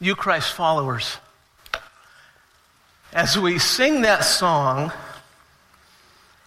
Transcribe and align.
you 0.00 0.14
Christ 0.14 0.52
followers, 0.52 1.16
as 3.12 3.38
we 3.38 3.58
sing 3.58 4.02
that 4.02 4.24
song, 4.24 4.92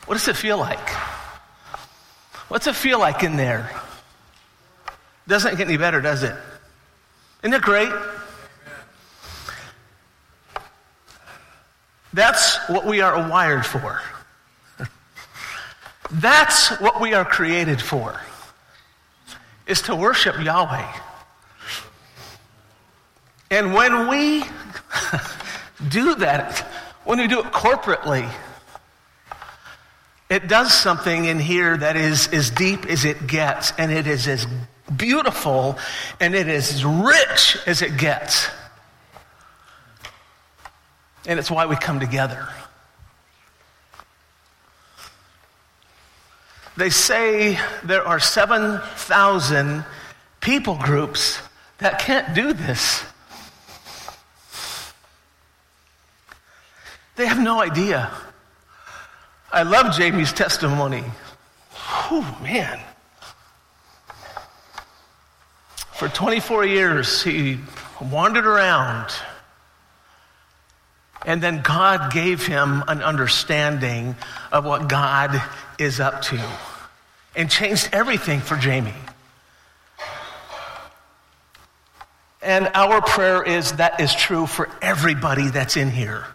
what 0.05 0.15
does 0.15 0.27
it 0.27 0.35
feel 0.35 0.57
like? 0.57 0.89
What's 2.47 2.67
it 2.67 2.75
feel 2.75 2.99
like 2.99 3.23
in 3.23 3.35
there? 3.35 3.69
Doesn't 5.27 5.57
get 5.57 5.67
any 5.67 5.77
better, 5.77 6.01
does 6.01 6.23
it? 6.23 6.35
Isn't 7.43 7.53
it 7.53 7.61
great? 7.61 7.91
That's 12.13 12.57
what 12.69 12.85
we 12.85 13.01
are 13.01 13.29
wired 13.29 13.65
for. 13.65 14.01
That's 16.11 16.69
what 16.81 16.99
we 16.99 17.13
are 17.13 17.23
created 17.23 17.81
for, 17.81 18.19
is 19.65 19.81
to 19.83 19.95
worship 19.95 20.37
Yahweh. 20.41 20.91
And 23.51 23.73
when 23.73 24.07
we 24.07 24.43
do 25.89 26.15
that, 26.15 26.59
when 27.03 27.19
we 27.19 27.27
do 27.27 27.39
it 27.39 27.51
corporately, 27.51 28.27
it 30.29 30.47
does 30.47 30.73
something 30.73 31.25
in 31.25 31.37
here 31.37 31.75
that 31.75 31.97
is 31.97 32.29
as 32.29 32.49
deep 32.49 32.85
as 32.85 33.03
it 33.03 33.27
gets, 33.27 33.73
and 33.77 33.91
it 33.91 34.07
is 34.07 34.27
as 34.29 34.47
beautiful 34.95 35.77
and 36.19 36.35
it 36.35 36.47
is 36.47 36.73
as 36.73 36.85
rich 36.85 37.57
as 37.65 37.81
it 37.81 37.97
gets. 37.97 38.47
And 41.25 41.39
it's 41.39 41.51
why 41.51 41.65
we 41.65 41.75
come 41.75 41.99
together. 41.99 42.47
They 46.77 46.89
say 46.89 47.59
there 47.83 48.07
are 48.07 48.19
7,000 48.19 49.85
people 50.39 50.75
groups 50.75 51.39
that 51.79 51.99
can't 51.99 52.33
do 52.33 52.53
this. 52.53 53.03
They 57.15 57.25
have 57.25 57.39
no 57.39 57.61
idea. 57.61 58.11
I 59.51 59.63
love 59.63 59.95
Jamie's 59.95 60.31
testimony. 60.31 61.03
Oh, 62.09 62.39
man. 62.41 62.79
For 65.93 66.07
24 66.07 66.65
years, 66.65 67.21
he 67.21 67.59
wandered 68.01 68.45
around. 68.45 69.11
And 71.25 71.43
then 71.43 71.61
God 71.61 72.11
gave 72.11 72.45
him 72.45 72.83
an 72.87 73.03
understanding 73.03 74.15
of 74.51 74.65
what 74.65 74.89
God 74.89 75.41
is 75.77 75.99
up 75.99 76.21
to 76.23 76.41
and 77.35 77.49
changed 77.49 77.89
everything 77.93 78.39
for 78.39 78.55
Jamie. 78.55 78.93
And 82.41 82.71
our 82.73 83.01
prayer 83.01 83.43
is 83.43 83.73
that 83.73 83.99
is 83.99 84.15
true 84.15 84.47
for 84.47 84.67
everybody 84.81 85.49
that's 85.49 85.77
in 85.77 85.91
here. 85.91 86.25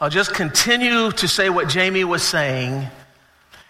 I'll 0.00 0.10
just 0.10 0.34
continue 0.34 1.10
to 1.12 1.28
say 1.28 1.50
what 1.50 1.68
Jamie 1.68 2.04
was 2.04 2.22
saying. 2.22 2.86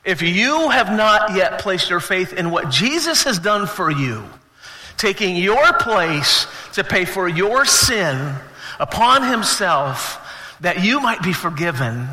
If 0.04 0.22
you 0.22 0.70
have 0.70 0.90
not 0.90 1.34
yet 1.34 1.60
placed 1.60 1.88
your 1.90 2.00
faith 2.00 2.32
in 2.32 2.50
what 2.50 2.70
Jesus 2.70 3.24
has 3.24 3.38
done 3.38 3.66
for 3.66 3.90
you, 3.90 4.24
taking 4.96 5.36
your 5.36 5.72
place 5.74 6.46
to 6.74 6.84
pay 6.84 7.04
for 7.04 7.28
your 7.28 7.64
sin 7.64 8.34
upon 8.78 9.28
himself 9.28 10.20
that 10.60 10.82
you 10.82 11.00
might 11.00 11.22
be 11.22 11.32
forgiven, 11.32 12.08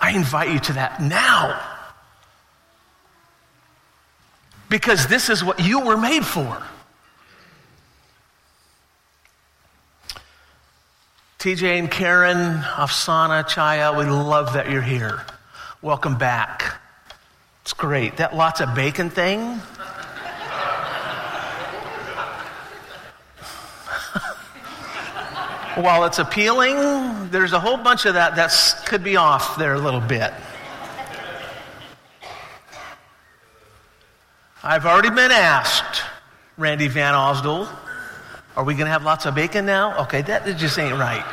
I 0.00 0.12
invite 0.12 0.50
you 0.50 0.58
to 0.60 0.72
that 0.74 1.00
now. 1.00 1.60
Because 4.68 5.06
this 5.06 5.28
is 5.28 5.44
what 5.44 5.60
you 5.60 5.80
were 5.80 5.96
made 5.96 6.24
for. 6.24 6.62
TJ 11.44 11.78
and 11.78 11.90
Karen, 11.90 12.62
Afsana, 12.62 13.44
Chaya, 13.44 13.94
we 13.98 14.06
love 14.06 14.54
that 14.54 14.70
you're 14.70 14.80
here. 14.80 15.20
Welcome 15.82 16.16
back. 16.16 16.80
It's 17.60 17.74
great. 17.74 18.16
That 18.16 18.34
lots 18.34 18.62
of 18.62 18.74
bacon 18.74 19.10
thing. 19.10 19.40
While 25.84 26.06
it's 26.06 26.18
appealing, 26.18 27.28
there's 27.28 27.52
a 27.52 27.60
whole 27.60 27.76
bunch 27.76 28.06
of 28.06 28.14
that 28.14 28.36
that 28.36 28.82
could 28.86 29.04
be 29.04 29.16
off 29.16 29.58
there 29.58 29.74
a 29.74 29.78
little 29.78 30.00
bit. 30.00 30.32
I've 34.62 34.86
already 34.86 35.10
been 35.10 35.30
asked, 35.30 36.04
Randy 36.56 36.88
Van 36.88 37.12
Osdol, 37.12 37.68
are 38.56 38.62
we 38.62 38.74
going 38.74 38.86
to 38.86 38.92
have 38.92 39.02
lots 39.02 39.26
of 39.26 39.34
bacon 39.34 39.66
now? 39.66 40.02
Okay, 40.04 40.22
that 40.22 40.44
just 40.56 40.78
ain't 40.78 40.96
right. 40.96 41.24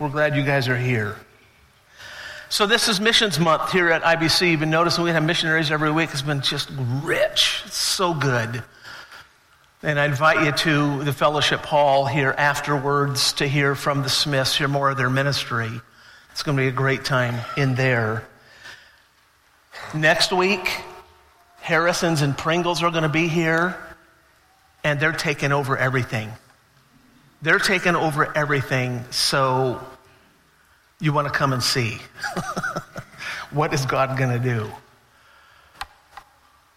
We're 0.00 0.08
glad 0.08 0.34
you 0.34 0.42
guys 0.42 0.68
are 0.68 0.76
here. 0.76 1.16
So, 2.48 2.66
this 2.66 2.88
is 2.88 3.00
Missions 3.00 3.38
Month 3.38 3.72
here 3.72 3.90
at 3.90 4.02
IBC. 4.02 4.50
You've 4.50 4.60
been 4.60 4.70
noticing 4.70 5.04
we 5.04 5.10
have 5.10 5.22
missionaries 5.22 5.70
every 5.70 5.92
week. 5.92 6.10
It's 6.12 6.22
been 6.22 6.40
just 6.40 6.70
rich. 7.02 7.62
It's 7.66 7.76
so 7.76 8.14
good. 8.14 8.62
And 9.82 10.00
I 10.00 10.06
invite 10.06 10.44
you 10.44 10.52
to 10.52 11.04
the 11.04 11.12
fellowship 11.12 11.60
hall 11.60 12.06
here 12.06 12.34
afterwards 12.36 13.34
to 13.34 13.46
hear 13.46 13.74
from 13.74 14.02
the 14.02 14.08
Smiths, 14.08 14.56
hear 14.56 14.66
more 14.66 14.90
of 14.90 14.96
their 14.96 15.10
ministry. 15.10 15.70
It's 16.32 16.42
going 16.42 16.56
to 16.56 16.62
be 16.62 16.68
a 16.68 16.72
great 16.72 17.04
time 17.04 17.44
in 17.56 17.76
there. 17.76 18.26
Next 19.94 20.32
week, 20.32 20.80
Harrison's 21.60 22.22
and 22.22 22.36
Pringles 22.36 22.82
are 22.82 22.90
going 22.90 23.02
to 23.02 23.08
be 23.08 23.28
here 23.28 23.76
and 24.84 25.00
they're 25.00 25.12
taking 25.12 25.52
over 25.52 25.76
everything. 25.76 26.30
They're 27.42 27.58
taking 27.58 27.94
over 27.94 28.36
everything, 28.36 29.04
so 29.10 29.80
you 31.00 31.12
want 31.12 31.28
to 31.28 31.32
come 31.32 31.52
and 31.52 31.62
see. 31.62 31.98
what 33.50 33.72
is 33.72 33.86
God 33.86 34.18
going 34.18 34.30
to 34.30 34.38
do? 34.38 34.70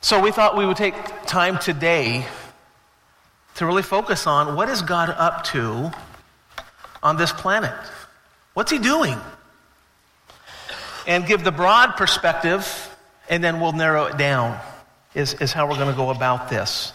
So 0.01 0.19
we 0.19 0.31
thought 0.31 0.57
we 0.57 0.65
would 0.65 0.77
take 0.77 0.95
time 1.25 1.57
today 1.59 2.25
to 3.55 3.65
really 3.65 3.83
focus 3.83 4.27
on 4.27 4.55
what 4.55 4.69
is 4.69 4.81
God 4.81 5.09
up 5.09 5.43
to 5.45 5.91
on 7.03 7.17
this 7.17 7.31
planet? 7.31 7.73
What's 8.53 8.71
he 8.71 8.79
doing? 8.79 9.17
And 11.07 11.25
give 11.25 11.43
the 11.43 11.51
broad 11.51 11.97
perspective, 11.97 12.95
and 13.29 13.43
then 13.43 13.59
we'll 13.59 13.71
narrow 13.71 14.05
it 14.05 14.17
down, 14.17 14.59
is, 15.15 15.33
is 15.35 15.51
how 15.51 15.67
we're 15.67 15.77
going 15.77 15.89
to 15.89 15.97
go 15.97 16.09
about 16.09 16.49
this. 16.49 16.93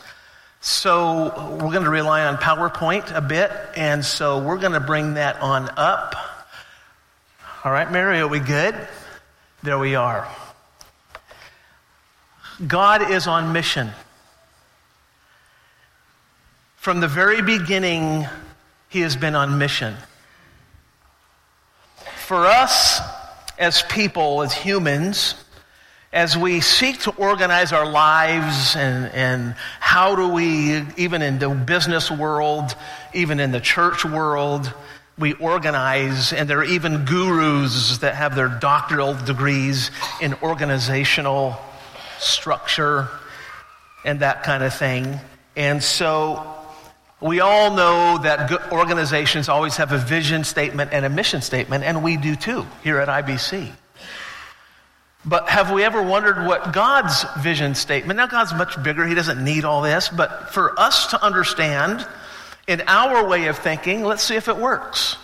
So 0.61 1.59
we're 1.61 1.71
going 1.71 1.85
to 1.85 1.91
rely 1.91 2.25
on 2.27 2.37
PowerPoint 2.37 3.15
a 3.15 3.21
bit, 3.21 3.53
and 3.77 4.05
so 4.05 4.39
we're 4.39 4.59
going 4.59 4.73
to 4.73 4.81
bring 4.81 5.15
that 5.15 5.41
on 5.41 5.71
up. 5.77 6.15
All 7.65 7.73
right, 7.73 7.91
Mary, 7.91 8.21
are 8.21 8.29
we 8.29 8.41
good? 8.41 8.75
There 9.63 9.79
we 9.79 9.95
are. 9.95 10.29
God 12.67 13.11
is 13.11 13.27
on 13.27 13.53
mission. 13.53 13.91
From 16.77 17.01
the 17.01 17.09
very 17.09 17.43
beginning, 17.43 18.27
He 18.89 19.01
has 19.01 19.17
been 19.17 19.35
on 19.35 19.59
mission. 19.59 19.95
For 22.27 22.47
us 22.47 23.01
as 23.59 23.83
people, 23.83 24.43
as 24.43 24.53
humans, 24.53 25.35
as 26.13 26.37
we 26.37 26.61
seek 26.61 27.01
to 27.01 27.11
organize 27.17 27.73
our 27.73 27.91
lives 27.91 28.77
and, 28.77 29.13
and 29.13 29.55
how 29.81 30.15
do 30.15 30.29
we, 30.29 30.83
even 30.97 31.23
in 31.23 31.39
the 31.39 31.49
business 31.49 32.11
world, 32.11 32.75
even 33.13 33.41
in 33.41 33.53
the 33.53 33.61
church 33.61 34.05
world, 34.05 34.73
we 35.19 35.33
organize, 35.35 36.33
and 36.33 36.49
there 36.49 36.59
are 36.59 36.65
even 36.65 37.05
gurus 37.05 37.99
that 37.99 38.15
have 38.15 38.35
their 38.35 38.49
doctoral 38.49 39.15
degrees 39.15 39.91
in 40.21 40.35
organizational 40.43 41.57
structure 42.19 43.09
and 44.05 44.21
that 44.21 44.43
kind 44.43 44.63
of 44.63 44.75
thing. 44.75 45.19
And 45.57 45.83
so 45.83 46.55
we 47.21 47.41
all 47.41 47.75
know 47.75 48.19
that 48.23 48.71
organizations 48.71 49.49
always 49.49 49.77
have 49.77 49.93
a 49.93 49.99
vision 49.99 50.45
statement 50.45 50.93
and 50.93 51.05
a 51.07 51.09
mission 51.09 51.41
statement, 51.41 51.83
and 51.83 52.05
we 52.05 52.17
do 52.17 52.37
too 52.37 52.67
here 52.85 52.99
at 52.99 53.09
IBC. 53.09 53.73
But 55.27 55.49
have 55.49 55.73
we 55.73 55.83
ever 55.83 56.01
wondered 56.01 56.47
what 56.47 56.73
God's 56.73 57.25
vision 57.41 57.75
statement? 57.75 58.17
Now, 58.17 58.29
God's 58.29 58.55
much 58.55 58.81
bigger. 58.81 59.05
He 59.05 59.17
doesn't 59.17 59.43
need 59.43 59.65
all 59.65 59.83
this. 59.83 60.09
But 60.09 60.51
for 60.51 60.79
us 60.79 61.09
to 61.09 61.23
understand, 61.23 62.07
in 62.69 62.83
our 62.87 63.27
way 63.27 63.47
of 63.49 63.59
thinking, 63.59 64.05
let's 64.05 64.23
see 64.23 64.37
if 64.37 64.47
it 64.47 64.57
works. 64.57 65.17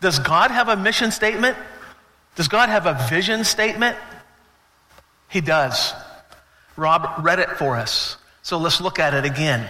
Does 0.00 0.20
God 0.20 0.52
have 0.52 0.68
a 0.68 0.76
mission 0.76 1.10
statement? 1.10 1.56
Does 2.36 2.46
God 2.46 2.68
have 2.68 2.86
a 2.86 3.06
vision 3.10 3.42
statement? 3.42 3.96
He 5.28 5.40
does. 5.40 5.92
Rob 6.76 7.24
read 7.24 7.40
it 7.40 7.50
for 7.50 7.76
us. 7.76 8.16
So 8.42 8.58
let's 8.58 8.80
look 8.80 9.00
at 9.00 9.12
it 9.12 9.24
again. 9.24 9.68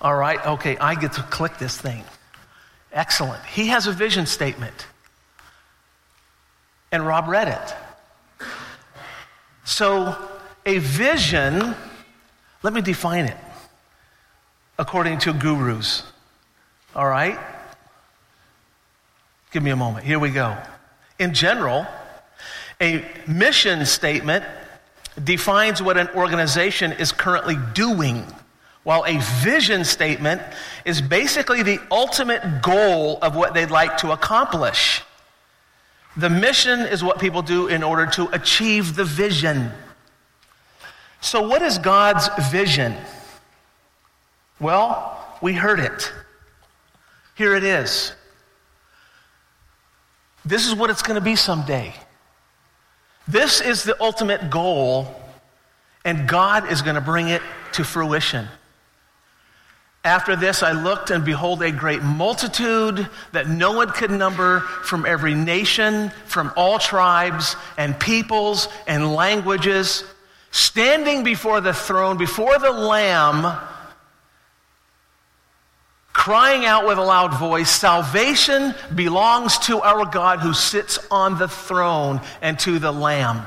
All 0.00 0.16
right, 0.16 0.44
okay, 0.44 0.76
I 0.78 0.96
get 0.96 1.12
to 1.12 1.22
click 1.22 1.58
this 1.58 1.80
thing. 1.80 2.02
Excellent. 2.92 3.44
He 3.44 3.68
has 3.68 3.86
a 3.86 3.92
vision 3.92 4.26
statement. 4.26 4.86
And 6.90 7.06
Rob 7.06 7.28
read 7.28 7.46
it. 7.46 7.76
So, 9.70 10.16
a 10.66 10.78
vision, 10.78 11.76
let 12.64 12.72
me 12.72 12.80
define 12.82 13.26
it. 13.26 13.36
according 14.80 15.18
to 15.18 15.32
gurus. 15.34 16.02
All 16.96 17.06
right? 17.06 17.38
Give 19.52 19.62
me 19.62 19.70
a 19.70 19.76
moment. 19.76 20.06
Here 20.06 20.18
we 20.18 20.30
go. 20.30 20.56
In 21.18 21.34
general, 21.34 21.86
a 22.80 23.04
mission 23.28 23.84
statement 23.84 24.44
defines 25.22 25.82
what 25.82 25.98
an 25.98 26.08
organization 26.14 26.92
is 26.92 27.12
currently 27.12 27.56
doing, 27.74 28.24
while 28.84 29.04
a 29.06 29.18
vision 29.42 29.84
statement 29.84 30.40
is 30.86 31.02
basically 31.02 31.62
the 31.62 31.78
ultimate 31.90 32.62
goal 32.62 33.18
of 33.20 33.36
what 33.36 33.52
they'd 33.52 33.70
like 33.70 33.98
to 33.98 34.12
accomplish. 34.12 35.02
The 36.16 36.30
mission 36.30 36.80
is 36.80 37.04
what 37.04 37.18
people 37.18 37.42
do 37.42 37.68
in 37.68 37.82
order 37.82 38.06
to 38.06 38.28
achieve 38.34 38.96
the 38.96 39.04
vision. 39.04 39.70
So, 41.20 41.46
what 41.46 41.62
is 41.62 41.78
God's 41.78 42.28
vision? 42.50 42.96
Well, 44.58 45.38
we 45.40 45.52
heard 45.52 45.80
it. 45.80 46.12
Here 47.36 47.54
it 47.54 47.64
is. 47.64 48.12
This 50.44 50.66
is 50.66 50.74
what 50.74 50.90
it's 50.90 51.02
going 51.02 51.18
to 51.18 51.24
be 51.24 51.36
someday. 51.36 51.94
This 53.28 53.60
is 53.60 53.84
the 53.84 54.00
ultimate 54.02 54.50
goal, 54.50 55.14
and 56.04 56.28
God 56.28 56.70
is 56.70 56.82
going 56.82 56.96
to 56.96 57.00
bring 57.00 57.28
it 57.28 57.42
to 57.72 57.84
fruition. 57.84 58.48
After 60.02 60.34
this, 60.34 60.62
I 60.62 60.72
looked, 60.72 61.10
and 61.10 61.24
behold, 61.24 61.62
a 61.62 61.70
great 61.70 62.02
multitude 62.02 63.06
that 63.32 63.48
no 63.48 63.72
one 63.72 63.90
could 63.90 64.10
number 64.10 64.60
from 64.60 65.04
every 65.04 65.34
nation, 65.34 66.10
from 66.26 66.52
all 66.56 66.78
tribes 66.78 67.54
and 67.76 67.98
peoples 68.00 68.68
and 68.86 69.14
languages, 69.14 70.04
standing 70.52 71.22
before 71.22 71.60
the 71.60 71.74
throne, 71.74 72.16
before 72.16 72.58
the 72.58 72.70
Lamb 72.70 73.58
crying 76.20 76.66
out 76.66 76.86
with 76.86 76.98
a 76.98 77.02
loud 77.02 77.32
voice, 77.38 77.70
Salvation 77.70 78.74
belongs 78.94 79.56
to 79.56 79.80
our 79.80 80.04
God 80.04 80.40
who 80.40 80.52
sits 80.52 80.98
on 81.10 81.38
the 81.38 81.48
throne 81.48 82.20
and 82.42 82.58
to 82.58 82.78
the 82.78 82.92
Lamb. 82.92 83.42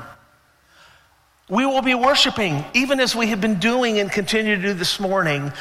We 1.48 1.66
will 1.66 1.82
be 1.82 1.94
worshiping, 1.94 2.64
even 2.74 2.98
as 2.98 3.14
we 3.14 3.28
have 3.28 3.40
been 3.40 3.60
doing 3.60 4.00
and 4.00 4.10
continue 4.10 4.56
to 4.56 4.62
do 4.62 4.74
this 4.74 4.98
morning. 4.98 5.52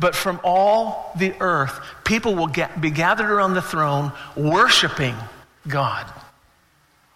But 0.00 0.16
from 0.16 0.40
all 0.42 1.12
the 1.16 1.34
earth, 1.40 1.78
people 2.04 2.34
will 2.34 2.46
get, 2.46 2.80
be 2.80 2.90
gathered 2.90 3.30
around 3.30 3.54
the 3.54 3.62
throne 3.62 4.12
worshiping 4.34 5.14
God. 5.68 6.10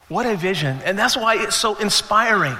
What 0.08 0.26
a 0.26 0.36
vision. 0.36 0.78
And 0.84 0.98
that's 0.98 1.16
why 1.16 1.42
it's 1.42 1.56
so 1.56 1.76
inspiring. 1.76 2.56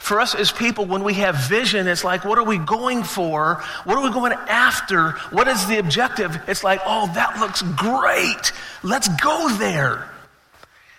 For 0.00 0.20
us 0.20 0.34
as 0.34 0.52
people, 0.52 0.84
when 0.84 1.04
we 1.04 1.14
have 1.14 1.36
vision, 1.48 1.86
it's 1.86 2.04
like, 2.04 2.24
what 2.24 2.38
are 2.38 2.44
we 2.44 2.58
going 2.58 3.04
for? 3.04 3.62
What 3.84 3.96
are 3.96 4.02
we 4.02 4.10
going 4.10 4.32
after? 4.32 5.12
What 5.30 5.48
is 5.48 5.66
the 5.66 5.78
objective? 5.78 6.36
It's 6.48 6.62
like, 6.62 6.80
oh, 6.84 7.10
that 7.14 7.38
looks 7.38 7.62
great. 7.62 8.52
Let's 8.82 9.08
go 9.22 9.48
there. 9.56 10.10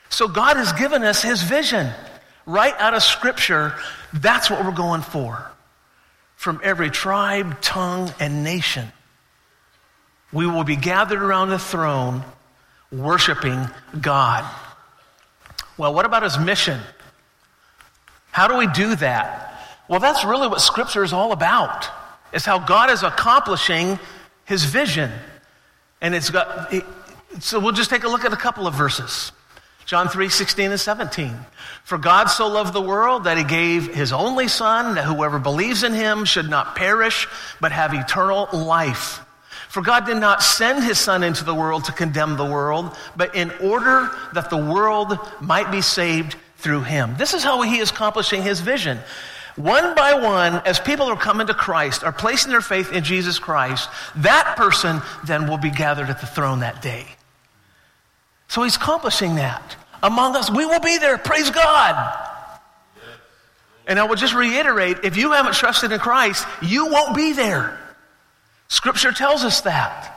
So 0.10 0.28
God 0.28 0.58
has 0.58 0.72
given 0.74 1.04
us 1.04 1.22
his 1.22 1.44
vision 1.44 1.92
right 2.46 2.74
out 2.80 2.94
of 2.94 3.04
Scripture. 3.04 3.76
That's 4.14 4.50
what 4.50 4.64
we're 4.64 4.72
going 4.72 5.02
for. 5.02 5.52
From 6.36 6.60
every 6.64 6.90
tribe, 6.90 7.62
tongue, 7.62 8.14
and 8.20 8.44
nation, 8.44 8.92
we 10.32 10.46
will 10.46 10.64
be 10.64 10.76
gathered 10.76 11.22
around 11.22 11.50
the 11.50 11.60
throne 11.60 12.24
worshiping 12.92 13.68
God. 14.00 14.46
Well, 15.78 15.94
what 15.94 16.06
about 16.06 16.24
his 16.24 16.38
mission? 16.38 16.80
How 18.32 18.48
do 18.48 18.58
we 18.58 18.68
do 18.68 18.96
that? 18.98 19.46
Well, 19.88 20.00
that's 20.00 20.26
really 20.26 20.48
what 20.48 20.60
Scripture 20.62 21.04
is 21.04 21.14
all 21.14 21.32
about. 21.32 21.88
It's 22.34 22.46
how 22.46 22.60
God 22.60 22.90
is 22.90 23.04
accomplishing 23.04 23.98
His 24.44 24.66
vision. 24.66 25.12
And 26.02 26.14
it's 26.14 26.30
got, 26.30 26.74
so 27.40 27.60
we'll 27.60 27.72
just 27.72 27.90
take 27.90 28.04
a 28.04 28.10
look 28.10 28.26
at 28.26 28.34
a 28.34 28.38
couple 28.38 28.68
of 28.68 28.74
verses. 28.74 29.32
John 29.86 30.10
3, 30.10 30.30
16 30.30 30.72
and 30.72 30.80
17. 30.80 31.38
For 31.84 31.98
God 31.98 32.26
so 32.26 32.48
loved 32.48 32.74
the 32.74 32.82
world 32.82 33.26
that 33.26 33.38
he 33.38 33.44
gave 33.44 33.94
his 33.94 34.12
only 34.12 34.48
Son, 34.48 34.96
that 34.96 35.06
whoever 35.06 35.38
believes 35.38 35.84
in 35.84 35.94
him 35.94 36.26
should 36.26 36.50
not 36.50 36.76
perish, 36.76 37.28
but 37.62 37.72
have 37.72 37.94
eternal 37.94 38.50
life. 38.52 39.22
For 39.70 39.82
God 39.82 40.06
did 40.06 40.18
not 40.18 40.42
send 40.42 40.84
his 40.84 40.98
Son 40.98 41.22
into 41.22 41.44
the 41.44 41.54
world 41.54 41.86
to 41.86 41.92
condemn 41.92 42.38
the 42.38 42.46
world, 42.46 42.98
but 43.16 43.36
in 43.36 43.52
order 43.62 44.10
that 44.34 44.50
the 44.50 44.58
world 44.58 45.20
might 45.40 45.70
be 45.72 45.82
saved 45.82 46.36
through 46.58 46.82
him. 46.82 47.16
This 47.18 47.34
is 47.34 47.44
how 47.44 47.62
he 47.62 47.78
is 47.78 47.92
accomplishing 47.92 48.42
his 48.42 48.62
vision. 48.62 48.98
One 49.56 49.94
by 49.94 50.16
one, 50.16 50.62
as 50.66 50.80
people 50.80 51.06
are 51.06 51.16
coming 51.16 51.48
to 51.48 51.54
Christ, 51.54 52.04
are 52.04 52.12
placing 52.12 52.52
their 52.52 52.62
faith 52.62 52.92
in 52.92 53.04
Jesus 53.04 53.38
Christ, 53.38 53.90
that 54.18 54.56
person 54.58 55.02
then 55.26 55.48
will 55.48 55.58
be 55.58 55.70
gathered 55.70 56.10
at 56.10 56.22
the 56.22 56.28
throne 56.28 56.62
that 56.62 56.82
day. 56.82 57.06
So 58.48 58.64
he's 58.64 58.76
accomplishing 58.76 59.36
that. 59.36 59.76
Among 60.04 60.36
us, 60.36 60.50
we 60.50 60.66
will 60.66 60.80
be 60.80 60.98
there. 60.98 61.18
Praise 61.18 61.50
God. 61.50 62.22
And 63.88 64.00
I 64.00 64.04
will 64.04 64.16
just 64.16 64.34
reiterate 64.34 64.98
if 65.04 65.18
you 65.18 65.32
haven't 65.32 65.54
trusted 65.54 65.92
in 65.92 66.00
Christ, 66.00 66.48
you 66.62 66.88
won't 66.88 67.16
be 67.16 67.34
there. 67.34 67.80
Scripture 68.68 69.12
tells 69.12 69.44
us 69.44 69.62
that. 69.62 70.12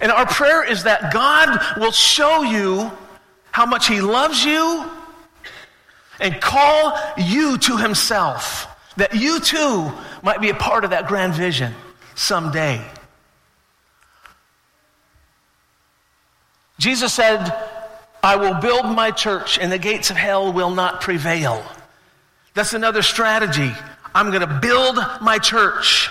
And 0.00 0.10
our 0.12 0.26
prayer 0.26 0.64
is 0.64 0.84
that 0.84 1.12
God 1.12 1.78
will 1.78 1.92
show 1.92 2.42
you 2.42 2.90
how 3.52 3.66
much 3.66 3.86
He 3.86 4.00
loves 4.00 4.44
you 4.44 4.90
and 6.20 6.40
call 6.40 6.98
you 7.16 7.58
to 7.58 7.76
himself, 7.76 8.66
that 8.96 9.14
you 9.14 9.40
too 9.40 9.90
might 10.22 10.40
be 10.40 10.50
a 10.50 10.54
part 10.54 10.84
of 10.84 10.90
that 10.90 11.06
grand 11.06 11.34
vision 11.34 11.74
someday. 12.14 12.84
Jesus 16.80 17.12
said, 17.12 17.54
I 18.22 18.36
will 18.36 18.54
build 18.54 18.86
my 18.86 19.10
church 19.10 19.58
and 19.58 19.70
the 19.70 19.76
gates 19.76 20.08
of 20.10 20.16
hell 20.16 20.50
will 20.50 20.70
not 20.70 21.02
prevail. 21.02 21.62
That's 22.54 22.72
another 22.72 23.02
strategy. 23.02 23.70
I'm 24.14 24.30
going 24.30 24.40
to 24.40 24.58
build 24.62 24.96
my 25.20 25.38
church. 25.38 26.08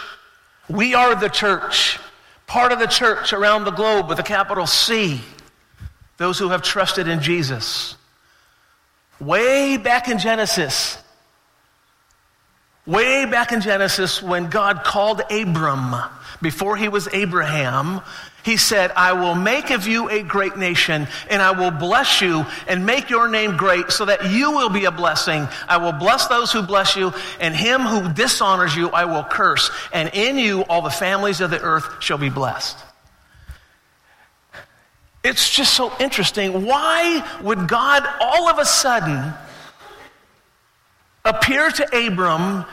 We 0.69 0.93
are 0.93 1.15
the 1.15 1.27
church, 1.27 1.97
part 2.45 2.71
of 2.71 2.77
the 2.77 2.85
church 2.85 3.33
around 3.33 3.63
the 3.63 3.71
globe 3.71 4.09
with 4.09 4.19
a 4.19 4.23
capital 4.23 4.67
C, 4.67 5.21
those 6.17 6.37
who 6.37 6.49
have 6.49 6.61
trusted 6.61 7.07
in 7.07 7.19
Jesus. 7.19 7.95
Way 9.19 9.77
back 9.77 10.07
in 10.07 10.19
Genesis, 10.19 10.99
way 12.85 13.25
back 13.25 13.51
in 13.51 13.61
Genesis, 13.61 14.21
when 14.21 14.51
God 14.51 14.83
called 14.83 15.23
Abram 15.31 15.95
before 16.41 16.77
he 16.77 16.87
was 16.87 17.07
Abraham, 17.13 18.01
he 18.43 18.55
said, 18.57 18.91
I 18.95 19.13
will 19.13 19.35
make 19.35 19.69
of 19.69 19.85
you 19.85 20.09
a 20.09 20.23
great 20.23 20.57
nation, 20.57 21.07
and 21.29 21.41
I 21.41 21.51
will 21.51 21.71
bless 21.71 22.21
you 22.21 22.45
and 22.67 22.85
make 22.85 23.09
your 23.09 23.27
name 23.27 23.57
great 23.57 23.91
so 23.91 24.05
that 24.05 24.31
you 24.31 24.51
will 24.51 24.69
be 24.69 24.85
a 24.85 24.91
blessing. 24.91 25.47
I 25.67 25.77
will 25.77 25.91
bless 25.91 26.27
those 26.27 26.51
who 26.51 26.61
bless 26.61 26.95
you, 26.95 27.13
and 27.39 27.53
him 27.53 27.81
who 27.81 28.11
dishonors 28.13 28.75
you 28.75 28.89
I 28.89 29.05
will 29.05 29.23
curse. 29.23 29.69
And 29.91 30.09
in 30.13 30.37
you 30.37 30.63
all 30.63 30.81
the 30.81 30.89
families 30.89 31.41
of 31.41 31.51
the 31.51 31.61
earth 31.61 32.01
shall 32.01 32.17
be 32.17 32.29
blessed. 32.29 32.77
It's 35.23 35.49
just 35.49 35.73
so 35.73 35.91
interesting. 35.99 36.65
Why 36.65 37.27
would 37.41 37.67
God 37.67 38.07
all 38.21 38.47
of 38.47 38.57
a 38.57 38.65
sudden 38.65 39.33
appear 41.25 41.69
to 41.69 42.07
Abram 42.07 42.65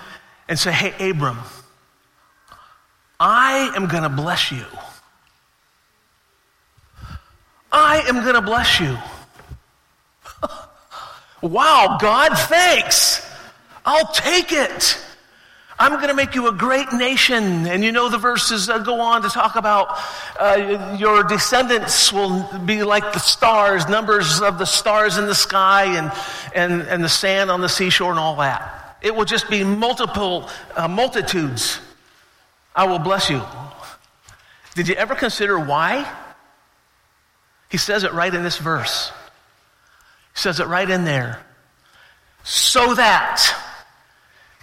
and 0.48 0.56
say, 0.56 0.70
Hey, 0.70 1.10
Abram, 1.10 1.38
I 3.18 3.72
am 3.74 3.86
going 3.86 4.02
to 4.02 4.08
bless 4.08 4.52
you. 4.52 4.64
I 7.72 8.00
am 8.08 8.22
going 8.22 8.34
to 8.34 8.42
bless 8.42 8.80
you. 8.80 8.96
wow, 11.42 11.98
God, 12.00 12.32
thanks. 12.48 13.26
I'll 13.84 14.12
take 14.12 14.52
it. 14.52 14.98
I'm 15.78 15.92
going 15.96 16.08
to 16.08 16.14
make 16.14 16.34
you 16.34 16.48
a 16.48 16.52
great 16.52 16.90
nation. 16.92 17.66
And 17.66 17.84
you 17.84 17.92
know, 17.92 18.08
the 18.08 18.18
verses 18.18 18.70
uh, 18.70 18.78
go 18.78 19.00
on 19.00 19.22
to 19.22 19.28
talk 19.28 19.56
about 19.56 19.98
uh, 20.40 20.96
your 20.98 21.22
descendants 21.22 22.12
will 22.12 22.42
be 22.64 22.82
like 22.82 23.12
the 23.12 23.18
stars, 23.18 23.86
numbers 23.86 24.40
of 24.40 24.58
the 24.58 24.64
stars 24.64 25.18
in 25.18 25.26
the 25.26 25.34
sky 25.34 25.98
and, 25.98 26.10
and, 26.54 26.88
and 26.88 27.04
the 27.04 27.08
sand 27.08 27.50
on 27.50 27.60
the 27.60 27.68
seashore 27.68 28.10
and 28.10 28.18
all 28.18 28.36
that. 28.36 28.96
It 29.02 29.14
will 29.14 29.26
just 29.26 29.50
be 29.50 29.64
multiple 29.64 30.48
uh, 30.74 30.88
multitudes. 30.88 31.80
I 32.76 32.84
will 32.84 32.98
bless 32.98 33.30
you. 33.30 33.42
Did 34.74 34.88
you 34.88 34.94
ever 34.94 35.14
consider 35.14 35.58
why? 35.58 36.06
He 37.70 37.78
says 37.78 38.04
it 38.04 38.12
right 38.12 38.32
in 38.32 38.42
this 38.42 38.58
verse. 38.58 39.10
He 40.34 40.40
says 40.40 40.60
it 40.60 40.66
right 40.66 40.88
in 40.88 41.04
there. 41.04 41.40
So 42.44 42.94
that 42.94 43.42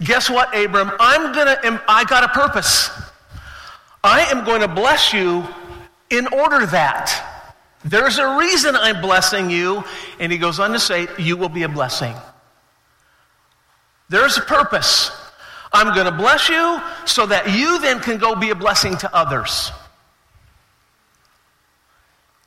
Guess 0.02 0.30
what, 0.30 0.56
Abram? 0.56 0.92
I'm 1.00 1.34
gonna, 1.34 1.82
I 1.88 2.04
got 2.06 2.24
a 2.24 2.28
purpose. 2.30 2.90
I 4.04 4.22
am 4.32 4.44
going 4.44 4.62
to 4.62 4.68
bless 4.68 5.14
you 5.14 5.48
in 6.10 6.28
order 6.28 6.66
that. 6.66 7.52
There's 7.86 8.18
a 8.18 8.38
reason 8.38 8.76
I'm 8.76 9.02
blessing 9.02 9.50
you. 9.50 9.84
And 10.20 10.32
he 10.32 10.38
goes 10.38 10.60
on 10.60 10.72
to 10.72 10.80
say, 10.80 11.08
You 11.18 11.38
will 11.38 11.50
be 11.50 11.64
a 11.64 11.70
blessing. 11.70 12.16
There's 14.10 14.38
a 14.38 14.42
purpose. 14.42 15.12
I'm 15.74 15.94
going 15.96 16.06
to 16.06 16.12
bless 16.12 16.50
you 16.50 16.80
so 17.06 17.26
that 17.26 17.52
you 17.52 17.80
then 17.80 18.00
can 18.00 18.20
go 18.20 18.36
be 18.36 18.52
a 18.52 18.56
blessing 18.56 18.96
to 18.98 19.16
others. 19.16 19.72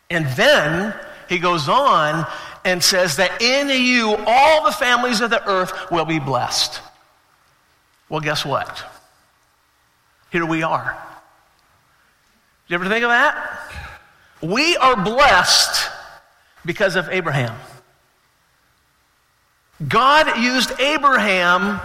And 0.09 0.26
then 0.37 0.95
he 1.28 1.38
goes 1.38 1.68
on 1.68 2.26
and 2.64 2.83
says 2.83 3.16
that 3.16 3.42
in 3.42 3.68
you 3.68 4.16
all 4.26 4.64
the 4.64 4.73
families 4.73 5.21
of 5.21 5.30
the 5.30 5.45
earth 5.49 5.90
will 5.90 6.04
be 6.04 6.21
blessed. 6.21 6.80
Well, 8.09 8.21
guess 8.21 8.45
what? 8.45 8.85
Here 10.30 10.47
we 10.47 10.62
are. 10.62 10.97
Did 12.68 12.75
you 12.75 12.75
ever 12.76 12.88
think 12.88 13.04
of 13.04 13.11
that? 13.11 13.73
We 14.40 14.76
are 14.76 14.97
blessed 14.97 15.90
because 16.64 16.95
of 16.95 17.09
Abraham. 17.09 17.56
God 19.88 20.38
used 20.38 20.78
Abraham 20.80 21.80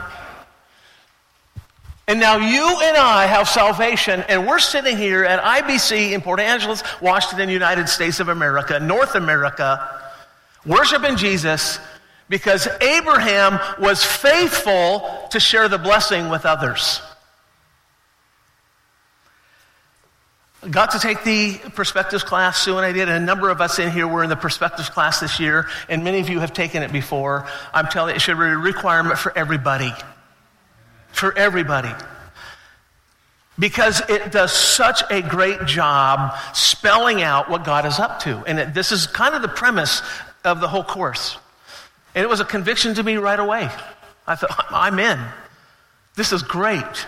and 2.07 2.19
now 2.19 2.37
you 2.37 2.79
and 2.81 2.97
I 2.97 3.25
have 3.25 3.47
salvation, 3.47 4.23
and 4.27 4.47
we're 4.47 4.59
sitting 4.59 4.97
here 4.97 5.23
at 5.23 5.41
IBC 5.41 6.11
in 6.11 6.21
Port 6.21 6.39
Angeles, 6.39 6.83
Washington, 7.01 7.49
United 7.49 7.87
States 7.87 8.19
of 8.19 8.27
America, 8.27 8.79
North 8.79 9.15
America, 9.15 10.01
worshiping 10.65 11.15
Jesus 11.15 11.79
because 12.27 12.67
Abraham 12.81 13.59
was 13.79 14.03
faithful 14.03 15.27
to 15.31 15.39
share 15.39 15.67
the 15.67 15.77
blessing 15.77 16.29
with 16.29 16.45
others. 16.45 17.01
Got 20.69 20.91
to 20.91 20.99
take 20.99 21.23
the 21.23 21.57
perspectives 21.75 22.23
class, 22.23 22.59
Sue 22.59 22.77
and 22.77 22.85
I 22.85 22.91
did, 22.91 23.09
and 23.09 23.23
a 23.23 23.25
number 23.25 23.49
of 23.49 23.61
us 23.61 23.79
in 23.79 23.91
here 23.91 24.07
were 24.07 24.23
in 24.23 24.29
the 24.29 24.35
perspectives 24.35 24.89
class 24.89 25.19
this 25.19 25.39
year, 25.39 25.67
and 25.89 26.03
many 26.03 26.19
of 26.19 26.29
you 26.29 26.39
have 26.39 26.53
taken 26.53 26.83
it 26.83 26.91
before. 26.91 27.47
I'm 27.73 27.87
telling 27.87 28.11
you, 28.11 28.15
it 28.15 28.21
should 28.21 28.37
be 28.37 28.43
a 28.43 28.57
requirement 28.57 29.17
for 29.17 29.37
everybody 29.37 29.91
for 31.11 31.37
everybody. 31.37 31.91
Because 33.59 34.01
it 34.09 34.31
does 34.31 34.51
such 34.51 35.03
a 35.11 35.21
great 35.21 35.65
job 35.65 36.35
spelling 36.53 37.21
out 37.21 37.49
what 37.49 37.63
God 37.63 37.85
is 37.85 37.99
up 37.99 38.21
to. 38.21 38.43
And 38.47 38.59
it, 38.59 38.73
this 38.73 38.91
is 38.91 39.07
kind 39.07 39.35
of 39.35 39.41
the 39.41 39.47
premise 39.47 40.01
of 40.43 40.61
the 40.61 40.67
whole 40.67 40.83
course. 40.83 41.37
And 42.15 42.23
it 42.23 42.27
was 42.27 42.39
a 42.39 42.45
conviction 42.45 42.95
to 42.95 43.03
me 43.03 43.17
right 43.17 43.39
away. 43.39 43.69
I 44.27 44.35
thought, 44.35 44.65
I'm 44.71 44.99
in. 44.99 45.19
This 46.15 46.31
is 46.31 46.41
great. 46.43 47.05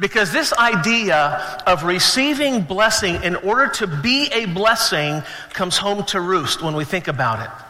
Because 0.00 0.32
this 0.32 0.52
idea 0.52 1.60
of 1.66 1.82
receiving 1.82 2.62
blessing 2.62 3.22
in 3.24 3.34
order 3.36 3.68
to 3.74 3.86
be 3.86 4.28
a 4.32 4.46
blessing 4.46 5.22
comes 5.52 5.76
home 5.76 6.04
to 6.06 6.20
roost 6.20 6.62
when 6.62 6.74
we 6.74 6.84
think 6.84 7.08
about 7.08 7.40
it. 7.44 7.67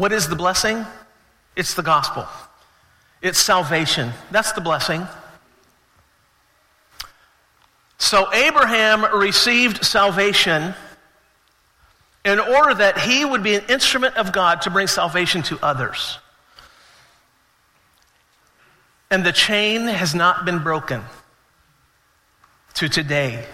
What 0.00 0.12
is 0.12 0.28
the 0.28 0.34
blessing? 0.34 0.86
It's 1.56 1.74
the 1.74 1.82
gospel. 1.82 2.26
It's 3.20 3.38
salvation. 3.38 4.12
That's 4.30 4.52
the 4.52 4.62
blessing. 4.62 5.06
So 7.98 8.32
Abraham 8.32 9.04
received 9.14 9.84
salvation 9.84 10.74
in 12.24 12.38
order 12.40 12.72
that 12.72 12.96
he 12.96 13.26
would 13.26 13.42
be 13.42 13.56
an 13.56 13.64
instrument 13.68 14.16
of 14.16 14.32
God 14.32 14.62
to 14.62 14.70
bring 14.70 14.86
salvation 14.86 15.42
to 15.42 15.58
others. 15.62 16.18
And 19.10 19.22
the 19.22 19.32
chain 19.32 19.82
has 19.86 20.14
not 20.14 20.46
been 20.46 20.60
broken 20.60 21.02
to 22.72 22.88
today. 22.88 23.44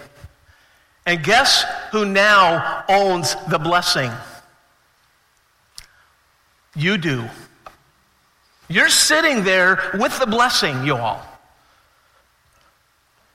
And 1.07 1.25
guess 1.25 1.65
who 1.91 2.05
now 2.05 2.85
owns 2.89 3.35
the 3.49 3.59
blessing? 3.59 4.13
You 6.77 6.99
do. 6.99 7.29
You're 8.69 8.91
sitting 8.91 9.45
there 9.45 9.93
with 9.95 10.19
the 10.19 10.27
blessing, 10.27 10.85
you 10.85 10.97
all. 10.97 11.23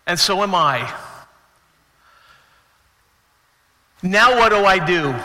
And 0.06 0.20
so 0.20 0.44
am 0.44 0.54
I. 0.54 0.94
Now, 4.04 4.38
what 4.38 4.50
do 4.50 4.66
I 4.66 4.84
do? 4.84 5.16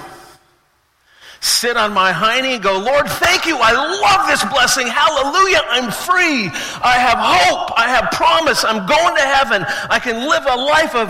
Sit 1.41 1.77
on 1.77 1.93
my 1.93 2.13
hiney 2.13 2.55
and 2.55 2.63
go, 2.63 2.79
Lord, 2.79 3.07
thank 3.09 3.47
you. 3.47 3.59
I 3.61 3.73
love 3.73 4.27
this 4.27 4.45
blessing. 4.45 4.87
Hallelujah. 4.87 5.61
I'm 5.69 5.91
free. 5.91 6.51
I 6.83 6.97
have 6.99 7.19
hope. 7.19 7.79
I 7.79 7.89
have 7.89 8.11
promise. 8.13 8.65
I'm 8.65 8.87
going 8.87 9.17
to 9.17 9.23
heaven. 9.23 9.65
I 9.91 9.99
can 9.99 10.29
live 10.29 10.45
a 10.49 10.57
life 10.57 10.95
of, 10.95 11.09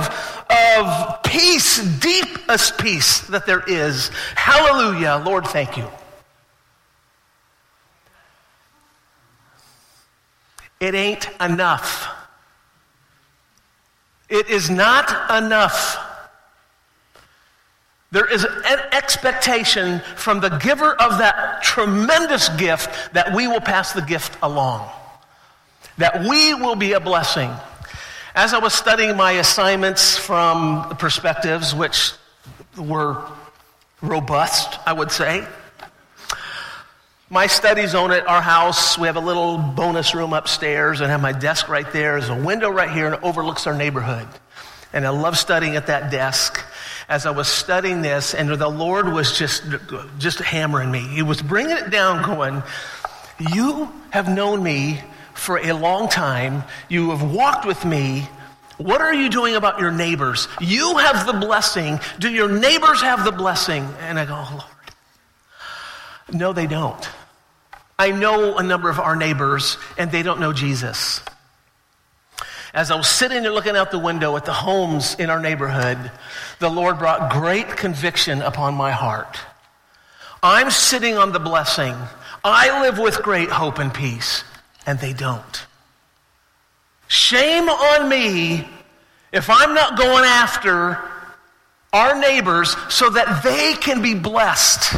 of 0.51 1.23
peace, 1.23 1.85
deepest 2.01 2.79
peace 2.79 3.21
that 3.29 3.47
there 3.47 3.63
is. 3.67 4.09
Hallelujah. 4.35 5.23
Lord, 5.25 5.47
thank 5.47 5.77
you. 5.77 5.89
It 10.81 10.95
ain't 10.95 11.29
enough. 11.41 12.09
It 14.29 14.49
is 14.49 14.69
not 14.69 15.31
enough. 15.43 16.03
There 18.11 18.27
is 18.27 18.45
an 18.45 18.79
expectation 18.93 20.01
from 20.17 20.41
the 20.41 20.49
giver 20.49 20.93
of 21.01 21.19
that 21.19 21.63
tremendous 21.63 22.49
gift 22.51 23.13
that 23.15 23.35
we 23.35 23.47
will 23.47 23.61
pass 23.61 23.93
the 23.93 24.03
gift 24.03 24.37
along, 24.43 24.89
that 25.99 26.21
we 26.21 26.55
will 26.55 26.77
be 26.77 26.93
a 26.93 27.01
blessing. 27.01 27.51
As 28.35 28.53
I 28.53 28.59
was 28.59 28.75
studying 28.75 29.17
my 29.17 29.33
assignments 29.33 30.17
from 30.17 30.97
perspectives, 30.97 31.75
which 31.75 32.13
were 32.77 33.23
robust, 34.03 34.79
I 34.87 34.93
would 34.93 35.11
say, 35.11 35.47
my 37.29 37.49
study 37.49 37.87
zone 37.87 38.13
at 38.13 38.29
our 38.29 38.41
house, 38.41 38.97
we 38.97 39.09
have 39.09 39.17
a 39.17 39.21
little 39.21 39.59
bonus 39.59 40.15
room 40.15 40.33
upstairs 40.33 41.01
and 41.01 41.11
have 41.11 41.21
my 41.21 41.33
desk 41.33 41.69
right 41.69 41.91
there. 41.93 42.13
There's 42.21 42.29
a 42.29 42.37
window 42.37 42.71
right 42.71 42.91
here 42.91 43.07
and 43.07 43.17
it 43.17 43.23
overlooks 43.23 43.67
our 43.67 43.75
neighborhood. 43.75 44.29
And 44.93 45.05
I 45.05 45.11
love 45.11 45.37
studying 45.37 45.75
at 45.75 45.89
that 45.89 46.11
desk. 46.11 46.65
As 47.09 47.27
I 47.27 47.31
was 47.31 47.47
studying 47.47 48.03
this, 48.03 48.35
and 48.35 48.49
the 48.49 48.69
Lord 48.69 49.13
was 49.13 49.37
just, 49.37 49.63
just 50.19 50.39
hammering 50.41 50.91
me. 50.91 51.01
He 51.01 51.23
was 51.23 51.41
bringing 51.41 51.77
it 51.77 51.91
down, 51.91 52.25
going, 52.25 52.63
You 53.39 53.93
have 54.11 54.29
known 54.29 54.63
me 54.63 55.01
for 55.35 55.59
a 55.59 55.73
long 55.73 56.09
time. 56.09 56.65
You 56.89 57.11
have 57.11 57.33
walked 57.33 57.65
with 57.65 57.85
me. 57.85 58.29
What 58.79 59.01
are 59.01 59.15
you 59.15 59.29
doing 59.29 59.55
about 59.55 59.79
your 59.79 59.93
neighbors? 59.93 60.49
You 60.61 60.99
have 60.99 61.27
the 61.27 61.33
blessing. 61.33 62.01
Do 62.19 62.29
your 62.29 62.49
neighbors 62.49 63.01
have 63.03 63.25
the 63.25 63.33
blessing? 63.33 63.85
And 64.01 64.19
I 64.19 64.25
go, 64.25 64.35
oh, 64.35 64.51
Lord. 64.53 64.76
No, 66.33 66.53
they 66.53 66.67
don't. 66.67 67.09
I 67.99 68.11
know 68.11 68.57
a 68.57 68.63
number 68.63 68.91
of 68.91 68.99
our 68.99 69.17
neighbors, 69.17 69.79
and 69.97 70.11
they 70.11 70.23
don't 70.23 70.41
know 70.41 70.53
Jesus. 70.53 71.21
As 72.75 72.91
I 72.91 72.97
was 72.97 73.09
sitting 73.09 73.43
there 73.43 73.53
looking 73.53 73.77
out 73.77 73.91
the 73.91 73.99
window 73.99 74.37
at 74.37 74.45
the 74.45 74.53
homes 74.53 75.15
in 75.19 75.31
our 75.31 75.41
neighborhood, 75.41 76.11
the 76.59 76.69
Lord 76.69 76.99
brought 76.99 77.33
great 77.33 77.69
conviction 77.69 78.43
upon 78.43 78.75
my 78.75 78.91
heart. 78.91 79.39
I'm 80.43 80.71
sitting 80.71 81.17
on 81.17 81.33
the 81.33 81.39
blessing. 81.39 81.95
I 82.45 82.83
live 82.83 82.99
with 82.99 83.23
great 83.23 83.49
hope 83.49 83.79
and 83.79 83.93
peace, 83.95 84.45
and 84.85 84.99
they 84.99 85.15
don't. 85.15 85.67
Shame 87.09 87.69
on 87.69 88.09
me 88.09 88.69
if 89.33 89.49
I'm 89.49 89.75
not 89.75 89.97
going 89.97 90.25
after 90.25 90.99
our 91.93 92.21
neighbors 92.21 92.77
so 92.91 93.09
that 93.11 93.43
they 93.43 93.75
can 93.81 94.03
be 94.03 94.15
blessed. 94.15 94.97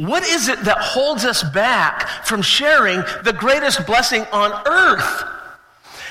What 0.00 0.26
is 0.26 0.48
it 0.48 0.60
that 0.60 0.78
holds 0.78 1.26
us 1.26 1.42
back 1.42 2.08
from 2.24 2.40
sharing 2.40 3.02
the 3.22 3.34
greatest 3.34 3.86
blessing 3.86 4.24
on 4.32 4.50
earth 4.66 5.24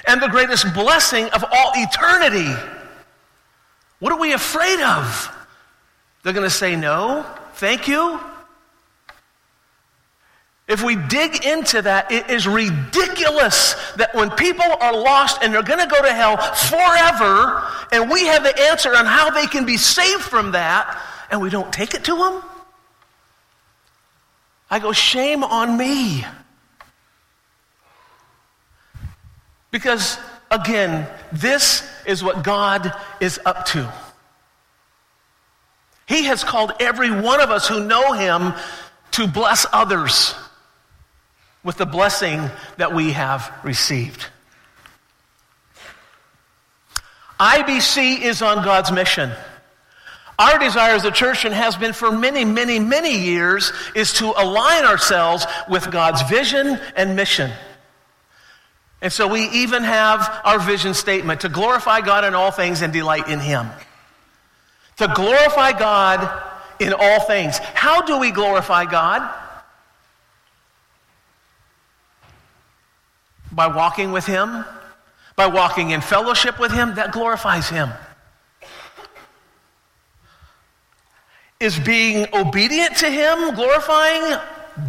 and 0.05 0.22
the 0.22 0.27
greatest 0.27 0.72
blessing 0.75 1.25
of 1.29 1.43
all 1.43 1.72
eternity? 1.74 2.53
What 3.98 4.12
are 4.12 4.19
we 4.19 4.34
afraid 4.34 4.79
of? 4.79 5.36
They're 6.22 6.34
going 6.34 6.46
to 6.46 6.51
say 6.51 6.75
no, 6.75 7.25
thank 7.53 7.88
you. 7.88 8.19
If 10.67 10.84
we 10.84 10.96
dig 10.96 11.43
into 11.43 11.81
that, 11.81 12.12
it 12.12 12.29
is 12.29 12.48
ridiculous 12.48 13.74
that 13.96 14.13
when 14.13 14.29
people 14.29 14.72
are 14.81 14.93
lost 14.93 15.39
and 15.41 15.51
they're 15.51 15.63
going 15.63 15.79
to 15.79 15.88
go 15.88 16.00
to 16.00 16.13
hell 16.13 16.38
forever, 16.38 17.63
and 17.91 18.12
we 18.12 18.27
have 18.27 18.43
the 18.43 18.55
answer 18.65 18.96
on 18.96 19.08
how 19.08 19.31
they 19.31 19.48
can 19.48 19.65
be 19.65 19.77
saved 19.77 20.22
from 20.22 20.51
that, 20.51 21.03
and 21.31 21.41
we 21.41 21.50
don't 21.50 21.74
take 21.74 21.96
it 21.96 22.03
to 22.03 22.15
them. 22.15 22.43
I 24.69 24.79
go, 24.79 24.91
shame 24.91 25.43
on 25.43 25.77
me. 25.77 26.25
Because, 29.71 30.17
again, 30.51 31.07
this 31.31 31.88
is 32.05 32.23
what 32.23 32.43
God 32.43 32.91
is 33.19 33.39
up 33.45 33.65
to. 33.67 33.91
He 36.07 36.23
has 36.23 36.43
called 36.43 36.73
every 36.79 37.11
one 37.11 37.39
of 37.39 37.51
us 37.51 37.67
who 37.67 37.85
know 37.85 38.13
Him 38.13 38.53
to 39.11 39.27
bless 39.27 39.65
others 39.71 40.33
with 41.63 41.77
the 41.77 41.85
blessing 41.85 42.49
that 42.77 42.93
we 42.93 43.11
have 43.11 43.51
received. 43.63 44.25
IBC 47.39 48.21
is 48.21 48.41
on 48.41 48.63
God's 48.65 48.91
mission. 48.91 49.31
Our 50.39 50.58
desire 50.58 50.96
as 50.96 51.03
a 51.03 51.12
church, 51.12 51.43
and 51.43 51.53
has 51.53 51.75
been 51.75 51.91
for 51.91 52.13
many, 52.13 52.46
many, 52.46 52.79
many 52.79 53.19
years, 53.19 53.74
is 53.93 54.13
to 54.13 54.27
align 54.41 54.86
ourselves 54.86 55.46
with 55.67 55.91
God's 55.91 56.22
vision 56.24 56.79
and 56.96 57.17
mission. 57.17 57.51
And 59.01 59.12
so 59.12 59.27
we 59.27 59.50
even 59.50 59.84
have 59.84 60.41
our 60.46 60.58
vision 60.60 60.93
statement 60.93 61.41
to 61.41 61.50
glorify 61.50 62.00
God 62.00 62.24
in 62.24 62.36
all 62.36 62.51
things 62.51 62.81
and 62.81 62.93
delight 62.93 63.27
in 63.27 63.39
Him. 63.39 63.67
To 64.98 65.12
glorify 65.13 65.77
God 65.77 66.41
in 66.79 66.93
all 66.93 67.19
things. 67.19 67.58
How 67.58 68.01
do 68.01 68.17
we 68.17 68.31
glorify 68.31 68.86
God? 68.86 69.29
By 73.51 73.67
walking 73.67 74.13
with 74.13 74.25
Him, 74.25 74.63
by 75.36 75.48
walking 75.48 75.89
in 75.89 76.00
fellowship 76.00 76.60
with 76.60 76.72
Him, 76.72 76.96
that 76.96 77.12
glorifies 77.12 77.67
Him. 77.67 77.89
Is 81.59 81.77
being 81.77 82.27
obedient 82.33 82.97
to 82.97 83.09
Him 83.09 83.53
glorifying? 83.53 84.39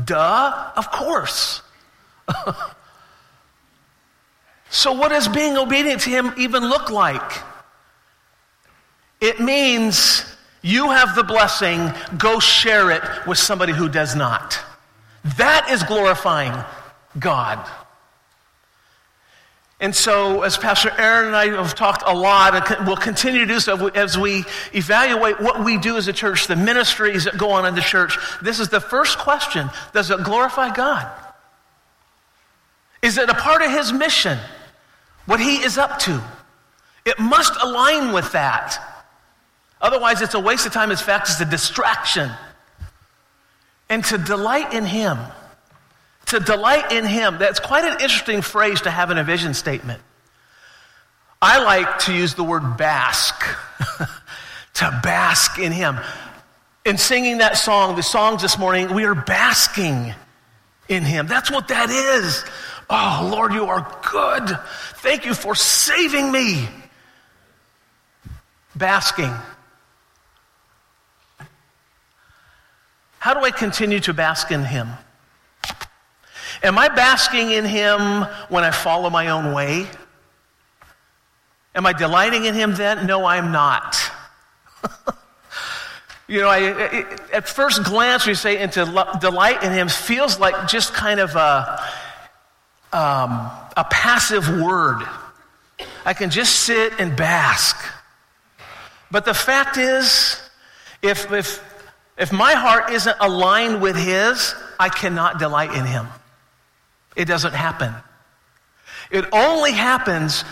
Duh, 0.05 0.71
of 0.77 0.91
course. 0.91 1.63
so, 4.71 4.93
what 4.93 5.09
does 5.09 5.27
being 5.27 5.57
obedient 5.57 6.03
to 6.03 6.11
Him 6.11 6.33
even 6.39 6.63
look 6.69 6.91
like? 6.91 7.43
It 9.21 9.41
means 9.41 10.25
you 10.63 10.91
have 10.91 11.15
the 11.15 11.25
blessing, 11.25 11.93
go 12.17 12.39
share 12.39 12.91
it 12.91 13.03
with 13.27 13.39
somebody 13.39 13.73
who 13.73 13.89
does 13.89 14.15
not. 14.15 14.59
That 15.37 15.69
is 15.71 15.83
glorifying 15.83 16.55
God. 17.19 17.59
And 19.81 19.97
so, 19.97 20.43
as 20.43 20.59
Pastor 20.59 20.93
Aaron 20.99 21.29
and 21.29 21.37
I 21.37 21.47
have 21.49 21.75
talked 21.75 22.03
a 22.07 22.15
lot, 22.15 22.55
and 22.55 22.87
we'll 22.87 22.99
continue 22.99 23.41
to 23.41 23.47
do 23.47 23.61
so 23.61 23.89
as 23.89 24.19
we 24.19 24.45
evaluate 24.75 25.41
what 25.41 25.65
we 25.65 25.79
do 25.79 25.97
as 25.97 26.07
a 26.07 26.13
church, 26.13 26.47
the 26.47 26.57
ministries 26.57 27.25
that 27.25 27.39
go 27.39 27.51
on 27.53 27.65
in 27.65 27.75
the 27.75 27.81
church, 27.81 28.19
this 28.43 28.61
is 28.61 28.69
the 28.69 28.81
first 28.81 29.19
question 29.19 29.71
Does 29.95 30.11
it 30.11 30.23
glorify 30.23 30.75
God? 30.75 31.11
Is 33.01 33.17
it 33.17 33.31
a 33.31 33.35
part 33.35 33.63
of 33.63 33.71
His 33.71 33.91
mission? 33.91 34.39
What 35.25 35.41
He 35.41 35.57
is 35.63 35.79
up 35.79 35.99
to? 36.01 36.23
It 37.07 37.19
must 37.19 37.55
align 37.63 38.13
with 38.13 38.33
that. 38.33 38.77
Otherwise, 39.81 40.21
it's 40.21 40.35
a 40.35 40.41
waste 40.41 40.67
of 40.67 40.75
time. 40.75 40.91
In 40.91 40.99
fact, 40.99 41.31
it's 41.31 41.41
a 41.41 41.47
distraction. 41.47 42.31
And 43.89 44.05
to 44.05 44.19
delight 44.19 44.75
in 44.75 44.85
Him 44.85 45.17
to 46.31 46.39
delight 46.39 46.93
in 46.93 47.05
Him. 47.05 47.39
That's 47.39 47.59
quite 47.59 47.85
an 47.85 47.95
interesting 47.95 48.41
phrase 48.41 48.83
to 48.83 48.91
have 48.91 49.11
in 49.11 49.19
a 49.19 49.25
vision 49.25 49.53
statement. 49.53 50.01
I 51.43 51.63
like 51.63 52.01
to 52.01 52.13
use 52.13 52.35
the 52.35 52.45
word 52.45 52.77
bask, 52.77 53.35
to 54.75 55.01
bask 55.03 55.59
in 55.59 55.73
Him. 55.73 55.99
In 56.85 56.99
singing 56.99 57.39
that 57.39 57.57
song, 57.57 57.97
the 57.97 58.03
songs 58.03 58.43
this 58.43 58.59
morning, 58.59 58.95
we 58.95 59.05
are 59.05 59.15
basking 59.15 60.15
in 60.89 61.03
Him. 61.03 61.27
That's 61.27 61.51
what 61.51 61.69
that 61.69 61.91
is. 61.91 62.45
Oh, 62.89 63.29
Lord, 63.33 63.53
you 63.53 63.65
are 63.65 63.99
good. 64.11 64.57
Thank 64.97 65.25
you 65.25 65.35
for 65.35 65.57
saving 65.57 66.31
me. 66.31 66.69
Basking. 68.77 69.35
How 73.19 73.35
do 73.35 73.41
I 73.41 73.51
continue 73.51 74.01
to 74.01 74.15
bask 74.15 74.53
in 74.53 74.65
Him? 74.65 74.89
Am 76.63 76.79
I 76.79 76.89
basking 76.89 77.51
in 77.51 77.65
Him 77.65 78.25
when 78.49 78.65
I 78.65 78.71
follow 78.71 79.09
my 79.09 79.29
own 79.29 79.55
way? 79.55 79.87
Am 81.75 81.87
I 81.87 81.93
delighting 81.93 82.45
in 82.45 82.55
Him 82.55 82.75
then? 82.75 83.07
No, 83.07 83.25
I'm 83.25 83.53
not. 83.53 83.97
you 86.29 86.41
know, 86.41 86.49
I, 86.49 87.07
at 87.33 87.49
first 87.49 87.85
glance, 87.85 88.27
we 88.27 88.35
say 88.35 88.61
into 88.61 88.85
delight 89.21 89.63
in 89.63 89.73
Him 89.73 89.89
feels 89.89 90.39
like 90.39 90.69
just 90.69 90.93
kind 90.93 91.21
of 91.21 91.35
a, 91.35 91.83
um, 92.93 93.51
a 93.77 93.87
passive 93.91 94.49
word. 94.61 95.03
I 96.05 96.13
can 96.13 96.31
just 96.31 96.61
sit 96.61 96.93
and 96.99 97.17
bask. 97.17 97.77
But 99.11 99.25
the 99.25 99.35
fact 99.35 99.79
is, 99.79 100.41
if, 101.03 101.33
if, 101.33 101.65
if 102.19 102.33
my 102.33 102.53
heart 102.53 102.91
isn't 102.91 103.17
aligned 103.19 103.81
with 103.81 103.97
His, 103.97 104.55
I 104.79 104.91
cannot 104.91 105.39
delight 105.39 105.73
in 105.73 105.87
Him. 105.87 106.07
It 107.17 107.27
doesn't 107.27 107.55
happen. 107.55 107.95
It 109.11 109.25
only 109.33 109.73
happens 109.73 110.45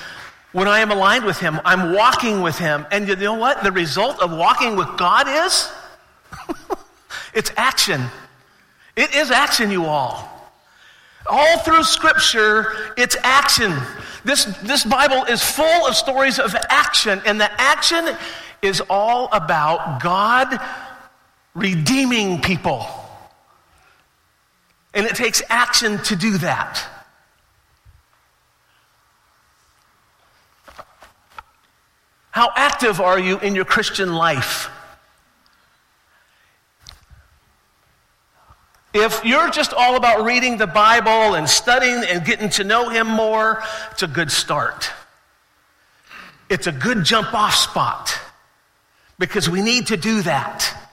when 0.52 0.66
I 0.66 0.80
am 0.80 0.90
aligned 0.90 1.24
with 1.24 1.38
Him. 1.38 1.60
I'm 1.64 1.92
walking 1.92 2.40
with 2.42 2.58
Him. 2.58 2.86
And 2.90 3.08
you 3.08 3.16
know 3.16 3.34
what? 3.34 3.62
The 3.62 3.72
result 3.72 4.20
of 4.20 4.30
walking 4.32 4.76
with 4.76 4.88
God 4.96 5.26
is? 5.28 5.70
it's 7.34 7.52
action. 7.56 8.02
It 8.96 9.14
is 9.14 9.30
action, 9.30 9.70
you 9.70 9.84
all. 9.84 10.28
All 11.28 11.58
through 11.58 11.84
Scripture, 11.84 12.94
it's 12.96 13.16
action. 13.22 13.74
This, 14.24 14.44
this 14.62 14.84
Bible 14.84 15.24
is 15.24 15.42
full 15.42 15.86
of 15.86 15.94
stories 15.94 16.38
of 16.38 16.54
action, 16.68 17.20
and 17.24 17.40
the 17.40 17.50
action 17.60 18.16
is 18.62 18.82
all 18.90 19.28
about 19.32 20.02
God 20.02 20.58
redeeming 21.54 22.40
people. 22.40 22.86
And 24.98 25.06
it 25.06 25.14
takes 25.14 25.44
action 25.48 25.98
to 26.02 26.16
do 26.16 26.38
that. 26.38 26.84
How 32.32 32.50
active 32.56 33.00
are 33.00 33.16
you 33.16 33.38
in 33.38 33.54
your 33.54 33.64
Christian 33.64 34.12
life? 34.12 34.68
If 38.92 39.24
you're 39.24 39.50
just 39.50 39.72
all 39.72 39.94
about 39.94 40.24
reading 40.24 40.56
the 40.56 40.66
Bible 40.66 41.36
and 41.36 41.48
studying 41.48 42.02
and 42.02 42.24
getting 42.24 42.48
to 42.50 42.64
know 42.64 42.88
Him 42.88 43.06
more, 43.06 43.62
it's 43.92 44.02
a 44.02 44.08
good 44.08 44.32
start. 44.32 44.90
It's 46.50 46.66
a 46.66 46.72
good 46.72 47.04
jump 47.04 47.32
off 47.34 47.54
spot 47.54 48.18
because 49.16 49.48
we 49.48 49.62
need 49.62 49.86
to 49.86 49.96
do 49.96 50.22
that. 50.22 50.87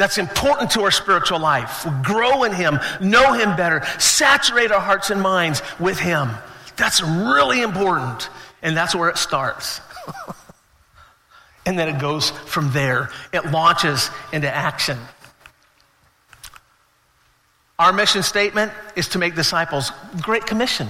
That's 0.00 0.16
important 0.16 0.70
to 0.70 0.80
our 0.84 0.90
spiritual 0.90 1.40
life. 1.40 1.84
We 1.84 1.90
grow 2.02 2.44
in 2.44 2.54
Him, 2.54 2.80
know 3.02 3.34
Him 3.34 3.54
better, 3.54 3.84
saturate 3.98 4.72
our 4.72 4.80
hearts 4.80 5.10
and 5.10 5.20
minds 5.20 5.60
with 5.78 5.98
Him. 5.98 6.30
That's 6.76 7.02
really 7.02 7.60
important. 7.60 8.30
And 8.62 8.74
that's 8.74 8.94
where 8.94 9.10
it 9.10 9.18
starts. 9.18 9.82
and 11.66 11.78
then 11.78 11.94
it 11.94 12.00
goes 12.00 12.30
from 12.30 12.72
there, 12.72 13.10
it 13.30 13.50
launches 13.50 14.08
into 14.32 14.50
action. 14.50 14.96
Our 17.78 17.92
mission 17.92 18.22
statement 18.22 18.72
is 18.96 19.06
to 19.08 19.18
make 19.18 19.34
disciples. 19.34 19.92
Great 20.22 20.46
commission. 20.46 20.88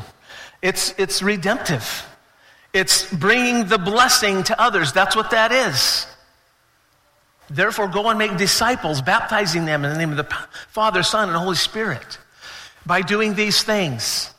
It's, 0.63 0.95
it's 0.99 1.21
redemptive. 1.21 2.07
It's 2.73 3.13
bringing 3.13 3.67
the 3.67 3.79
blessing 3.79 4.45
to 4.45 4.63
others. 4.63 4.93
That's 4.93 5.17
what 5.17 5.33
that 5.33 5.51
is. 5.51 6.07
Therefore, 7.51 7.89
go 7.89 8.09
and 8.09 8.19
make 8.19 8.37
disciples, 8.37 9.03
baptizing 9.03 9.65
them 9.65 9.85
in 9.85 9.93
the 9.93 9.99
name 9.99 10.13
of 10.13 10.17
the 10.17 10.37
Father, 10.69 11.03
Son, 11.03 11.29
and 11.29 11.37
Holy 11.37 11.57
Spirit. 11.57 12.19
By 12.87 13.03
doing 13.03 13.35
these 13.35 13.63
things, 13.63 14.33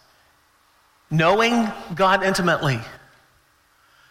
knowing 1.12 1.70
God 1.94 2.24
intimately, 2.24 2.80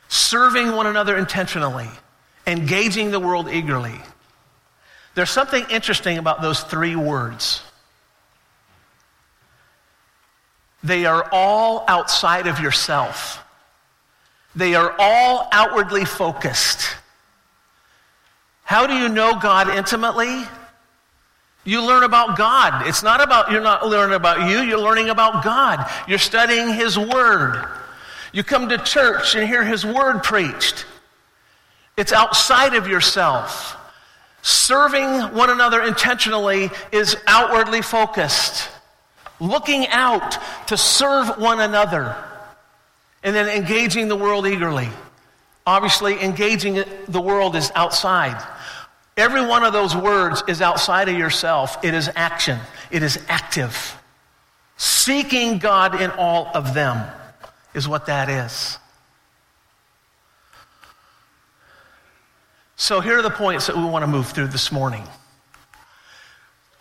serving 0.09 0.73
one 0.73 0.87
another 0.87 1.17
intentionally, 1.17 1.89
engaging 2.47 3.11
the 3.11 3.19
world 3.19 3.49
eagerly. 3.49 3.99
There's 5.15 5.31
something 5.31 5.65
interesting 5.71 6.19
about 6.19 6.43
those 6.43 6.61
three 6.61 6.95
words. 6.95 7.63
They 10.85 11.07
are 11.07 11.27
all 11.33 11.85
outside 11.89 12.47
of 12.47 12.61
yourself. 12.61 13.43
They 14.55 14.75
are 14.75 14.95
all 14.99 15.49
outwardly 15.53 16.05
focused. 16.05 16.97
How 18.71 18.87
do 18.87 18.95
you 18.95 19.09
know 19.09 19.35
God 19.35 19.69
intimately? 19.69 20.45
You 21.65 21.85
learn 21.85 22.05
about 22.05 22.39
God. 22.39 22.87
It's 22.87 23.03
not 23.03 23.21
about, 23.21 23.51
you're 23.51 23.61
not 23.61 23.85
learning 23.85 24.15
about 24.15 24.49
you, 24.49 24.61
you're 24.61 24.79
learning 24.79 25.09
about 25.09 25.43
God. 25.43 25.91
You're 26.07 26.21
studying 26.21 26.73
His 26.73 26.97
Word. 26.97 27.67
You 28.33 28.45
come 28.45 28.69
to 28.69 28.79
church 28.79 29.35
and 29.35 29.45
hear 29.45 29.65
His 29.65 29.85
Word 29.85 30.23
preached. 30.23 30.87
It's 31.97 32.13
outside 32.13 32.77
of 32.77 32.87
yourself. 32.87 33.77
Serving 34.43 35.35
one 35.35 35.51
another 35.51 35.83
intentionally 35.83 36.71
is 36.93 37.17
outwardly 37.27 37.83
focused. 37.83 38.69
Looking 39.41 39.89
out 39.89 40.39
to 40.69 40.77
serve 40.77 41.39
one 41.39 41.59
another. 41.59 42.15
And 43.25 43.35
then 43.35 43.49
engaging 43.49 44.07
the 44.07 44.15
world 44.15 44.47
eagerly. 44.47 44.91
Obviously, 45.67 46.23
engaging 46.23 46.85
the 47.09 47.21
world 47.21 47.57
is 47.57 47.73
outside. 47.75 48.41
Every 49.21 49.45
one 49.45 49.65
of 49.65 49.75
those 49.75 49.95
words 49.95 50.43
is 50.49 50.63
outside 50.63 51.11
of 51.11 51.15
yourself. 51.15 51.85
It 51.85 51.93
is 51.93 52.11
action, 52.17 52.59
it 52.91 53.03
is 53.03 53.23
active. 53.29 53.95
Seeking 54.79 55.59
God 55.59 56.01
in 56.01 56.11
all 56.13 56.51
of 56.55 56.73
them 56.73 57.07
is 57.75 57.87
what 57.87 58.07
that 58.07 58.31
is. 58.31 58.79
So 62.77 63.01
here 63.01 63.19
are 63.19 63.23
the 63.23 63.29
points 63.29 63.67
that 63.67 63.77
we 63.77 63.85
want 63.85 64.05
to 64.05 64.07
move 64.07 64.29
through 64.29 64.47
this 64.49 64.73
morning. 64.73 65.05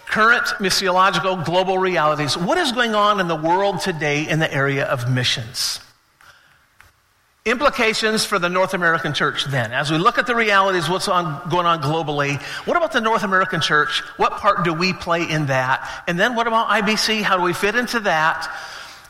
Current 0.05 0.45
missiological 0.59 1.43
global 1.43 1.77
realities. 1.77 2.37
What 2.37 2.57
is 2.57 2.71
going 2.71 2.95
on 2.95 3.19
in 3.19 3.27
the 3.27 3.35
world 3.35 3.81
today 3.81 4.25
in 4.25 4.39
the 4.39 4.51
area 4.51 4.85
of 4.85 5.11
missions? 5.11 5.81
Implications 7.49 8.25
for 8.25 8.37
the 8.37 8.47
North 8.47 8.75
American 8.75 9.11
church 9.11 9.45
then. 9.45 9.71
As 9.71 9.89
we 9.89 9.97
look 9.97 10.19
at 10.19 10.27
the 10.27 10.35
realities, 10.35 10.87
what's 10.87 11.07
on, 11.07 11.49
going 11.49 11.65
on 11.65 11.81
globally, 11.81 12.39
what 12.67 12.77
about 12.77 12.91
the 12.91 13.01
North 13.01 13.23
American 13.23 13.59
church? 13.59 14.01
What 14.17 14.33
part 14.33 14.63
do 14.63 14.71
we 14.71 14.93
play 14.93 15.27
in 15.27 15.47
that? 15.47 16.03
And 16.07 16.19
then 16.19 16.35
what 16.35 16.45
about 16.45 16.67
IBC? 16.67 17.23
How 17.23 17.37
do 17.37 17.41
we 17.41 17.53
fit 17.53 17.73
into 17.73 18.01
that? 18.01 18.55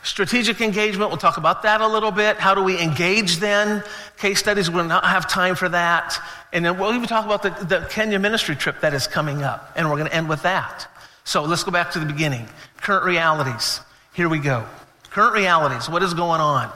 Strategic 0.04 0.62
engagement, 0.62 1.10
we'll 1.10 1.18
talk 1.18 1.36
about 1.36 1.64
that 1.64 1.82
a 1.82 1.86
little 1.86 2.10
bit. 2.10 2.38
How 2.38 2.54
do 2.54 2.62
we 2.62 2.80
engage 2.80 3.36
then? 3.36 3.84
Case 4.16 4.38
studies, 4.38 4.70
we'll 4.70 4.84
not 4.84 5.04
have 5.04 5.28
time 5.28 5.54
for 5.54 5.68
that. 5.68 6.16
And 6.54 6.64
then 6.64 6.78
we'll 6.78 6.94
even 6.94 7.08
talk 7.08 7.26
about 7.26 7.42
the, 7.42 7.50
the 7.66 7.86
Kenya 7.90 8.18
ministry 8.18 8.56
trip 8.56 8.80
that 8.80 8.94
is 8.94 9.06
coming 9.06 9.42
up. 9.42 9.70
And 9.76 9.90
we're 9.90 9.96
going 9.96 10.08
to 10.08 10.16
end 10.16 10.30
with 10.30 10.42
that. 10.44 10.88
So 11.24 11.42
let's 11.42 11.62
go 11.62 11.72
back 11.72 11.90
to 11.90 11.98
the 11.98 12.06
beginning. 12.06 12.48
Current 12.78 13.04
realities. 13.04 13.80
Here 14.14 14.30
we 14.30 14.38
go. 14.38 14.64
Current 15.10 15.34
realities. 15.34 15.90
What 15.90 16.02
is 16.02 16.14
going 16.14 16.40
on? 16.40 16.72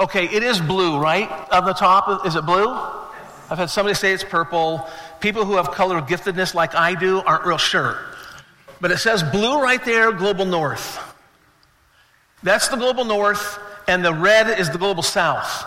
Okay, 0.00 0.24
it 0.24 0.42
is 0.42 0.58
blue, 0.58 0.98
right? 0.98 1.30
On 1.52 1.66
the 1.66 1.74
top, 1.74 2.26
is 2.26 2.34
it 2.34 2.46
blue? 2.46 2.70
I've 3.50 3.58
had 3.58 3.68
somebody 3.68 3.94
say 3.94 4.14
it's 4.14 4.24
purple. 4.24 4.88
People 5.20 5.44
who 5.44 5.56
have 5.56 5.72
color 5.72 6.00
giftedness 6.00 6.54
like 6.54 6.74
I 6.74 6.94
do 6.94 7.20
aren't 7.20 7.44
real 7.44 7.58
sure. 7.58 7.98
But 8.80 8.92
it 8.92 8.96
says 8.96 9.22
blue 9.22 9.60
right 9.60 9.84
there, 9.84 10.10
global 10.12 10.46
north. 10.46 10.98
That's 12.42 12.68
the 12.68 12.78
global 12.78 13.04
north, 13.04 13.58
and 13.86 14.02
the 14.02 14.14
red 14.14 14.58
is 14.58 14.70
the 14.70 14.78
global 14.78 15.02
south. 15.02 15.66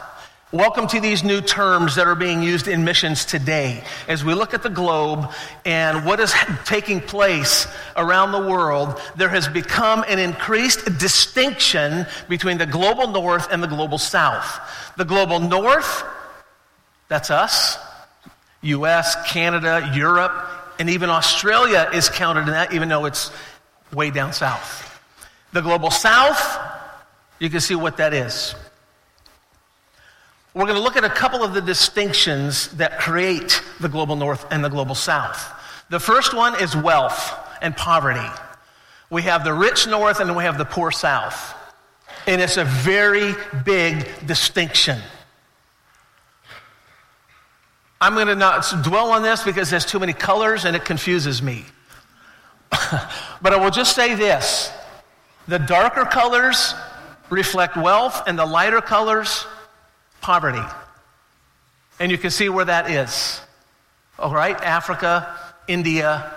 Welcome 0.54 0.86
to 0.90 1.00
these 1.00 1.24
new 1.24 1.42
terms 1.42 1.96
that 1.96 2.06
are 2.06 2.14
being 2.14 2.44
used 2.44 2.68
in 2.68 2.84
missions 2.84 3.26
today. 3.26 3.84
As 4.08 4.24
we 4.24 4.36
look 4.36 4.54
at 4.54 4.62
the 4.62 4.70
globe 4.70 5.32
and 5.66 6.06
what 6.06 6.20
is 6.20 6.32
taking 6.64 7.02
place 7.02 7.66
around 7.96 8.34
the 8.34 8.40
world, 8.40 9.02
there 9.16 9.30
has 9.30 9.48
become 9.48 10.06
an 10.08 10.20
increased 10.20 11.00
distinction 11.00 12.06
between 12.30 12.60
the 12.60 12.68
global 12.68 13.08
north 13.08 13.48
and 13.52 13.64
the 13.64 13.68
global 13.68 13.98
south. 13.98 14.94
The 14.96 15.06
global 15.06 15.40
north, 15.40 16.04
that's 17.08 17.32
us, 17.32 17.80
US, 18.62 19.16
Canada, 19.32 19.92
Europe, 19.96 20.34
and 20.78 20.88
even 20.88 21.10
Australia 21.10 21.90
is 21.96 22.10
counted 22.10 22.42
in 22.42 22.52
that, 22.52 22.74
even 22.74 22.90
though 22.90 23.06
it's 23.06 23.32
way 23.92 24.12
down 24.12 24.34
south. 24.34 25.02
The 25.52 25.62
global 25.62 25.90
south, 25.90 26.60
you 27.40 27.50
can 27.50 27.60
see 27.60 27.74
what 27.74 27.98
that 27.98 28.14
is. 28.14 28.54
We're 30.54 30.66
going 30.66 30.76
to 30.76 30.82
look 30.82 30.98
at 30.98 31.04
a 31.04 31.10
couple 31.10 31.44
of 31.44 31.56
the 31.56 31.62
distinctions 31.62 32.68
that 32.74 33.00
create 33.00 33.64
the 33.80 33.90
global 33.90 34.16
north 34.16 34.46
and 34.52 34.64
the 34.64 34.70
global 34.70 34.94
south. 34.94 35.52
The 35.90 36.00
first 36.00 36.36
one 36.36 36.62
is 36.62 36.76
wealth 36.76 37.36
and 37.62 37.76
poverty. 37.76 38.30
We 39.10 39.24
have 39.24 39.44
the 39.44 39.54
rich 39.54 39.88
north 39.88 40.20
and 40.20 40.36
we 40.36 40.44
have 40.44 40.60
the 40.60 40.66
poor 40.66 40.92
south. 40.92 41.56
And 42.28 42.40
it's 42.40 42.58
a 42.58 42.66
very 42.66 43.34
big 43.66 44.28
distinction. 44.28 45.00
I'm 48.00 48.14
going 48.14 48.28
to 48.28 48.36
not 48.36 48.66
dwell 48.84 49.12
on 49.12 49.24
this 49.24 49.44
because 49.44 49.72
there's 49.72 49.86
too 49.86 50.00
many 50.00 50.14
colors 50.14 50.66
and 50.66 50.76
it 50.76 50.86
confuses 50.86 51.42
me. 51.42 51.66
but 53.42 53.54
I 53.54 53.58
will 53.58 53.72
just 53.72 53.96
say 53.96 54.14
this 54.14 54.72
the 55.48 55.58
darker 55.58 56.06
colors 56.06 56.76
reflect 57.30 57.76
wealth, 57.76 58.24
and 58.28 58.38
the 58.38 58.46
lighter 58.46 58.82
colors 58.82 59.46
poverty. 60.24 60.64
And 62.00 62.12
you 62.12 62.18
can 62.18 62.32
see 62.32 62.50
where 62.50 62.66
that 62.66 62.90
is. 62.90 63.40
All 64.18 64.34
right? 64.34 64.60
Africa, 64.62 65.38
India, 65.68 66.34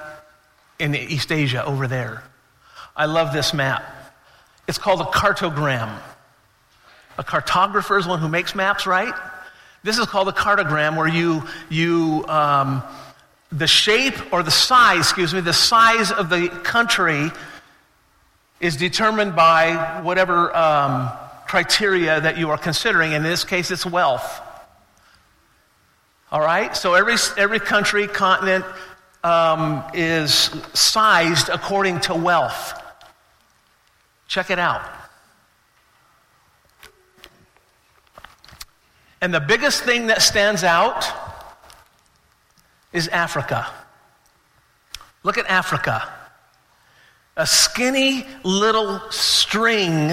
and 0.78 0.94
East 0.94 1.32
Asia 1.32 1.64
over 1.64 1.88
there. 1.88 2.22
I 2.94 3.06
love 3.06 3.32
this 3.32 3.54
map. 3.54 3.84
It's 4.68 4.78
called 4.78 5.00
a 5.00 5.04
cartogram. 5.04 5.98
A 7.18 7.24
cartographer 7.24 7.98
is 7.98 8.06
one 8.06 8.18
who 8.18 8.28
makes 8.28 8.54
maps, 8.54 8.86
right? 8.86 9.14
This 9.82 9.98
is 9.98 10.06
called 10.06 10.28
a 10.28 10.32
cartogram 10.32 10.96
where 10.96 11.08
you, 11.08 11.44
you 11.70 12.24
um, 12.28 12.82
the 13.52 13.66
shape 13.66 14.32
or 14.32 14.42
the 14.42 14.50
size, 14.50 15.00
excuse 15.00 15.32
me, 15.32 15.40
the 15.40 15.52
size 15.52 16.10
of 16.10 16.28
the 16.28 16.48
country 16.48 17.30
is 18.60 18.76
determined 18.76 19.36
by 19.36 20.00
whatever 20.02 20.54
um, 20.56 21.10
criteria 21.46 22.20
that 22.20 22.38
you 22.38 22.50
are 22.50 22.58
considering. 22.58 23.12
In 23.12 23.22
this 23.22 23.44
case, 23.44 23.70
it's 23.70 23.86
wealth. 23.86 24.40
All 26.30 26.40
right? 26.40 26.76
So 26.76 26.94
every, 26.94 27.16
every 27.36 27.60
country, 27.60 28.06
continent 28.06 28.64
um, 29.22 29.84
is 29.94 30.32
sized 30.74 31.48
according 31.48 32.00
to 32.00 32.14
wealth. 32.14 32.82
Check 34.28 34.50
it 34.50 34.58
out. 34.58 34.82
And 39.20 39.32
the 39.32 39.40
biggest 39.40 39.82
thing 39.82 40.08
that 40.08 40.22
stands 40.22 40.62
out 40.62 41.06
is 42.92 43.08
Africa. 43.08 43.66
Look 45.22 45.38
at 45.38 45.46
Africa. 45.46 46.08
A 47.36 47.46
skinny 47.46 48.26
little 48.44 49.00
string 49.10 50.12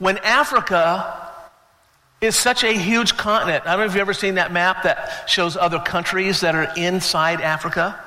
when 0.00 0.18
Africa 0.18 1.30
is 2.20 2.34
such 2.34 2.64
a 2.64 2.72
huge 2.72 3.16
continent, 3.16 3.64
I 3.66 3.72
don't 3.72 3.80
know 3.80 3.84
if 3.84 3.92
you've 3.92 4.00
ever 4.00 4.14
seen 4.14 4.34
that 4.34 4.50
map 4.50 4.82
that 4.82 5.28
shows 5.28 5.56
other 5.56 5.78
countries 5.78 6.40
that 6.40 6.54
are 6.54 6.72
inside 6.76 7.40
Africa. 7.40 8.00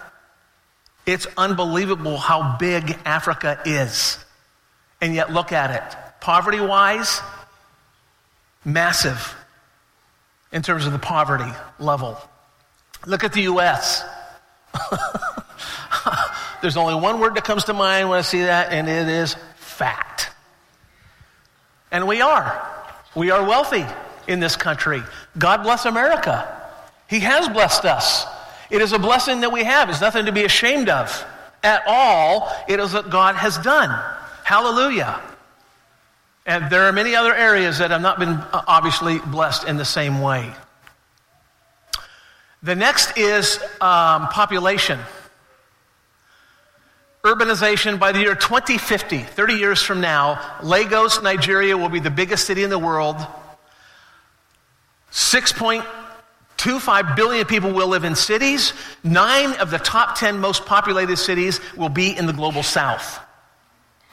It's 1.05 1.27
unbelievable 1.37 2.17
how 2.17 2.57
big 2.57 2.97
Africa 3.05 3.61
is. 3.63 4.17
And 5.01 5.13
yet, 5.13 5.31
look 5.31 5.51
at 5.51 5.71
it. 5.71 5.97
Poverty 6.19 6.59
wise, 6.59 7.21
massive 8.65 9.35
in 10.51 10.63
terms 10.63 10.85
of 10.85 10.93
the 10.93 10.99
poverty 10.99 11.51
level. 11.77 12.17
Look 13.05 13.23
at 13.23 13.33
the 13.33 13.41
U.S. 13.41 14.03
There's 16.61 16.77
only 16.77 16.95
one 16.95 17.19
word 17.19 17.35
that 17.35 17.43
comes 17.43 17.65
to 17.65 17.73
mind 17.73 18.09
when 18.09 18.17
I 18.17 18.21
see 18.21 18.41
that, 18.41 18.71
and 18.71 18.87
it 18.87 19.09
is 19.09 19.35
fat. 19.57 20.32
And 21.93 22.07
we 22.07 22.21
are. 22.21 22.69
We 23.15 23.29
are 23.29 23.47
wealthy 23.47 23.85
in 24.27 24.39
this 24.39 24.55
country. 24.55 25.01
God 25.37 25.61
bless 25.61 25.85
America. 25.85 26.59
He 27.07 27.19
has 27.19 27.47
blessed 27.47 27.85
us. 27.85 28.25
It 28.71 28.81
is 28.81 28.93
a 28.93 28.99
blessing 28.99 29.41
that 29.41 29.51
we 29.51 29.63
have. 29.63 29.89
It's 29.89 30.01
nothing 30.01 30.25
to 30.25 30.31
be 30.31 30.43
ashamed 30.43 30.89
of 30.89 31.25
at 31.63 31.83
all. 31.85 32.51
It 32.67 32.79
is 32.79 32.93
what 32.93 33.11
God 33.11 33.35
has 33.35 33.59
done. 33.59 33.89
Hallelujah. 34.43 35.21
And 36.47 36.69
there 36.71 36.83
are 36.83 36.91
many 36.91 37.15
other 37.15 37.33
areas 37.33 37.77
that 37.77 37.91
have 37.91 38.01
not 38.01 38.17
been 38.19 38.29
uh, 38.29 38.63
obviously 38.67 39.19
blessed 39.19 39.67
in 39.67 39.77
the 39.77 39.85
same 39.85 40.19
way. 40.19 40.51
The 42.63 42.75
next 42.75 43.17
is 43.17 43.59
um, 43.79 44.27
population 44.29 44.99
urbanization 47.23 47.97
by 47.97 48.11
the 48.11 48.19
year 48.19 48.35
2050, 48.35 49.19
30 49.19 49.53
years 49.53 49.81
from 49.81 50.01
now, 50.01 50.57
Lagos, 50.61 51.21
Nigeria 51.21 51.77
will 51.77 51.87
be 51.87 52.01
the 52.01 52.11
biggest 52.11 52.45
city 52.45 52.65
in 52.65 52.69
the 52.69 52.77
world. 52.77 53.15
6.25 55.09 57.15
billion 57.15 57.45
people 57.45 57.71
will 57.71 57.87
live 57.87 58.03
in 58.03 58.13
cities. 58.13 58.73
Nine 59.05 59.53
of 59.61 59.71
the 59.71 59.77
top 59.77 60.17
10 60.17 60.37
most 60.37 60.65
populated 60.65 61.15
cities 61.15 61.61
will 61.77 61.87
be 61.87 62.17
in 62.17 62.25
the 62.25 62.33
global 62.33 62.61
south. 62.61 63.21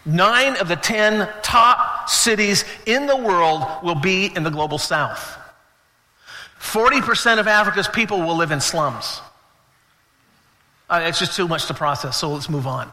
Nine 0.07 0.57
of 0.59 0.69
the 0.69 0.77
10 0.77 1.29
top 1.43 2.09
cities 2.09 2.65
in 2.87 3.09
the 3.09 3.17
world 3.17 3.65
will 3.83 3.97
be 3.97 4.27
in 4.27 4.45
the 4.45 4.51
global 4.51 4.79
south. 4.79 5.37
40% 6.61 7.41
of 7.41 7.49
Africa's 7.49 7.89
people 7.89 8.21
will 8.21 8.37
live 8.37 8.53
in 8.53 8.61
slums. 8.61 9.21
Uh, 10.89 11.01
it's 11.03 11.19
just 11.19 11.35
too 11.35 11.49
much 11.49 11.67
to 11.67 11.75
process, 11.75 12.17
so 12.17 12.31
let's 12.31 12.49
move 12.49 12.69
on. 12.69 12.93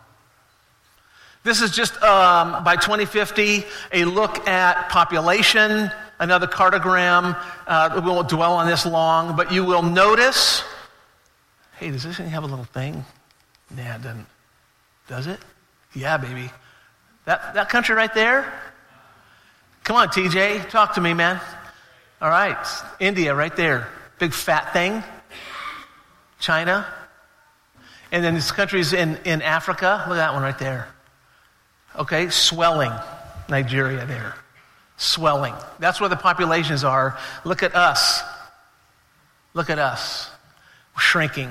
This 1.44 1.62
is 1.62 1.72
just 1.72 2.02
um, 2.04 2.64
by 2.64 2.76
2050 2.76 3.64
a 3.94 4.06
look 4.06 4.48
at 4.48 4.90
population, 4.90 5.92
another 6.20 6.48
cartogram. 6.48 7.38
Uh, 7.66 8.02
we 8.04 8.10
won't 8.10 8.28
dwell 8.30 8.54
on 8.54 8.68
this 8.68 8.86
long, 8.86 9.36
but 9.36 9.52
you 9.52 9.64
will 9.64 9.84
notice. 9.84 10.64
Hey, 11.80 11.92
does 11.92 12.04
this 12.04 12.18
thing 12.18 12.30
have 12.30 12.44
a 12.44 12.48
little 12.48 12.66
thing? 12.66 13.06
Nah, 13.76 13.96
it 13.96 14.02
doesn't. 14.02 14.28
Does 15.08 15.28
it? 15.28 15.40
Yeah, 15.94 16.18
baby. 16.18 16.52
That, 17.26 17.54
that 17.54 17.70
country 17.70 17.96
right 17.96 18.14
there? 18.14 18.54
Come 19.84 19.96
on, 19.96 20.10
TJ, 20.10 20.70
talk 20.70 20.96
to 20.96 21.02
me, 21.02 21.14
man. 21.14 21.40
All 22.22 22.30
right, 22.30 22.58
India 23.00 23.34
right 23.34 23.56
there. 23.56 23.88
Big 24.20 24.34
fat 24.34 24.74
thing. 24.74 25.04
China. 26.40 26.86
And 28.12 28.24
then 28.24 28.34
these 28.34 28.52
countries 28.52 28.94
in, 28.94 29.18
in 29.26 29.42
Africa. 29.42 30.04
Look 30.08 30.18
at 30.18 30.22
that 30.22 30.34
one 30.34 30.44
right 30.44 30.58
there. 30.58 30.88
Okay, 31.98 32.30
swelling, 32.30 32.92
Nigeria 33.50 34.06
there. 34.06 34.36
Swelling. 34.98 35.54
That's 35.80 36.00
where 36.00 36.10
the 36.10 36.16
populations 36.16 36.84
are. 36.84 37.18
Look 37.44 37.64
at 37.64 37.76
us. 37.76 38.22
Look 39.54 39.72
at 39.72 39.80
us, 39.80 40.30
We're 40.96 41.02
shrinking. 41.02 41.50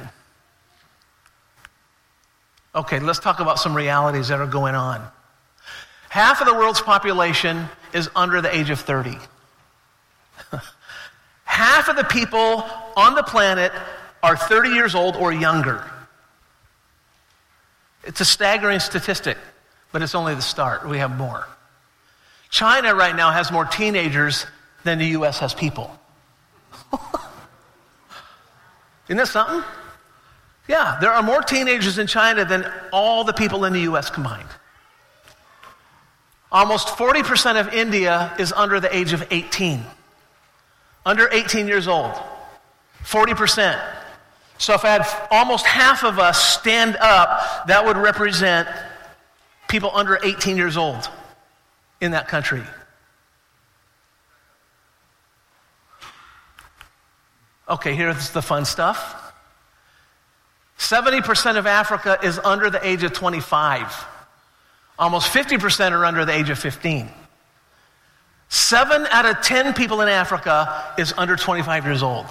Okay, 2.72 3.00
let's 3.00 3.18
talk 3.18 3.40
about 3.40 3.58
some 3.58 3.74
realities 3.74 4.28
that 4.28 4.38
are 4.38 4.46
going 4.46 4.76
on. 4.76 5.04
Half 6.08 6.40
of 6.40 6.46
the 6.46 6.54
world's 6.54 6.80
population 6.80 7.68
is 7.92 8.08
under 8.14 8.40
the 8.40 8.54
age 8.54 8.70
of 8.70 8.78
30. 8.78 9.18
Half 11.44 11.88
of 11.88 11.96
the 11.96 12.04
people 12.04 12.64
on 12.96 13.16
the 13.16 13.24
planet 13.24 13.72
are 14.22 14.36
30 14.36 14.70
years 14.70 14.94
old 14.94 15.16
or 15.16 15.32
younger. 15.32 15.82
It's 18.04 18.20
a 18.20 18.24
staggering 18.24 18.78
statistic, 18.78 19.36
but 19.92 20.02
it's 20.02 20.14
only 20.14 20.34
the 20.34 20.42
start. 20.42 20.88
We 20.88 20.98
have 20.98 21.16
more. 21.16 21.46
China 22.50 22.94
right 22.94 23.14
now 23.14 23.30
has 23.30 23.50
more 23.50 23.64
teenagers 23.64 24.46
than 24.84 24.98
the 24.98 25.06
U.S. 25.06 25.38
has 25.40 25.54
people. 25.54 25.90
Isn't 29.08 29.16
that 29.16 29.28
something? 29.28 29.62
Yeah, 30.68 30.98
there 31.00 31.10
are 31.10 31.22
more 31.22 31.42
teenagers 31.42 31.98
in 31.98 32.06
China 32.06 32.44
than 32.44 32.70
all 32.92 33.24
the 33.24 33.32
people 33.32 33.64
in 33.64 33.72
the 33.72 33.80
U.S. 33.80 34.10
combined. 34.10 34.48
Almost 36.50 36.88
40% 36.88 37.60
of 37.60 37.72
India 37.74 38.32
is 38.38 38.52
under 38.52 38.80
the 38.80 38.94
age 38.94 39.12
of 39.12 39.26
18. 39.30 39.82
Under 41.04 41.28
18 41.30 41.68
years 41.68 41.86
old. 41.88 42.12
40%. 43.02 43.80
So 44.58 44.74
if 44.74 44.84
I 44.84 44.88
had 44.90 45.26
almost 45.30 45.66
half 45.66 46.02
of 46.02 46.18
us 46.18 46.42
stand 46.42 46.96
up, 46.96 47.66
that 47.66 47.84
would 47.84 47.96
represent 47.96 48.68
people 49.68 49.90
under 49.94 50.18
18 50.22 50.56
years 50.56 50.76
old 50.76 51.08
in 52.00 52.12
that 52.12 52.28
country. 52.28 52.62
Okay, 57.68 57.94
here's 57.94 58.30
the 58.30 58.42
fun 58.42 58.64
stuff. 58.64 59.32
70% 60.78 61.56
of 61.56 61.66
Africa 61.66 62.18
is 62.22 62.38
under 62.38 62.70
the 62.70 62.86
age 62.86 63.02
of 63.02 63.12
25. 63.12 64.06
Almost 64.98 65.32
50% 65.32 65.92
are 65.92 66.04
under 66.04 66.24
the 66.24 66.32
age 66.32 66.50
of 66.50 66.58
15. 66.58 67.08
Seven 68.48 69.06
out 69.10 69.26
of 69.26 69.40
10 69.40 69.74
people 69.74 70.00
in 70.00 70.08
Africa 70.08 70.94
is 70.96 71.12
under 71.16 71.34
25 71.34 71.84
years 71.84 72.02
old. 72.02 72.26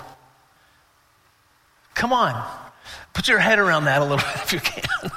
Come 1.95 2.13
on. 2.13 2.49
Put 3.13 3.27
your 3.27 3.39
head 3.39 3.59
around 3.59 3.85
that 3.85 4.01
a 4.01 4.05
little 4.05 4.17
bit 4.33 4.35
if 4.35 4.53
you 4.53 4.59
can. 4.59 5.11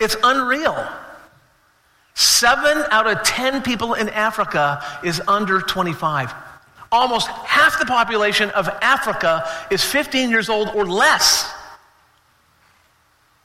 It's 0.00 0.16
unreal. 0.22 0.88
Seven 2.14 2.84
out 2.90 3.06
of 3.06 3.22
10 3.22 3.62
people 3.62 3.94
in 3.94 4.08
Africa 4.08 4.84
is 5.02 5.22
under 5.26 5.60
25. 5.60 6.32
Almost 6.92 7.28
half 7.28 7.78
the 7.78 7.86
population 7.86 8.50
of 8.50 8.68
Africa 8.82 9.48
is 9.70 9.84
15 9.84 10.30
years 10.30 10.48
old 10.48 10.68
or 10.74 10.84
less. 10.84 11.52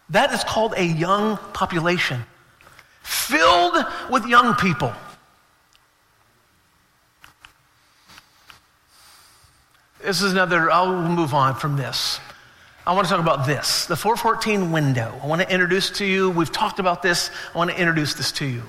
That 0.10 0.32
is 0.34 0.44
called 0.44 0.74
a 0.78 0.84
young 0.84 1.38
population, 1.54 2.24
filled 3.02 3.86
with 4.10 4.26
young 4.26 4.56
people. 4.56 4.94
This 10.02 10.22
is 10.22 10.32
another, 10.32 10.70
I'll 10.70 11.02
move 11.02 11.34
on 11.34 11.56
from 11.56 11.78
this. 11.78 12.20
I 12.88 12.94
want 12.94 13.08
to 13.08 13.12
talk 13.12 13.20
about 13.20 13.48
this 13.48 13.88
the 13.88 13.96
414 13.96 14.72
window. 14.72 15.20
I 15.24 15.26
want 15.26 15.42
to 15.42 15.52
introduce 15.52 15.90
to 15.92 16.06
you, 16.06 16.30
we've 16.30 16.52
talked 16.52 16.80
about 16.80 17.02
this, 17.02 17.32
I 17.54 17.58
want 17.58 17.72
to 17.72 17.80
introduce 17.80 18.14
this 18.14 18.32
to 18.34 18.46
you. 18.46 18.62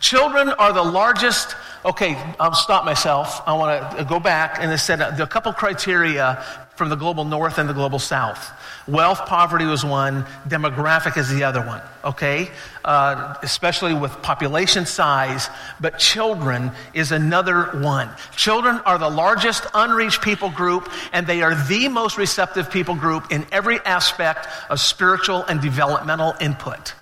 Children 0.00 0.48
are 0.48 0.72
the 0.72 0.82
largest. 0.82 1.54
Okay, 1.84 2.16
I'll 2.40 2.54
stop 2.54 2.84
myself. 2.84 3.40
I 3.46 3.52
want 3.52 3.98
to 3.98 4.04
go 4.04 4.18
back 4.18 4.58
and 4.60 4.72
it 4.72 4.78
said 4.78 5.00
a 5.00 5.26
couple 5.26 5.52
criteria 5.52 6.44
from 6.74 6.88
the 6.88 6.96
global 6.96 7.24
north 7.24 7.58
and 7.58 7.68
the 7.68 7.72
global 7.72 7.98
south. 7.98 8.52
Wealth, 8.86 9.26
poverty 9.26 9.64
was 9.64 9.84
one, 9.84 10.24
demographic 10.48 11.16
is 11.16 11.28
the 11.28 11.44
other 11.44 11.60
one, 11.60 11.82
okay? 12.04 12.50
Uh, 12.84 13.34
especially 13.42 13.94
with 13.94 14.10
population 14.22 14.86
size, 14.86 15.50
but 15.80 15.98
children 15.98 16.70
is 16.94 17.12
another 17.12 17.64
one. 17.80 18.08
Children 18.34 18.80
are 18.86 18.96
the 18.96 19.10
largest 19.10 19.66
unreached 19.74 20.22
people 20.22 20.50
group, 20.50 20.88
and 21.12 21.26
they 21.26 21.42
are 21.42 21.54
the 21.66 21.88
most 21.88 22.16
receptive 22.16 22.70
people 22.70 22.94
group 22.94 23.30
in 23.32 23.44
every 23.52 23.78
aspect 23.80 24.46
of 24.70 24.80
spiritual 24.80 25.44
and 25.44 25.60
developmental 25.60 26.34
input. 26.40 26.94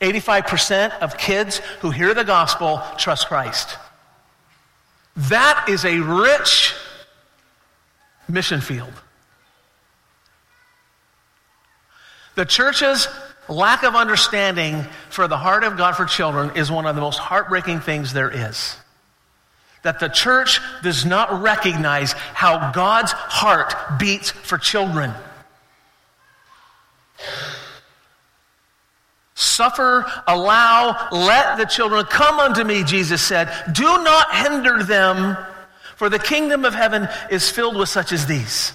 85% 0.00 0.98
of 1.00 1.18
kids 1.18 1.58
who 1.80 1.90
hear 1.90 2.14
the 2.14 2.24
gospel 2.24 2.82
trust 2.96 3.28
Christ. 3.28 3.76
That 5.16 5.66
is 5.68 5.84
a 5.84 5.98
rich 5.98 6.74
mission 8.28 8.60
field. 8.60 8.92
The 12.36 12.44
church's 12.44 13.08
lack 13.48 13.82
of 13.82 13.96
understanding 13.96 14.84
for 15.10 15.26
the 15.26 15.36
heart 15.36 15.64
of 15.64 15.76
God 15.76 15.96
for 15.96 16.04
children 16.04 16.52
is 16.54 16.70
one 16.70 16.86
of 16.86 16.94
the 16.94 17.00
most 17.00 17.18
heartbreaking 17.18 17.80
things 17.80 18.12
there 18.12 18.30
is. 18.30 18.76
That 19.82 19.98
the 19.98 20.08
church 20.08 20.60
does 20.82 21.04
not 21.04 21.42
recognize 21.42 22.12
how 22.12 22.70
God's 22.70 23.10
heart 23.12 23.98
beats 23.98 24.30
for 24.30 24.58
children. 24.58 25.12
Suffer, 29.40 30.04
allow, 30.26 31.10
let 31.12 31.58
the 31.58 31.64
children 31.64 32.04
come 32.06 32.40
unto 32.40 32.64
me, 32.64 32.82
Jesus 32.82 33.22
said. 33.22 33.48
Do 33.70 33.84
not 33.84 34.34
hinder 34.34 34.82
them, 34.82 35.36
for 35.94 36.08
the 36.08 36.18
kingdom 36.18 36.64
of 36.64 36.74
heaven 36.74 37.08
is 37.30 37.48
filled 37.48 37.76
with 37.76 37.88
such 37.88 38.10
as 38.10 38.26
these. 38.26 38.72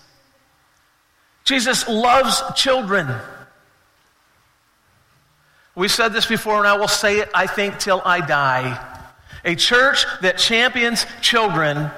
Jesus 1.43 1.85
loves 1.89 2.41
children. 2.55 3.13
We 5.75 5.89
said 5.89 6.13
this 6.13 6.27
before, 6.27 6.59
and 6.59 6.67
I 6.67 6.77
will 6.77 6.87
say 6.87 7.19
it, 7.19 7.29
I 7.33 7.45
think, 7.45 7.77
till 7.77 8.01
I 8.05 8.21
die. 8.25 8.79
A 9.43 9.55
church 9.55 10.05
that 10.21 10.37
champions 10.37 11.05
children 11.19 11.91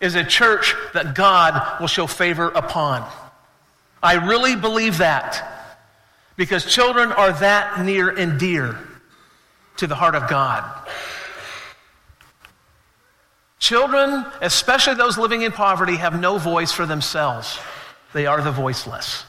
is 0.00 0.14
a 0.14 0.22
church 0.22 0.76
that 0.94 1.16
God 1.16 1.80
will 1.80 1.88
show 1.88 2.06
favor 2.06 2.50
upon. 2.50 3.04
I 4.00 4.28
really 4.28 4.54
believe 4.54 4.98
that 4.98 5.55
because 6.36 6.64
children 6.64 7.12
are 7.12 7.32
that 7.32 7.84
near 7.84 8.08
and 8.10 8.38
dear 8.38 8.78
to 9.78 9.86
the 9.86 9.94
heart 9.94 10.14
of 10.14 10.28
God. 10.28 10.64
Children, 13.58 14.24
especially 14.40 14.94
those 14.94 15.18
living 15.18 15.42
in 15.42 15.52
poverty, 15.52 15.96
have 15.96 16.20
no 16.20 16.38
voice 16.38 16.72
for 16.72 16.86
themselves. 16.86 17.58
They 18.12 18.26
are 18.26 18.40
the 18.40 18.52
voiceless. 18.52 19.24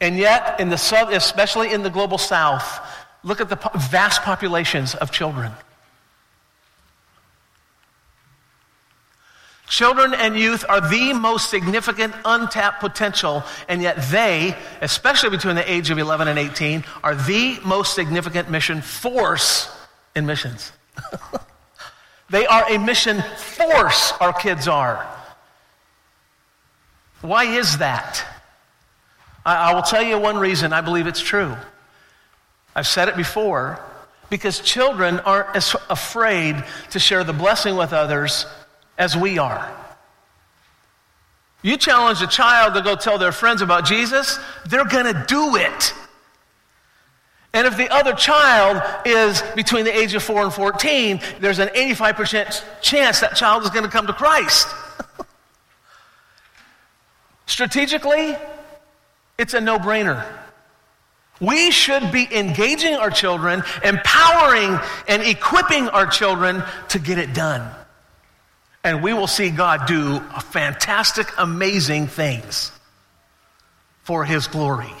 And 0.00 0.16
yet, 0.16 0.60
in 0.60 0.68
the, 0.68 1.08
especially 1.10 1.72
in 1.72 1.82
the 1.82 1.90
global 1.90 2.18
south, 2.18 2.80
look 3.24 3.40
at 3.40 3.48
the 3.48 3.70
vast 3.90 4.22
populations 4.22 4.94
of 4.94 5.10
children. 5.10 5.52
Children 9.68 10.14
and 10.14 10.38
youth 10.38 10.64
are 10.66 10.80
the 10.80 11.12
most 11.12 11.50
significant 11.50 12.14
untapped 12.24 12.80
potential, 12.80 13.44
and 13.68 13.82
yet 13.82 13.96
they, 14.10 14.56
especially 14.80 15.28
between 15.28 15.56
the 15.56 15.70
age 15.70 15.90
of 15.90 15.98
11 15.98 16.26
and 16.26 16.38
18, 16.38 16.84
are 17.04 17.14
the 17.14 17.58
most 17.64 17.94
significant 17.94 18.50
mission 18.50 18.80
force 18.80 19.70
in 20.16 20.24
missions. 20.24 20.72
they 22.30 22.46
are 22.46 22.64
a 22.70 22.78
mission 22.78 23.22
force, 23.36 24.12
our 24.20 24.32
kids 24.32 24.66
are. 24.66 25.06
Why 27.20 27.44
is 27.44 27.78
that? 27.78 28.24
I, 29.44 29.70
I 29.70 29.74
will 29.74 29.82
tell 29.82 30.02
you 30.02 30.18
one 30.18 30.38
reason 30.38 30.72
I 30.72 30.80
believe 30.80 31.06
it's 31.06 31.20
true. 31.20 31.54
I've 32.74 32.86
said 32.86 33.08
it 33.08 33.16
before 33.16 33.80
because 34.30 34.60
children 34.60 35.20
aren't 35.20 35.56
afraid 35.90 36.64
to 36.90 36.98
share 36.98 37.22
the 37.22 37.32
blessing 37.34 37.76
with 37.76 37.92
others 37.92 38.46
as 38.98 39.16
we 39.16 39.38
are. 39.38 39.74
You 41.62 41.76
challenge 41.76 42.22
a 42.22 42.26
child 42.26 42.74
to 42.74 42.82
go 42.82 42.94
tell 42.94 43.18
their 43.18 43.32
friends 43.32 43.62
about 43.62 43.84
Jesus, 43.84 44.38
they're 44.66 44.84
going 44.84 45.12
to 45.12 45.24
do 45.26 45.56
it. 45.56 45.94
And 47.54 47.66
if 47.66 47.76
the 47.76 47.88
other 47.88 48.12
child 48.12 48.82
is 49.06 49.42
between 49.56 49.84
the 49.84 49.96
age 49.96 50.14
of 50.14 50.22
4 50.22 50.44
and 50.44 50.52
14, 50.52 51.20
there's 51.40 51.58
an 51.58 51.68
85% 51.68 52.62
chance 52.82 53.20
that 53.20 53.34
child 53.34 53.64
is 53.64 53.70
going 53.70 53.84
to 53.84 53.90
come 53.90 54.06
to 54.06 54.12
Christ. 54.12 54.68
Strategically, 57.46 58.36
it's 59.38 59.54
a 59.54 59.60
no 59.60 59.78
brainer. 59.78 60.24
We 61.40 61.70
should 61.70 62.12
be 62.12 62.28
engaging 62.32 62.94
our 62.94 63.10
children, 63.10 63.62
empowering 63.82 64.78
and 65.06 65.22
equipping 65.22 65.88
our 65.88 66.06
children 66.06 66.62
to 66.88 66.98
get 66.98 67.18
it 67.18 67.32
done. 67.32 67.68
And 68.84 69.02
we 69.02 69.12
will 69.12 69.26
see 69.26 69.50
God 69.50 69.86
do 69.86 70.20
fantastic, 70.52 71.28
amazing 71.36 72.06
things 72.06 72.72
for 74.02 74.24
His 74.24 74.46
glory. 74.46 74.92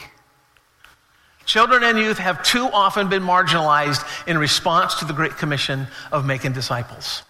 Children 1.46 1.82
and 1.82 1.98
youth 1.98 2.18
have 2.18 2.42
too 2.42 2.66
often 2.66 3.08
been 3.08 3.22
marginalized 3.22 4.04
in 4.28 4.36
response 4.36 4.96
to 4.96 5.06
the 5.06 5.14
Great 5.14 5.36
Commission 5.38 5.86
of 6.12 6.26
making 6.26 6.52
disciples. 6.52 7.22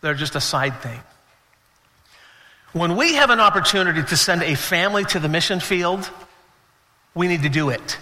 They're 0.00 0.14
just 0.14 0.34
a 0.34 0.40
side 0.40 0.80
thing. 0.80 0.98
When 2.72 2.96
we 2.96 3.14
have 3.14 3.30
an 3.30 3.38
opportunity 3.38 4.02
to 4.02 4.16
send 4.16 4.42
a 4.42 4.56
family 4.56 5.04
to 5.04 5.20
the 5.20 5.28
mission 5.28 5.60
field, 5.60 6.10
we 7.14 7.28
need 7.28 7.42
to 7.42 7.48
do 7.48 7.68
it. 7.68 7.98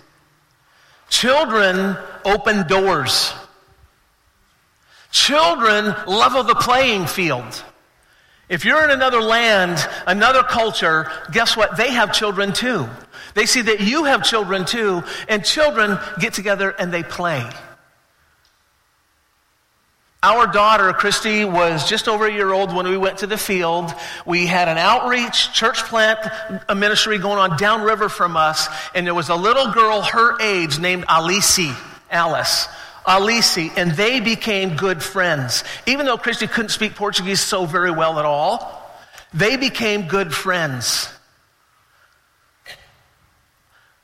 Children 1.10 1.98
open 2.24 2.66
doors. 2.66 3.34
Children 5.10 5.94
level 6.06 6.42
the 6.44 6.54
playing 6.54 7.06
field. 7.06 7.64
If 8.48 8.64
you're 8.64 8.84
in 8.84 8.90
another 8.90 9.20
land, 9.20 9.78
another 10.06 10.42
culture, 10.42 11.10
guess 11.30 11.56
what? 11.56 11.76
They 11.76 11.92
have 11.92 12.12
children 12.12 12.52
too. 12.52 12.88
They 13.34 13.46
see 13.46 13.62
that 13.62 13.80
you 13.80 14.04
have 14.04 14.24
children 14.24 14.64
too, 14.64 15.04
and 15.28 15.44
children 15.44 15.98
get 16.18 16.34
together 16.34 16.70
and 16.70 16.92
they 16.92 17.04
play. 17.04 17.48
Our 20.22 20.46
daughter, 20.48 20.92
Christy, 20.92 21.46
was 21.46 21.88
just 21.88 22.06
over 22.06 22.26
a 22.26 22.32
year 22.32 22.52
old 22.52 22.74
when 22.74 22.86
we 22.86 22.98
went 22.98 23.18
to 23.18 23.26
the 23.26 23.38
field. 23.38 23.94
We 24.26 24.46
had 24.46 24.68
an 24.68 24.76
outreach 24.76 25.54
church 25.54 25.78
plant 25.84 26.18
a 26.68 26.74
ministry 26.74 27.16
going 27.16 27.38
on 27.38 27.56
downriver 27.56 28.10
from 28.10 28.36
us, 28.36 28.68
and 28.94 29.06
there 29.06 29.14
was 29.14 29.30
a 29.30 29.34
little 29.34 29.72
girl 29.72 30.02
her 30.02 30.38
age 30.40 30.78
named 30.78 31.06
Alice, 31.08 31.60
Alice. 32.10 32.68
Alice, 33.10 33.58
and 33.58 33.90
they 33.92 34.20
became 34.20 34.76
good 34.76 35.02
friends. 35.02 35.64
Even 35.86 36.06
though 36.06 36.16
Christy 36.16 36.46
couldn't 36.46 36.68
speak 36.68 36.94
Portuguese 36.94 37.40
so 37.40 37.66
very 37.66 37.90
well 37.90 38.20
at 38.20 38.24
all, 38.24 38.88
they 39.34 39.56
became 39.56 40.06
good 40.06 40.32
friends. 40.32 41.12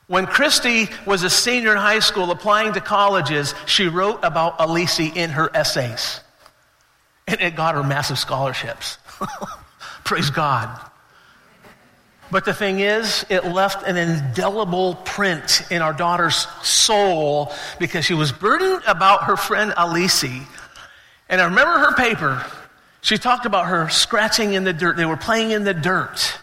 When 0.09 0.27
Christy 0.27 0.88
was 1.07 1.23
a 1.23 1.31
senior 1.31 1.71
in 1.71 1.79
high 1.79 2.01
school 2.01 2.33
applying 2.33 2.73
to 2.73 2.81
colleges, 2.81 3.55
she 3.66 3.87
wrote 3.87 4.21
about 4.25 4.61
Alice 4.61 4.99
in 4.99 5.31
her 5.31 5.51
essays. 5.55 6.21
And 7.29 7.40
it 7.40 7.55
got 7.55 7.77
her 7.77 7.85
massive 7.85 8.19
scholarships. 8.19 8.99
Praise 10.05 10.31
God. 10.31 10.69
But 12.31 12.45
the 12.45 12.55
thing 12.55 12.81
is, 12.81 13.25
it 13.29 13.45
left 13.45 13.87
an 13.87 13.97
indelible 13.97 14.97
print 14.97 15.62
in 15.71 15.81
our 15.81 15.93
daughter's 15.93 16.47
soul 16.62 17.53
because 17.79 18.05
she 18.05 18.15
was 18.15 18.33
burdened 18.33 18.83
about 18.87 19.25
her 19.25 19.37
friend 19.37 19.73
Alice. 19.77 20.25
And 20.25 21.41
I 21.41 21.45
remember 21.45 21.79
her 21.79 21.95
paper. 21.95 22.45
She 23.01 23.19
talked 23.19 23.47
about 23.47 23.67
her 23.67 23.89
scratching 23.89 24.55
in 24.55 24.65
the 24.65 24.73
dirt. 24.73 24.97
They 24.97 25.05
were 25.05 25.17
playing 25.17 25.53
in 25.53 25.62
the 25.62 25.75
dirt. 25.75 26.39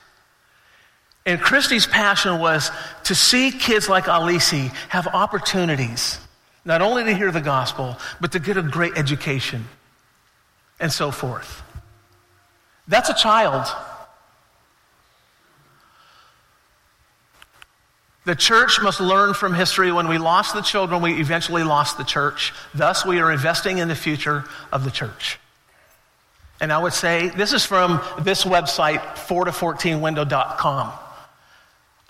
And 1.25 1.39
Christy's 1.39 1.87
passion 1.87 2.39
was 2.39 2.71
to 3.05 3.15
see 3.15 3.51
kids 3.51 3.89
like 3.89 4.07
Alice 4.07 4.51
have 4.89 5.07
opportunities, 5.07 6.19
not 6.63 6.81
only 6.81 7.03
to 7.05 7.13
hear 7.13 7.31
the 7.31 7.41
gospel, 7.41 7.97
but 8.21 8.31
to 8.33 8.39
get 8.39 8.57
a 8.57 8.61
great 8.61 8.97
education 8.97 9.65
and 10.79 10.91
so 10.91 11.11
forth. 11.11 11.61
That's 12.87 13.09
a 13.09 13.13
child. 13.13 13.65
The 18.25 18.35
church 18.35 18.79
must 18.81 19.01
learn 19.01 19.33
from 19.33 19.53
history. 19.53 19.91
When 19.91 20.07
we 20.07 20.17
lost 20.17 20.53
the 20.53 20.61
children, 20.61 21.01
we 21.01 21.19
eventually 21.19 21.63
lost 21.63 21.97
the 21.97 22.05
church. 22.05 22.53
Thus, 22.73 23.05
we 23.05 23.19
are 23.19 23.31
investing 23.31 23.79
in 23.79 23.89
the 23.89 23.95
future 23.95 24.45
of 24.71 24.85
the 24.85 24.91
church. 24.91 25.39
And 26.61 26.71
I 26.71 26.77
would 26.77 26.93
say 26.93 27.27
this 27.29 27.51
is 27.51 27.65
from 27.65 28.01
this 28.19 28.45
website, 28.45 28.99
4to14window.com. 28.99 30.93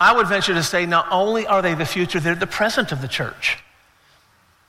I 0.00 0.12
would 0.12 0.28
venture 0.28 0.54
to 0.54 0.62
say 0.62 0.86
not 0.86 1.06
only 1.10 1.46
are 1.46 1.62
they 1.62 1.74
the 1.74 1.86
future, 1.86 2.20
they're 2.20 2.34
the 2.34 2.46
present 2.46 2.92
of 2.92 3.00
the 3.00 3.08
church. 3.08 3.58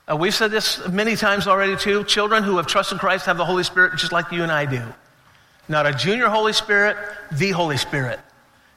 Uh, 0.09 0.15
we've 0.15 0.33
said 0.33 0.51
this 0.51 0.87
many 0.87 1.15
times 1.15 1.47
already 1.47 1.75
too. 1.75 2.03
Children 2.03 2.43
who 2.43 2.57
have 2.57 2.67
trusted 2.67 2.99
Christ 2.99 3.25
have 3.25 3.37
the 3.37 3.45
Holy 3.45 3.63
Spirit 3.63 3.97
just 3.97 4.11
like 4.11 4.31
you 4.31 4.43
and 4.43 4.51
I 4.51 4.65
do. 4.65 4.81
Not 5.67 5.85
a 5.87 5.93
junior 5.93 6.29
Holy 6.29 6.53
Spirit, 6.53 6.95
the 7.31 7.51
Holy 7.51 7.77
Spirit. 7.77 8.19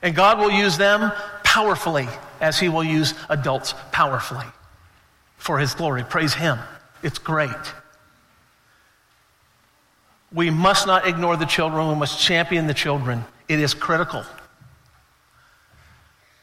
And 0.02 0.14
God 0.14 0.38
will 0.38 0.50
use 0.50 0.78
them 0.78 1.12
powerfully 1.49 2.07
as 2.43 2.59
He 2.59 2.69
will 2.69 2.85
use 2.85 3.15
adults 3.31 3.75
powerfully 3.91 4.45
for 5.39 5.59
His 5.59 5.73
glory. 5.73 6.05
Praise 6.05 6.35
Him. 6.35 6.59
It's 7.03 7.19
great. 7.19 7.73
We 10.31 10.51
must 10.51 10.87
not 10.87 11.09
ignore 11.09 11.39
the 11.39 11.47
children. 11.47 11.89
We 11.89 11.95
must 11.95 12.21
champion 12.21 12.67
the 12.67 12.75
children. 12.75 13.25
It 13.49 13.61
is 13.61 13.73
critical. 13.73 14.25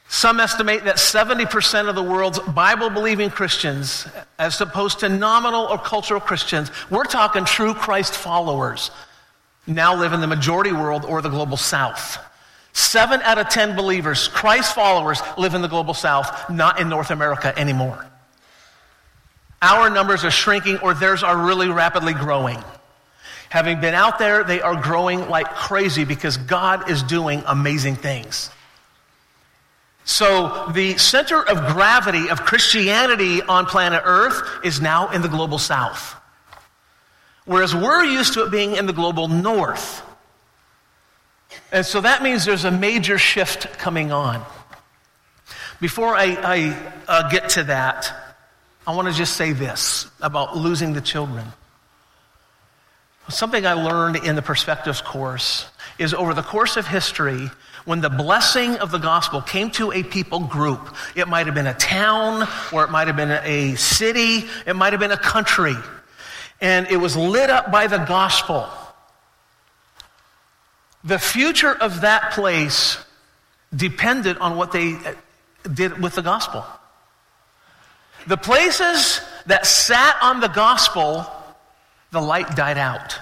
Some 0.08 0.40
estimate 0.40 0.86
that 0.86 0.96
70% 0.96 1.88
of 1.88 1.94
the 1.94 2.02
world's 2.02 2.40
Bible 2.40 2.90
believing 2.90 3.30
Christians, 3.30 4.08
as 4.40 4.60
opposed 4.60 5.02
to 5.02 5.10
nominal 5.10 5.66
or 5.66 5.78
cultural 5.78 6.20
Christians, 6.20 6.72
we're 6.90 7.04
talking 7.04 7.46
true 7.46 7.76
Christ 7.76 8.16
followers, 8.16 8.90
now 9.68 9.96
live 9.96 10.14
in 10.14 10.22
the 10.22 10.28
majority 10.28 10.72
world 10.72 11.06
or 11.06 11.22
the 11.22 11.30
global 11.30 11.58
south. 11.58 12.18
Seven 12.76 13.22
out 13.22 13.38
of 13.38 13.48
10 13.48 13.78
believers, 13.78 14.28
Christ 14.28 14.76
followers, 14.76 15.22
live 15.38 15.54
in 15.54 15.62
the 15.62 15.70
global 15.70 15.94
south, 15.94 16.50
not 16.50 16.78
in 16.78 16.90
North 16.90 17.10
America 17.10 17.58
anymore. 17.58 18.06
Our 19.62 19.90
numbers 19.90 20.26
are 20.26 20.30
shrinking 20.30 20.80
or 20.80 20.94
theirs 20.94 21.24
are 21.24 21.38
really 21.38 21.70
rapidly 21.70 22.14
growing. 22.14 22.62
Having 23.48 23.80
been 23.80 23.94
out 23.94 24.20
there, 24.20 24.44
they 24.44 24.60
are 24.60 24.76
growing 24.76 25.30
like 25.30 25.48
crazy 25.56 26.04
because 26.04 26.36
God 26.36 26.90
is 26.90 27.02
doing 27.02 27.44
amazing 27.48 27.96
things. 27.96 28.50
So 30.04 30.70
the 30.74 30.98
center 30.98 31.48
of 31.48 31.74
gravity 31.74 32.30
of 32.30 32.42
Christianity 32.42 33.42
on 33.42 33.68
planet 33.68 34.02
Earth 34.04 34.66
is 34.66 34.82
now 34.82 35.12
in 35.12 35.22
the 35.22 35.30
global 35.30 35.60
south. 35.60 36.14
Whereas 37.46 37.74
we're 37.74 38.04
used 38.04 38.34
to 38.34 38.44
it 38.44 38.52
being 38.52 38.76
in 38.76 38.86
the 38.86 38.92
global 38.92 39.30
north. 39.30 40.02
And 41.72 41.86
so 41.86 42.02
that 42.02 42.24
means 42.24 42.46
there's 42.46 42.66
a 42.66 42.72
major 42.72 43.18
shift 43.18 43.78
coming 43.78 44.12
on. 44.12 44.44
Before 45.82 46.16
I, 46.16 46.38
I 46.42 46.92
uh, 47.08 47.30
get 47.30 47.50
to 47.50 47.64
that, 47.66 48.12
I 48.88 48.96
want 48.96 49.08
to 49.08 49.14
just 49.14 49.36
say 49.36 49.52
this 49.52 50.10
about 50.22 50.56
losing 50.56 50.94
the 50.94 51.02
children. 51.02 51.46
Something 53.28 53.66
I 53.66 53.74
learned 53.74 54.18
in 54.18 54.36
the 54.36 54.42
perspectives 54.42 55.02
course 55.02 55.66
is 55.98 56.14
over 56.14 56.34
the 56.34 56.44
course 56.44 56.78
of 56.78 56.88
history, 56.88 57.50
when 57.86 58.02
the 58.02 58.10
blessing 58.10 58.76
of 58.78 58.92
the 58.92 58.98
gospel 58.98 59.42
came 59.42 59.70
to 59.72 59.92
a 59.92 60.04
people 60.04 60.40
group, 60.40 60.96
it 61.16 61.28
might 61.28 61.46
have 61.46 61.56
been 61.56 61.68
a 61.68 61.74
town, 61.74 62.48
or 62.72 62.84
it 62.84 62.92
might 62.92 63.08
have 63.08 63.16
been 63.16 63.32
a 63.32 63.76
city, 63.76 64.46
it 64.66 64.76
might 64.76 64.94
have 64.94 65.00
been 65.00 65.12
a 65.12 65.18
country, 65.18 65.76
and 66.62 66.88
it 66.88 66.98
was 66.98 67.16
lit 67.16 67.50
up 67.50 67.72
by 67.72 67.88
the 67.88 68.00
gospel. 68.00 68.68
The 71.06 71.20
future 71.20 71.72
of 71.72 72.02
that 72.02 72.32
place 72.32 72.98
depended 73.76 74.40
on 74.40 74.58
what 74.58 74.72
they 74.72 74.98
did 75.72 76.02
with 76.02 76.16
the 76.16 76.24
gospel. 76.24 76.66
The 78.28 78.38
places 78.38 79.22
that 79.46 79.68
sat 79.68 80.18
on 80.22 80.40
the 80.40 80.48
gospel, 80.48 81.28
the 82.12 82.22
light 82.22 82.56
died 82.56 82.80
out. 82.80 83.20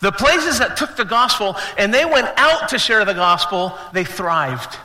The 0.00 0.12
places 0.12 0.58
that 0.58 0.76
took 0.76 0.96
the 0.96 1.04
gospel 1.04 1.56
and 1.78 1.94
they 1.94 2.04
went 2.04 2.28
out 2.36 2.70
to 2.70 2.78
share 2.78 3.04
the 3.06 3.14
gospel, 3.14 3.78
they 3.94 4.04
thrived. 4.04 4.76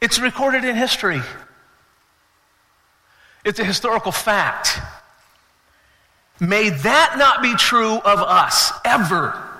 It's 0.00 0.18
recorded 0.18 0.64
in 0.64 0.76
history. 0.76 1.20
It's 3.44 3.58
a 3.58 3.64
historical 3.64 4.12
fact. 4.12 4.80
May 6.40 6.70
that 6.70 7.16
not 7.18 7.42
be 7.42 7.54
true 7.56 7.96
of 7.96 8.20
us 8.20 8.72
ever. 8.84 9.53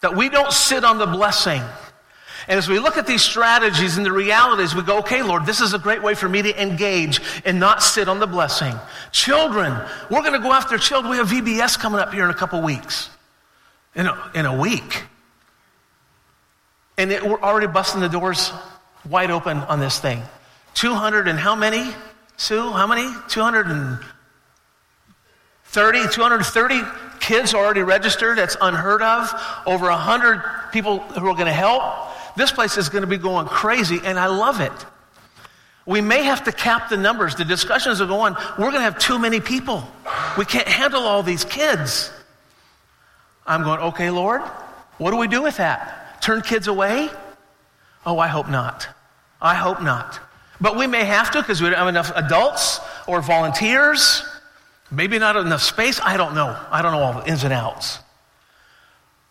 That 0.00 0.16
we 0.16 0.28
don't 0.28 0.52
sit 0.52 0.84
on 0.84 0.98
the 0.98 1.06
blessing 1.06 1.62
and 2.48 2.56
as 2.56 2.66
we 2.66 2.78
look 2.78 2.96
at 2.96 3.06
these 3.06 3.22
strategies 3.22 3.98
and 3.98 4.06
the 4.06 4.12
realities, 4.12 4.74
we 4.74 4.82
go, 4.82 5.00
okay, 5.00 5.22
Lord, 5.22 5.44
this 5.44 5.60
is 5.60 5.74
a 5.74 5.78
great 5.78 6.02
way 6.02 6.14
for 6.14 6.30
me 6.30 6.40
to 6.40 6.62
engage 6.62 7.20
and 7.44 7.60
not 7.60 7.82
sit 7.82 8.08
on 8.08 8.20
the 8.20 8.26
blessing. 8.26 8.74
Children, 9.12 9.78
we're 10.10 10.22
going 10.22 10.32
to 10.32 10.38
go 10.38 10.54
after 10.54 10.78
children. 10.78 11.10
We 11.10 11.18
have 11.18 11.28
VBS 11.28 11.78
coming 11.78 12.00
up 12.00 12.14
here 12.14 12.24
in 12.24 12.30
a 12.30 12.34
couple 12.34 12.62
weeks. 12.62 13.10
In 13.94 14.06
a, 14.06 14.30
in 14.34 14.46
a 14.46 14.56
week. 14.56 15.04
And 16.96 17.12
it, 17.12 17.22
we're 17.22 17.40
already 17.40 17.66
busting 17.66 18.00
the 18.00 18.08
doors 18.08 18.50
wide 19.06 19.30
open 19.30 19.58
on 19.58 19.78
this 19.78 19.98
thing. 19.98 20.22
200 20.72 21.28
and 21.28 21.38
how 21.38 21.54
many, 21.54 21.92
Sue? 22.38 22.70
How 22.70 22.86
many? 22.86 23.14
230, 23.28 26.14
230 26.14 27.07
kids 27.20 27.54
already 27.54 27.82
registered. 27.82 28.38
That's 28.38 28.56
unheard 28.60 29.02
of. 29.02 29.30
Over 29.66 29.86
100 29.88 30.70
people 30.72 31.00
who 31.00 31.26
are 31.26 31.34
going 31.34 31.46
to 31.46 31.52
help. 31.52 31.82
This 32.36 32.52
place 32.52 32.76
is 32.76 32.88
going 32.88 33.02
to 33.02 33.08
be 33.08 33.18
going 33.18 33.46
crazy, 33.46 34.00
and 34.04 34.18
I 34.18 34.26
love 34.26 34.60
it. 34.60 34.72
We 35.86 36.00
may 36.00 36.22
have 36.24 36.44
to 36.44 36.52
cap 36.52 36.90
the 36.90 36.96
numbers. 36.96 37.34
The 37.34 37.44
discussions 37.44 38.00
are 38.00 38.06
going, 38.06 38.34
we're 38.58 38.70
going 38.70 38.74
to 38.74 38.80
have 38.80 38.98
too 38.98 39.18
many 39.18 39.40
people. 39.40 39.82
We 40.36 40.44
can't 40.44 40.68
handle 40.68 41.02
all 41.02 41.22
these 41.22 41.44
kids. 41.44 42.12
I'm 43.46 43.62
going, 43.62 43.80
okay, 43.80 44.10
Lord, 44.10 44.42
what 44.98 45.12
do 45.12 45.16
we 45.16 45.28
do 45.28 45.42
with 45.42 45.56
that? 45.56 46.20
Turn 46.20 46.42
kids 46.42 46.68
away? 46.68 47.08
Oh, 48.04 48.18
I 48.18 48.28
hope 48.28 48.48
not. 48.48 48.86
I 49.40 49.54
hope 49.54 49.82
not. 49.82 50.20
But 50.60 50.76
we 50.76 50.86
may 50.86 51.04
have 51.04 51.30
to 51.32 51.40
because 51.40 51.62
we 51.62 51.70
don't 51.70 51.78
have 51.78 51.88
enough 51.88 52.12
adults 52.14 52.80
or 53.06 53.22
volunteers. 53.22 54.22
Maybe 54.90 55.18
not 55.18 55.36
enough 55.36 55.62
space. 55.62 56.00
I 56.02 56.16
don't 56.16 56.34
know. 56.34 56.58
I 56.70 56.82
don't 56.82 56.92
know 56.92 57.00
all 57.00 57.20
the 57.20 57.28
ins 57.28 57.44
and 57.44 57.52
outs. 57.52 57.98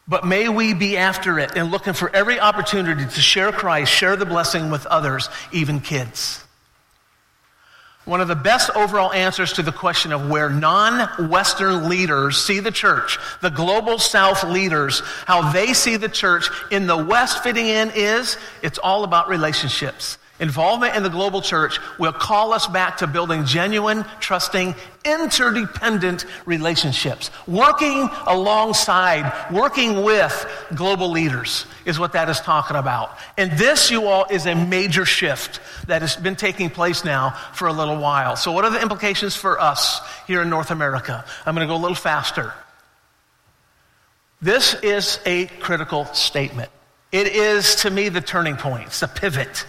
But 0.08 0.26
may 0.26 0.47
we 0.47 0.74
be 0.74 0.95
after 0.95 1.38
it 1.39 1.58
and 1.58 1.70
looking 1.70 1.93
for 1.93 2.16
every 2.16 2.39
opportunity 2.39 3.03
to 3.03 3.22
share 3.22 3.51
Christ, 3.51 3.91
share 3.91 4.16
the 4.16 4.26
blessing 4.26 4.72
with 4.72 4.86
others, 4.86 5.30
even 5.51 5.82
kids. 5.82 6.43
One 8.05 8.22
of 8.22 8.30
the 8.30 8.36
best 8.36 8.70
overall 8.74 9.12
answers 9.12 9.51
to 9.53 9.64
the 9.64 9.74
question 9.74 10.14
of 10.14 10.30
where 10.30 10.49
non 10.49 11.30
Western 11.30 11.89
leaders 11.89 12.41
see 12.41 12.62
the 12.62 12.72
church, 12.72 13.20
the 13.41 13.49
global 13.49 13.99
South 13.99 14.45
leaders, 14.45 15.01
how 15.26 15.51
they 15.51 15.74
see 15.74 15.97
the 15.97 16.08
church 16.08 16.49
in 16.72 16.88
the 16.88 16.95
West 16.95 17.43
fitting 17.43 17.68
in 17.68 17.91
is 17.93 18.38
it's 18.64 18.78
all 18.78 19.03
about 19.03 19.28
relationships. 19.28 20.18
Involvement 20.39 20.95
in 20.95 21.01
the 21.01 21.09
global 21.09 21.41
church 21.41 21.79
will 21.97 22.13
call 22.13 22.53
us 22.53 22.67
back 22.67 22.97
to 22.97 23.07
building 23.07 23.45
genuine, 23.45 24.05
trusting, 24.19 24.75
interdependent 25.03 26.25
relationships. 26.45 27.31
Working 27.47 28.07
alongside, 28.27 29.51
working 29.51 30.03
with 30.03 30.45
global 30.75 31.09
leaders 31.09 31.65
is 31.85 31.97
what 31.97 32.13
that 32.13 32.29
is 32.29 32.39
talking 32.39 32.77
about. 32.77 33.17
And 33.38 33.51
this, 33.53 33.89
you 33.89 34.05
all, 34.05 34.25
is 34.29 34.45
a 34.45 34.53
major 34.53 35.05
shift 35.05 35.59
that 35.88 36.03
has 36.03 36.15
been 36.15 36.35
taking 36.35 36.69
place 36.69 37.03
now 37.03 37.31
for 37.53 37.67
a 37.67 37.73
little 37.73 37.97
while. 37.97 38.35
So, 38.35 38.51
what 38.51 38.63
are 38.63 38.71
the 38.71 38.81
implications 38.81 39.35
for 39.35 39.59
us 39.59 40.01
here 40.27 40.43
in 40.43 40.49
North 40.51 40.69
America? 40.69 41.25
I'm 41.47 41.55
going 41.55 41.67
to 41.67 41.71
go 41.71 41.77
a 41.77 41.81
little 41.81 41.95
faster. 41.95 42.53
This 44.39 44.75
is 44.83 45.19
a 45.25 45.47
critical 45.47 46.05
statement. 46.13 46.69
It 47.11 47.27
is, 47.27 47.75
to 47.77 47.89
me, 47.89 48.09
the 48.09 48.21
turning 48.21 48.55
point, 48.55 48.88
it's 48.88 48.99
the 48.99 49.07
pivot. 49.07 49.65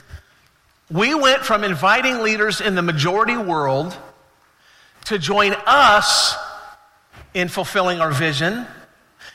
We 0.90 1.14
went 1.14 1.44
from 1.44 1.64
inviting 1.64 2.22
leaders 2.22 2.60
in 2.60 2.74
the 2.74 2.82
majority 2.82 3.36
world 3.36 3.96
to 5.04 5.18
join 5.18 5.54
us 5.66 6.34
in 7.34 7.48
fulfilling 7.48 8.00
our 8.00 8.10
vision. 8.10 8.66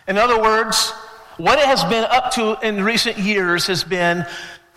In 0.07 0.17
other 0.17 0.41
words, 0.41 0.91
what 1.37 1.59
it 1.59 1.65
has 1.65 1.83
been 1.85 2.05
up 2.05 2.31
to 2.33 2.57
in 2.65 2.83
recent 2.83 3.17
years 3.17 3.67
has 3.67 3.83
been 3.83 4.25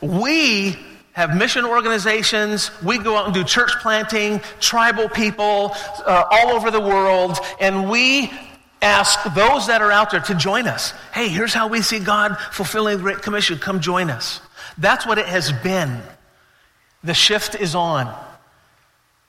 we 0.01 0.77
have 1.13 1.35
mission 1.35 1.65
organizations, 1.65 2.71
we 2.83 2.99
go 2.99 3.17
out 3.17 3.25
and 3.25 3.35
do 3.35 3.43
church 3.43 3.73
planting, 3.81 4.39
tribal 4.61 5.09
people 5.09 5.73
uh, 6.05 6.25
all 6.31 6.51
over 6.51 6.71
the 6.71 6.81
world, 6.81 7.39
and 7.59 7.89
we 7.89 8.31
ask 8.83 9.23
those 9.35 9.67
that 9.69 9.81
are 9.81 9.91
out 9.91 10.11
there 10.11 10.21
to 10.21 10.35
join 10.35 10.67
us. 10.67 10.93
Hey, 11.15 11.29
here's 11.29 11.55
how 11.55 11.69
we 11.69 11.81
see 11.81 12.01
God 12.01 12.37
fulfilling 12.53 12.99
the 12.99 13.03
Great 13.03 13.23
Commission. 13.23 13.59
Come 13.59 13.81
join 13.81 14.11
us. 14.11 14.43
That's 14.77 15.07
what 15.07 15.17
it 15.17 15.27
has 15.27 15.53
been. 15.53 16.03
The 17.07 17.15
shift 17.15 17.55
is 17.55 17.77
on 17.77 18.13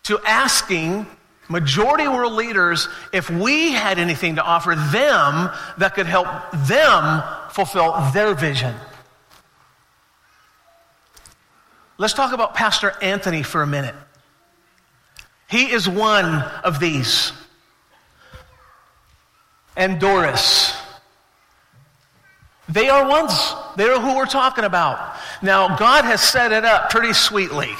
to 0.03 0.19
asking 0.25 1.05
majority 1.47 2.07
world 2.07 2.34
leaders 2.34 2.89
if 3.13 3.30
we 3.30 3.71
had 3.71 3.99
anything 3.99 4.38
to 4.38 4.43
offer 4.43 4.71
them 4.71 5.51
that 5.78 5.93
could 5.93 6.07
help 6.07 6.28
them 6.65 7.23
fulfill 7.51 7.93
their 8.13 8.34
vision. 8.34 8.73
Let's 11.99 12.13
talk 12.13 12.34
about 12.34 12.55
Pastor 12.55 12.93
Anthony 12.99 13.43
for 13.43 13.61
a 13.61 13.67
minute. 13.67 13.95
He 15.47 15.71
is 15.71 15.88
one 15.88 16.25
of 16.63 16.80
these. 16.80 17.32
And 19.75 19.99
Doris. 19.99 20.75
They 22.70 22.89
are 22.89 23.07
ones. 23.07 23.32
They 23.78 23.86
are 23.86 23.99
who 23.99 24.15
we're 24.15 24.26
talking 24.26 24.63
about. 24.63 25.18
Now, 25.41 25.78
God 25.78 26.03
has 26.05 26.22
set 26.22 26.51
it 26.51 26.65
up 26.65 26.89
pretty 26.89 27.13
sweetly. 27.13 27.72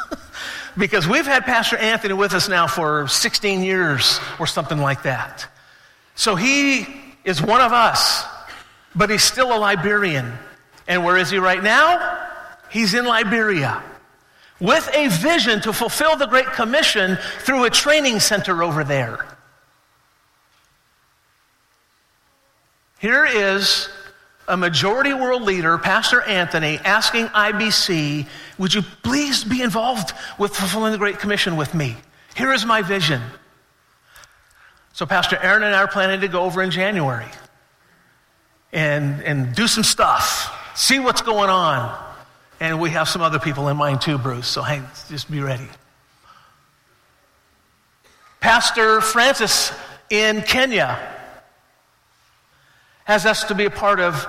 because 0.78 1.06
we've 1.06 1.26
had 1.26 1.44
Pastor 1.44 1.76
Anthony 1.76 2.14
with 2.14 2.32
us 2.32 2.48
now 2.48 2.66
for 2.66 3.06
16 3.08 3.62
years 3.62 4.18
or 4.38 4.46
something 4.46 4.78
like 4.78 5.02
that. 5.02 5.46
So 6.14 6.34
he 6.34 6.86
is 7.24 7.42
one 7.42 7.60
of 7.60 7.72
us, 7.72 8.24
but 8.94 9.10
he's 9.10 9.22
still 9.22 9.54
a 9.54 9.58
Liberian. 9.58 10.32
And 10.88 11.04
where 11.04 11.16
is 11.16 11.30
he 11.30 11.38
right 11.38 11.62
now? 11.62 12.28
He's 12.70 12.94
in 12.94 13.04
Liberia 13.04 13.82
with 14.60 14.88
a 14.94 15.08
vision 15.08 15.60
to 15.62 15.72
fulfill 15.72 16.16
the 16.16 16.26
Great 16.26 16.46
Commission 16.46 17.18
through 17.40 17.64
a 17.64 17.70
training 17.70 18.20
center 18.20 18.62
over 18.62 18.84
there. 18.84 19.26
Here 22.98 23.26
is 23.26 23.88
a 24.52 24.56
majority 24.56 25.14
world 25.14 25.42
leader, 25.42 25.78
Pastor 25.78 26.20
Anthony, 26.20 26.78
asking 26.84 27.26
IBC, 27.28 28.26
Would 28.58 28.74
you 28.74 28.82
please 29.02 29.44
be 29.44 29.62
involved 29.62 30.12
with 30.38 30.54
fulfilling 30.54 30.92
the 30.92 30.98
Great 30.98 31.18
Commission 31.18 31.56
with 31.56 31.74
me? 31.74 31.96
Here 32.36 32.52
is 32.52 32.66
my 32.66 32.82
vision. 32.82 33.22
So, 34.92 35.06
Pastor 35.06 35.38
Aaron 35.42 35.62
and 35.62 35.74
I 35.74 35.80
are 35.80 35.88
planning 35.88 36.20
to 36.20 36.28
go 36.28 36.42
over 36.42 36.62
in 36.62 36.70
January 36.70 37.26
and, 38.74 39.22
and 39.22 39.54
do 39.54 39.66
some 39.66 39.84
stuff, 39.84 40.54
see 40.76 40.98
what's 40.98 41.22
going 41.22 41.48
on. 41.48 41.98
And 42.60 42.78
we 42.78 42.90
have 42.90 43.08
some 43.08 43.22
other 43.22 43.38
people 43.38 43.68
in 43.68 43.78
mind 43.78 44.02
too, 44.02 44.18
Bruce. 44.18 44.48
So, 44.48 44.62
hey, 44.62 44.82
just 45.08 45.30
be 45.30 45.40
ready. 45.40 45.66
Pastor 48.40 49.00
Francis 49.00 49.72
in 50.10 50.42
Kenya 50.42 50.98
has 53.04 53.26
us 53.26 53.44
to 53.44 53.54
be 53.54 53.64
a 53.64 53.70
part 53.70 54.00
of 54.00 54.26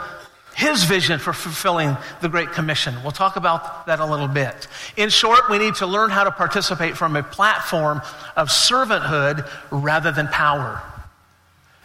his 0.55 0.83
vision 0.83 1.19
for 1.19 1.33
fulfilling 1.33 1.97
the 2.21 2.29
Great 2.29 2.51
Commission. 2.51 2.95
We'll 3.01 3.11
talk 3.11 3.35
about 3.35 3.87
that 3.87 3.99
a 3.99 4.05
little 4.05 4.27
bit. 4.27 4.67
In 4.97 5.09
short, 5.09 5.49
we 5.49 5.57
need 5.57 5.75
to 5.75 5.87
learn 5.87 6.11
how 6.11 6.23
to 6.23 6.31
participate 6.31 6.95
from 6.95 7.15
a 7.15 7.23
platform 7.23 8.01
of 8.35 8.49
servanthood 8.49 9.49
rather 9.71 10.11
than 10.11 10.27
power. 10.27 10.81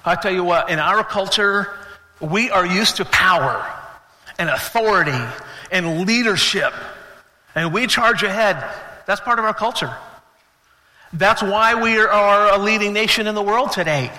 I 0.05 0.15
tell 0.17 0.33
you 0.33 0.45
what, 0.45 0.71
in 0.71 0.79
our 0.79 1.03
culture, 1.03 1.69
we 2.21 2.51
are 2.51 2.67
used 2.67 2.97
to 2.97 3.05
power 3.05 3.67
and 4.39 4.49
authority 4.49 5.19
and 5.71 6.07
leadership, 6.07 6.73
and 7.55 7.73
we 7.73 7.87
charge 7.87 8.23
ahead. 8.23 8.63
That's 9.07 9.21
part 9.21 9.39
of 9.39 9.45
our 9.45 9.55
culture. 9.55 9.95
That's 11.13 11.43
why 11.43 11.75
we 11.75 11.99
are 11.99 12.55
a 12.55 12.59
leading 12.59 12.93
nation 12.93 13.27
in 13.27 13.35
the 13.35 13.43
world 13.43 13.73
today. 13.73 14.11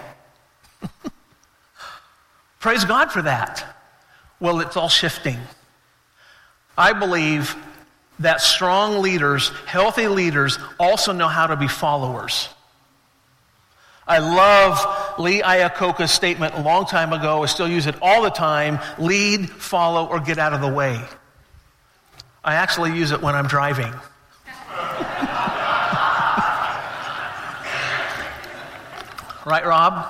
Praise 2.60 2.86
God 2.86 3.12
for 3.12 3.22
that. 3.22 3.66
Well, 4.40 4.60
it's 4.60 4.78
all 4.78 4.90
shifting. 4.90 5.40
I 6.78 6.94
believe 6.94 7.56
that 8.20 8.42
strong 8.42 9.02
leaders, 9.02 9.50
healthy 9.66 10.08
leaders, 10.08 10.60
also 10.80 11.14
know 11.14 11.28
how 11.28 11.48
to 11.48 11.56
be 11.56 11.68
followers. 11.68 12.50
I 14.08 14.20
love 14.20 15.20
Lee 15.20 15.42
Iacocca's 15.42 16.12
statement 16.12 16.56
a 16.56 16.62
long 16.62 16.86
time 16.86 17.14
ago. 17.14 17.44
I 17.44 17.46
still 17.46 17.68
use 17.68 17.86
it 17.86 17.96
all 18.02 18.24
the 18.24 18.30
time 18.30 18.80
lead, 18.98 19.50
follow, 19.50 20.08
or 20.08 20.20
get 20.20 20.38
out 20.38 20.54
of 20.54 20.62
the 20.62 20.68
way. 20.68 21.00
I 22.44 22.56
actually 22.56 22.98
use 22.98 23.12
it 23.12 23.22
when 23.22 23.36
I'm 23.36 23.48
driving. 23.48 23.94
right, 29.46 29.66
Rob? 29.66 30.06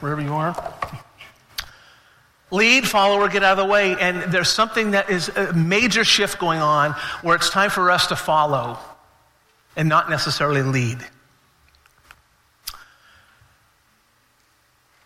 Wherever 0.00 0.20
you 0.20 0.34
are. 0.34 0.54
Lead, 2.54 2.86
follower, 2.86 3.28
get 3.28 3.42
out 3.42 3.58
of 3.58 3.66
the 3.66 3.72
way. 3.72 3.96
And 3.98 4.32
there's 4.32 4.48
something 4.48 4.92
that 4.92 5.10
is 5.10 5.28
a 5.30 5.52
major 5.52 6.04
shift 6.04 6.38
going 6.38 6.60
on 6.60 6.92
where 7.22 7.34
it's 7.34 7.50
time 7.50 7.68
for 7.68 7.90
us 7.90 8.06
to 8.06 8.16
follow 8.16 8.78
and 9.76 9.88
not 9.88 10.08
necessarily 10.08 10.62
lead. 10.62 10.98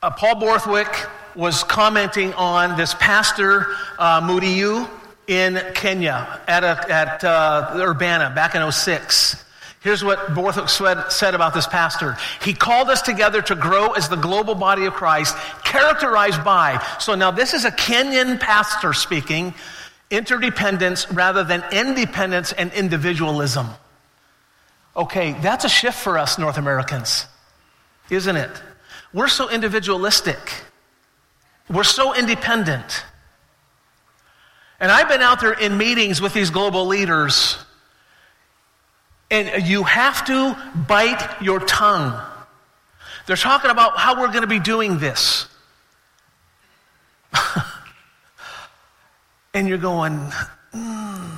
Uh, 0.03 0.11
Paul 0.11 0.35
Borthwick 0.37 1.09
was 1.35 1.65
commenting 1.65 2.35
on 2.35 2.77
this 2.77 2.93
pastor, 2.95 3.67
uh, 3.99 4.21
Muriu, 4.21 4.87
in 5.27 5.59
Kenya 5.75 6.41
at, 6.47 6.65
a, 6.65 6.93
at 6.93 7.25
uh, 7.25 7.73
Urbana 7.77 8.31
back 8.35 8.55
in 8.57 8.71
06. 8.71 9.43
Here's 9.81 10.03
what 10.03 10.35
Borthwick 10.35 10.69
said 10.69 11.35
about 11.35 11.55
this 11.55 11.67
pastor. 11.69 12.17
He 12.43 12.53
called 12.53 12.91
us 12.91 13.01
together 13.01 13.41
to 13.43 13.55
grow 13.55 13.93
as 13.93 14.09
the 14.09 14.17
global 14.17 14.57
body 14.57 14.87
of 14.87 14.95
Christ, 14.95 15.37
characterized 15.65 16.43
by. 16.43 16.85
So 16.99 17.15
now 17.15 17.31
this 17.31 17.55
is 17.55 17.65
a 17.65 17.71
Kenyan 17.71 18.41
pastor 18.41 18.93
speaking, 18.93 19.55
interdependence 20.11 21.11
rather 21.13 21.45
than 21.45 21.63
independence 21.71 22.53
and 22.53 22.73
individualism. 22.73 23.69
Okay, 24.97 25.33
that's 25.35 25.65
a 25.65 25.69
shift 25.69 25.97
for 25.97 26.19
us 26.19 26.39
North 26.39 26.59
Americans, 26.59 27.27
isn't 28.11 28.37
it? 28.37 28.51
We're 29.13 29.29
so 29.29 29.49
individualistic. 29.49 30.39
We're 31.71 31.85
so 31.85 32.15
independent. 32.15 33.05
And 34.81 34.91
I've 34.91 35.09
been 35.09 35.23
out 35.23 35.41
there 35.41 35.53
in 35.53 35.79
meetings 35.79 36.21
with 36.21 36.35
these 36.35 36.51
global 36.51 36.87
leaders 36.87 37.59
and 39.31 39.67
you 39.67 39.85
have 39.85 40.25
to 40.27 40.57
bite 40.87 41.43
your 41.43 41.61
tongue. 41.61 42.21
They're 43.27 43.37
talking 43.37 43.71
about 43.71 43.99
how 43.99 44.19
we're 44.21 44.29
going 44.29 44.41
to 44.43 44.47
be 44.47 44.59
doing 44.59 44.99
this. 44.99 45.47
and 49.55 49.69
you're 49.69 49.77
going, 49.77 50.19
mm. 50.75 51.31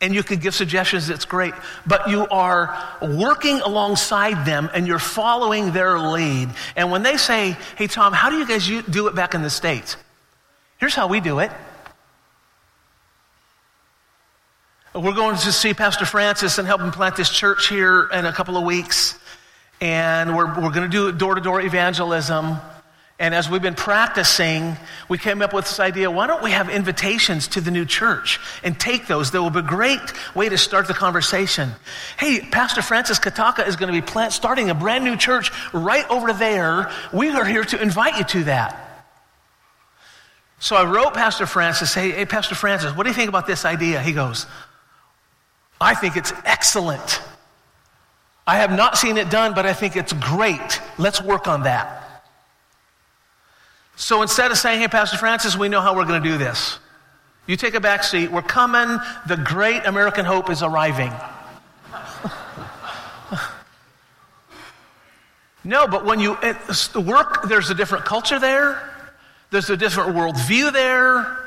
and 0.00 0.14
you 0.14 0.22
could 0.22 0.40
give 0.40 0.54
suggestions, 0.54 1.10
it's 1.10 1.26
great, 1.26 1.52
but 1.86 2.08
you 2.08 2.26
are 2.28 2.74
working 3.02 3.60
alongside 3.60 4.46
them 4.46 4.70
and 4.72 4.86
you're 4.86 4.98
following 4.98 5.72
their 5.72 5.98
lead. 5.98 6.48
And 6.76 6.90
when 6.90 7.02
they 7.02 7.18
say, 7.18 7.58
hey, 7.76 7.88
Tom, 7.88 8.14
how 8.14 8.30
do 8.30 8.38
you 8.38 8.48
guys 8.48 8.66
do 8.88 9.08
it 9.08 9.14
back 9.14 9.34
in 9.34 9.42
the 9.42 9.50
States? 9.50 9.98
Here's 10.78 10.94
how 10.94 11.08
we 11.08 11.20
do 11.20 11.40
it. 11.40 11.50
We're 14.94 15.12
going 15.12 15.36
to 15.38 15.50
see 15.50 15.74
Pastor 15.74 16.06
Francis 16.06 16.58
and 16.58 16.68
help 16.68 16.80
him 16.80 16.92
plant 16.92 17.16
this 17.16 17.28
church 17.28 17.68
here 17.68 18.08
in 18.12 18.26
a 18.26 18.32
couple 18.32 18.56
of 18.56 18.62
weeks. 18.62 19.18
And 19.80 20.36
we're, 20.36 20.46
we're 20.46 20.70
going 20.70 20.88
to 20.88 20.88
do 20.88 21.10
door 21.10 21.34
to 21.34 21.40
door 21.40 21.60
evangelism. 21.60 22.58
And 23.18 23.34
as 23.34 23.50
we've 23.50 23.60
been 23.60 23.74
practicing, 23.74 24.76
we 25.08 25.18
came 25.18 25.42
up 25.42 25.52
with 25.52 25.64
this 25.64 25.80
idea 25.80 26.12
why 26.12 26.28
don't 26.28 26.44
we 26.44 26.52
have 26.52 26.68
invitations 26.68 27.48
to 27.48 27.60
the 27.60 27.72
new 27.72 27.84
church 27.84 28.38
and 28.62 28.78
take 28.78 29.08
those? 29.08 29.32
That 29.32 29.42
will 29.42 29.50
be 29.50 29.58
a 29.58 29.62
great 29.62 29.98
way 30.36 30.48
to 30.48 30.56
start 30.56 30.86
the 30.86 30.94
conversation. 30.94 31.70
Hey, 32.16 32.38
Pastor 32.38 32.80
Francis 32.80 33.18
Kataka 33.18 33.66
is 33.66 33.74
going 33.74 33.92
to 33.92 34.00
be 34.00 34.06
plant, 34.06 34.32
starting 34.32 34.70
a 34.70 34.74
brand 34.76 35.02
new 35.02 35.16
church 35.16 35.50
right 35.72 36.08
over 36.08 36.32
there. 36.32 36.88
We 37.12 37.30
are 37.30 37.44
here 37.44 37.64
to 37.64 37.82
invite 37.82 38.18
you 38.18 38.24
to 38.26 38.44
that. 38.44 38.80
So 40.60 40.76
I 40.76 40.84
wrote 40.84 41.14
Pastor 41.14 41.46
Francis, 41.46 41.92
hey, 41.92 42.12
hey, 42.12 42.26
Pastor 42.26 42.54
Francis, 42.54 42.94
what 42.96 43.02
do 43.02 43.08
you 43.08 43.16
think 43.16 43.28
about 43.28 43.48
this 43.48 43.64
idea? 43.64 44.00
He 44.00 44.12
goes, 44.12 44.46
I 45.80 45.94
think 45.94 46.16
it's 46.16 46.32
excellent. 46.44 47.20
I 48.46 48.56
have 48.56 48.72
not 48.72 48.98
seen 48.98 49.16
it 49.16 49.30
done, 49.30 49.54
but 49.54 49.64
I 49.66 49.72
think 49.72 49.96
it's 49.96 50.12
great. 50.12 50.80
Let's 50.98 51.22
work 51.22 51.48
on 51.48 51.62
that. 51.62 52.22
So 53.96 54.22
instead 54.22 54.50
of 54.50 54.58
saying, 54.58 54.80
hey, 54.80 54.88
Pastor 54.88 55.16
Francis, 55.16 55.56
we 55.56 55.68
know 55.68 55.80
how 55.80 55.94
we're 55.96 56.04
going 56.04 56.22
to 56.22 56.28
do 56.28 56.36
this, 56.36 56.78
you 57.46 57.56
take 57.56 57.74
a 57.74 57.80
back 57.80 58.02
seat. 58.04 58.30
We're 58.30 58.42
coming. 58.42 58.98
The 59.28 59.36
great 59.36 59.84
American 59.84 60.24
hope 60.24 60.48
is 60.48 60.62
arriving. 60.62 61.12
no, 65.64 65.86
but 65.86 66.06
when 66.06 66.20
you 66.20 66.38
work, 66.94 67.46
there's 67.48 67.68
a 67.70 67.74
different 67.74 68.06
culture 68.06 68.38
there, 68.38 68.90
there's 69.50 69.68
a 69.68 69.76
different 69.76 70.16
worldview 70.16 70.72
there, 70.72 71.38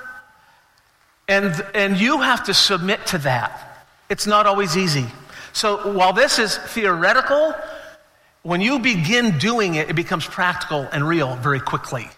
and, 1.28 1.65
and 1.73 1.99
you 1.99 2.21
have 2.21 2.43
to 2.45 2.53
submit 2.53 3.07
to 3.07 3.17
that. 3.19 3.66
It's 4.10 4.28
not 4.28 4.45
always 4.45 4.78
easy. 4.78 5.05
So 5.53 5.91
while 5.93 6.14
this 6.14 6.39
is 6.39 6.58
theoretical, 6.58 7.53
when 8.43 8.62
you 8.62 8.80
begin 8.80 9.38
doing 9.38 9.76
it, 9.76 9.89
it 9.89 9.95
becomes 9.95 10.26
practical 10.26 10.88
and 10.91 11.08
real 11.08 11.36
very 11.38 11.60
quickly. 11.60 12.10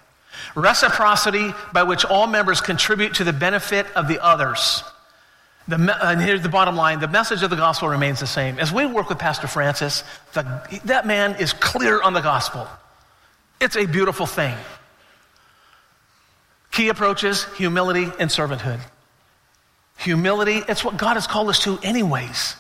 Reciprocity 0.56 1.54
by 1.74 1.84
which 1.84 2.06
all 2.06 2.28
members 2.28 2.62
contribute 2.62 3.16
to 3.16 3.24
the 3.24 3.34
benefit 3.34 3.88
of 3.96 4.08
the 4.08 4.24
others. 4.24 4.84
The, 5.68 5.76
uh, 5.76 6.12
and 6.12 6.22
here's 6.22 6.42
the 6.42 6.50
bottom 6.50 6.76
line 6.76 7.00
the 7.00 7.08
message 7.08 7.44
of 7.44 7.50
the 7.50 7.56
gospel 7.56 7.88
remains 7.88 8.20
the 8.20 8.28
same. 8.28 8.60
As 8.60 8.72
we 8.72 8.86
work 8.86 9.10
with 9.10 9.20
Pastor 9.20 9.48
Francis, 9.48 10.04
the, 10.34 10.82
that 10.86 11.06
man 11.06 11.36
is 11.40 11.54
clear 11.54 12.02
on 12.02 12.14
the 12.14 12.22
gospel. 12.22 12.68
It's 13.62 13.76
a 13.76 13.86
beautiful 13.86 14.26
thing. 14.26 14.56
Key 16.72 16.90
approaches 16.90 17.44
humility 17.56 18.06
and 18.20 18.30
servanthood. 18.30 18.80
Humility, 20.00 20.62
it's 20.68 20.84
what 20.84 20.98
God 20.98 21.16
has 21.16 21.28
called 21.28 21.50
us 21.50 21.60
to, 21.64 21.78
anyways. 21.84 22.56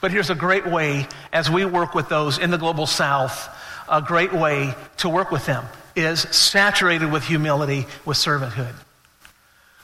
But 0.00 0.10
here's 0.10 0.30
a 0.30 0.34
great 0.34 0.66
way 0.66 1.06
as 1.32 1.50
we 1.50 1.64
work 1.64 1.94
with 1.94 2.08
those 2.08 2.38
in 2.38 2.50
the 2.50 2.58
global 2.58 2.86
south, 2.86 3.48
a 3.88 4.02
great 4.02 4.32
way 4.32 4.74
to 4.98 5.08
work 5.08 5.30
with 5.30 5.46
them 5.46 5.64
is 5.96 6.20
saturated 6.20 7.10
with 7.10 7.24
humility, 7.24 7.86
with 8.04 8.18
servanthood. 8.18 8.74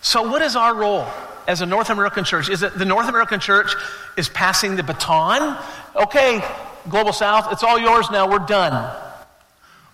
So, 0.02 0.30
what 0.30 0.42
is 0.42 0.54
our 0.56 0.74
role 0.74 1.06
as 1.48 1.62
a 1.62 1.66
North 1.66 1.88
American 1.88 2.24
church? 2.24 2.50
Is 2.50 2.62
it 2.62 2.78
the 2.78 2.84
North 2.84 3.08
American 3.08 3.40
church 3.40 3.74
is 4.16 4.28
passing 4.28 4.76
the 4.76 4.82
baton? 4.82 5.58
Okay, 5.96 6.42
Global 6.88 7.12
South, 7.12 7.52
it's 7.52 7.62
all 7.62 7.78
yours 7.78 8.10
now, 8.10 8.30
we're 8.30 8.40
done. 8.40 8.94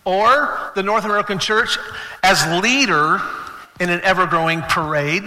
Or 0.04 0.72
the 0.74 0.82
North 0.82 1.04
American 1.04 1.38
church 1.38 1.78
as 2.22 2.44
leader 2.62 3.20
in 3.78 3.90
an 3.90 4.00
ever 4.02 4.26
growing 4.26 4.62
parade. 4.62 5.22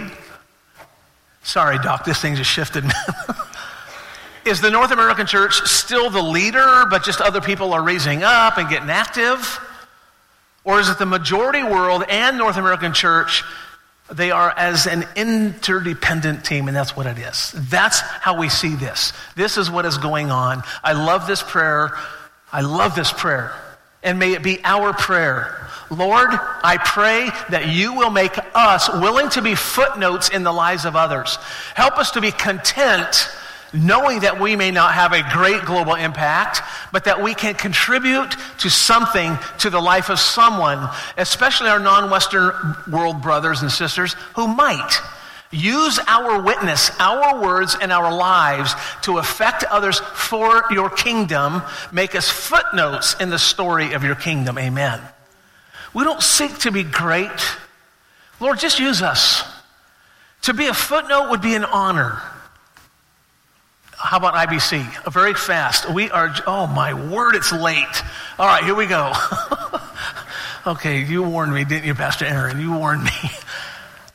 Sorry, 1.42 1.78
Doc, 1.78 2.04
this 2.04 2.20
thing 2.20 2.36
just 2.36 2.50
shifted. 2.50 2.84
is 4.44 4.60
the 4.60 4.70
North 4.70 4.90
American 4.90 5.26
church 5.26 5.60
still 5.66 6.10
the 6.10 6.22
leader, 6.22 6.84
but 6.88 7.04
just 7.04 7.20
other 7.20 7.40
people 7.40 7.72
are 7.72 7.82
raising 7.82 8.22
up 8.22 8.58
and 8.58 8.68
getting 8.68 8.90
active? 8.90 9.60
Or 10.64 10.78
is 10.78 10.88
it 10.88 10.98
the 10.98 11.06
majority 11.06 11.62
world 11.62 12.04
and 12.08 12.38
North 12.38 12.56
American 12.56 12.94
church? 12.94 13.42
They 14.10 14.30
are 14.30 14.52
as 14.56 14.86
an 14.86 15.04
interdependent 15.16 16.44
team, 16.44 16.68
and 16.68 16.76
that's 16.76 16.96
what 16.96 17.06
it 17.06 17.18
is. 17.18 17.52
That's 17.56 18.00
how 18.00 18.38
we 18.38 18.48
see 18.48 18.74
this. 18.74 19.12
This 19.36 19.56
is 19.56 19.70
what 19.70 19.84
is 19.84 19.98
going 19.98 20.30
on. 20.30 20.62
I 20.84 20.92
love 20.92 21.26
this 21.26 21.42
prayer. 21.42 21.92
I 22.52 22.60
love 22.60 22.94
this 22.94 23.12
prayer. 23.12 23.52
And 24.02 24.18
may 24.18 24.32
it 24.32 24.42
be 24.42 24.60
our 24.64 24.92
prayer. 24.92 25.68
Lord, 25.92 26.30
I 26.32 26.78
pray 26.82 27.28
that 27.50 27.68
you 27.68 27.92
will 27.92 28.08
make 28.08 28.32
us 28.54 28.88
willing 28.88 29.28
to 29.30 29.42
be 29.42 29.54
footnotes 29.54 30.30
in 30.30 30.42
the 30.42 30.52
lives 30.52 30.86
of 30.86 30.96
others. 30.96 31.36
Help 31.74 31.98
us 31.98 32.12
to 32.12 32.22
be 32.22 32.30
content 32.30 33.28
knowing 33.74 34.20
that 34.20 34.40
we 34.40 34.56
may 34.56 34.70
not 34.70 34.94
have 34.94 35.12
a 35.12 35.22
great 35.32 35.62
global 35.66 35.94
impact, 35.94 36.62
but 36.92 37.04
that 37.04 37.22
we 37.22 37.34
can 37.34 37.54
contribute 37.54 38.34
to 38.58 38.70
something 38.70 39.36
to 39.58 39.68
the 39.68 39.80
life 39.80 40.08
of 40.08 40.18
someone, 40.18 40.88
especially 41.18 41.68
our 41.68 41.78
non 41.78 42.10
Western 42.10 42.52
world 42.90 43.20
brothers 43.20 43.60
and 43.60 43.70
sisters 43.70 44.14
who 44.34 44.48
might. 44.48 44.98
Use 45.50 46.00
our 46.06 46.40
witness, 46.40 46.90
our 46.98 47.42
words, 47.42 47.76
and 47.78 47.92
our 47.92 48.14
lives 48.14 48.74
to 49.02 49.18
affect 49.18 49.64
others 49.64 49.98
for 49.98 50.64
your 50.70 50.88
kingdom. 50.88 51.62
Make 51.92 52.14
us 52.14 52.30
footnotes 52.30 53.14
in 53.20 53.28
the 53.28 53.38
story 53.38 53.92
of 53.92 54.02
your 54.02 54.14
kingdom. 54.14 54.56
Amen. 54.56 55.02
We 55.94 56.04
don't 56.04 56.22
seek 56.22 56.58
to 56.60 56.70
be 56.70 56.82
great. 56.82 57.30
Lord, 58.40 58.58
just 58.58 58.78
use 58.78 59.02
us. 59.02 59.44
To 60.42 60.54
be 60.54 60.66
a 60.66 60.74
footnote 60.74 61.30
would 61.30 61.42
be 61.42 61.54
an 61.54 61.64
honor. 61.64 62.20
How 63.96 64.16
about 64.16 64.34
IBC? 64.34 65.12
Very 65.12 65.34
fast. 65.34 65.88
We 65.88 66.10
are, 66.10 66.34
oh 66.46 66.66
my 66.66 66.92
word, 66.92 67.36
it's 67.36 67.52
late. 67.52 68.02
All 68.38 68.46
right, 68.46 68.64
here 68.64 68.74
we 68.74 68.86
go. 68.86 69.12
okay, 70.66 71.04
you 71.04 71.22
warned 71.22 71.54
me, 71.54 71.64
didn't 71.64 71.84
you, 71.84 71.94
Pastor 71.94 72.24
Aaron? 72.24 72.60
You 72.60 72.72
warned 72.72 73.04
me. 73.04 73.10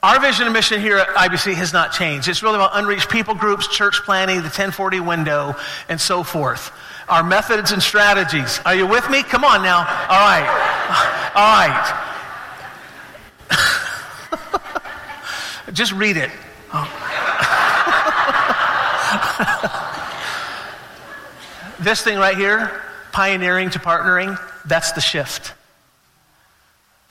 Our 0.03 0.19
vision 0.19 0.45
and 0.45 0.53
mission 0.53 0.79
here 0.79 0.97
at 0.97 1.07
IBC 1.07 1.55
has 1.55 1.73
not 1.73 1.91
changed. 1.91 2.27
It's 2.27 2.43
really 2.43 2.53
about 2.55 2.69
unreached 2.73 3.09
people 3.09 3.33
groups, 3.33 3.67
church 3.67 4.03
planting, 4.03 4.37
the 4.37 4.43
1040 4.43 4.99
window, 4.99 5.55
and 5.89 5.99
so 5.99 6.21
forth. 6.21 6.71
Our 7.09 7.23
methods 7.23 7.71
and 7.71 7.81
strategies. 7.81 8.59
Are 8.63 8.75
you 8.75 8.85
with 8.85 9.09
me? 9.09 9.23
Come 9.23 9.43
on 9.43 9.63
now. 9.63 9.79
All 9.79 10.19
right. 10.19 11.31
All 11.35 11.67
right. 11.67 12.03
Just 15.73 15.93
read 15.93 16.17
it. 16.17 16.29
this 21.79 22.03
thing 22.03 22.19
right 22.19 22.37
here, 22.37 22.83
pioneering 23.11 23.71
to 23.71 23.79
partnering, 23.79 24.39
that's 24.65 24.91
the 24.91 25.01
shift. 25.01 25.55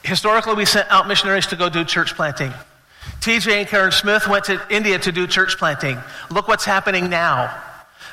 Historically, 0.04 0.54
we 0.54 0.66
sent 0.66 0.88
out 0.88 1.08
missionaries 1.08 1.48
to 1.48 1.56
go 1.56 1.68
do 1.68 1.84
church 1.84 2.14
planting. 2.14 2.52
TJ 3.20 3.52
and 3.52 3.68
Karen 3.68 3.92
Smith 3.92 4.28
went 4.28 4.44
to 4.46 4.60
India 4.70 4.98
to 4.98 5.12
do 5.12 5.26
church 5.26 5.58
planting. 5.58 5.98
Look 6.30 6.48
what's 6.48 6.64
happening 6.64 7.10
now. 7.10 7.62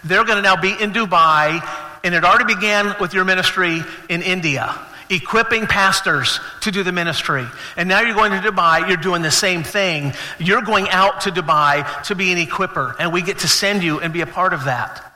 They're 0.04 0.26
going 0.26 0.38
to 0.38 0.42
now 0.42 0.60
be 0.60 0.72
in 0.72 0.92
Dubai, 0.92 1.62
and 2.04 2.16
it 2.16 2.24
already 2.24 2.54
began 2.54 2.96
with 3.00 3.14
your 3.14 3.26
ministry 3.26 3.82
in 4.10 4.22
India 4.22 4.78
equipping 5.10 5.68
pastors 5.68 6.40
to 6.62 6.72
do 6.72 6.84
the 6.84 6.92
ministry. 6.92 7.46
And 7.78 7.88
now 7.90 8.02
you're 8.02 8.16
going 8.16 8.32
to 8.32 8.40
Dubai, 8.40 8.88
you're 8.88 8.98
doing 8.98 9.22
the 9.22 9.32
same 9.32 9.64
thing. 9.64 10.14
You're 10.40 10.62
going 10.62 10.90
out 10.90 11.22
to 11.22 11.32
Dubai 11.32 12.04
to 12.04 12.16
be 12.16 12.32
an 12.32 12.38
equiper, 12.40 12.96
and 13.00 13.14
we 13.14 13.22
get 13.22 13.40
to 13.40 13.48
send 13.48 13.84
you 13.84 14.00
and 14.00 14.14
be 14.14 14.22
a 14.22 14.26
part 14.26 14.54
of 14.54 14.66
that. 14.66 15.12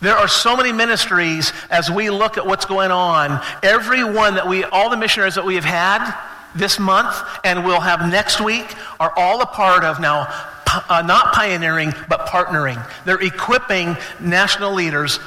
There 0.00 0.16
are 0.16 0.28
so 0.28 0.56
many 0.56 0.72
ministries 0.72 1.52
as 1.70 1.90
we 1.90 2.10
look 2.10 2.36
at 2.36 2.46
what's 2.46 2.66
going 2.66 2.90
on. 2.90 3.42
Every 3.62 4.04
one 4.04 4.34
that 4.34 4.48
we, 4.48 4.64
all 4.64 4.90
the 4.90 4.96
missionaries 4.96 5.36
that 5.36 5.44
we 5.44 5.54
have 5.54 5.64
had 5.64 6.12
this 6.54 6.78
month 6.78 7.16
and 7.44 7.64
we'll 7.64 7.80
have 7.80 8.00
next 8.10 8.40
week 8.40 8.74
are 9.00 9.12
all 9.16 9.40
a 9.42 9.46
part 9.46 9.84
of 9.84 10.00
now 10.00 10.26
uh, 10.88 11.02
not 11.02 11.32
pioneering, 11.32 11.92
but 12.08 12.26
partnering. 12.26 12.84
They're 13.04 13.22
equipping 13.22 13.96
national 14.20 14.72
leaders 14.72 15.18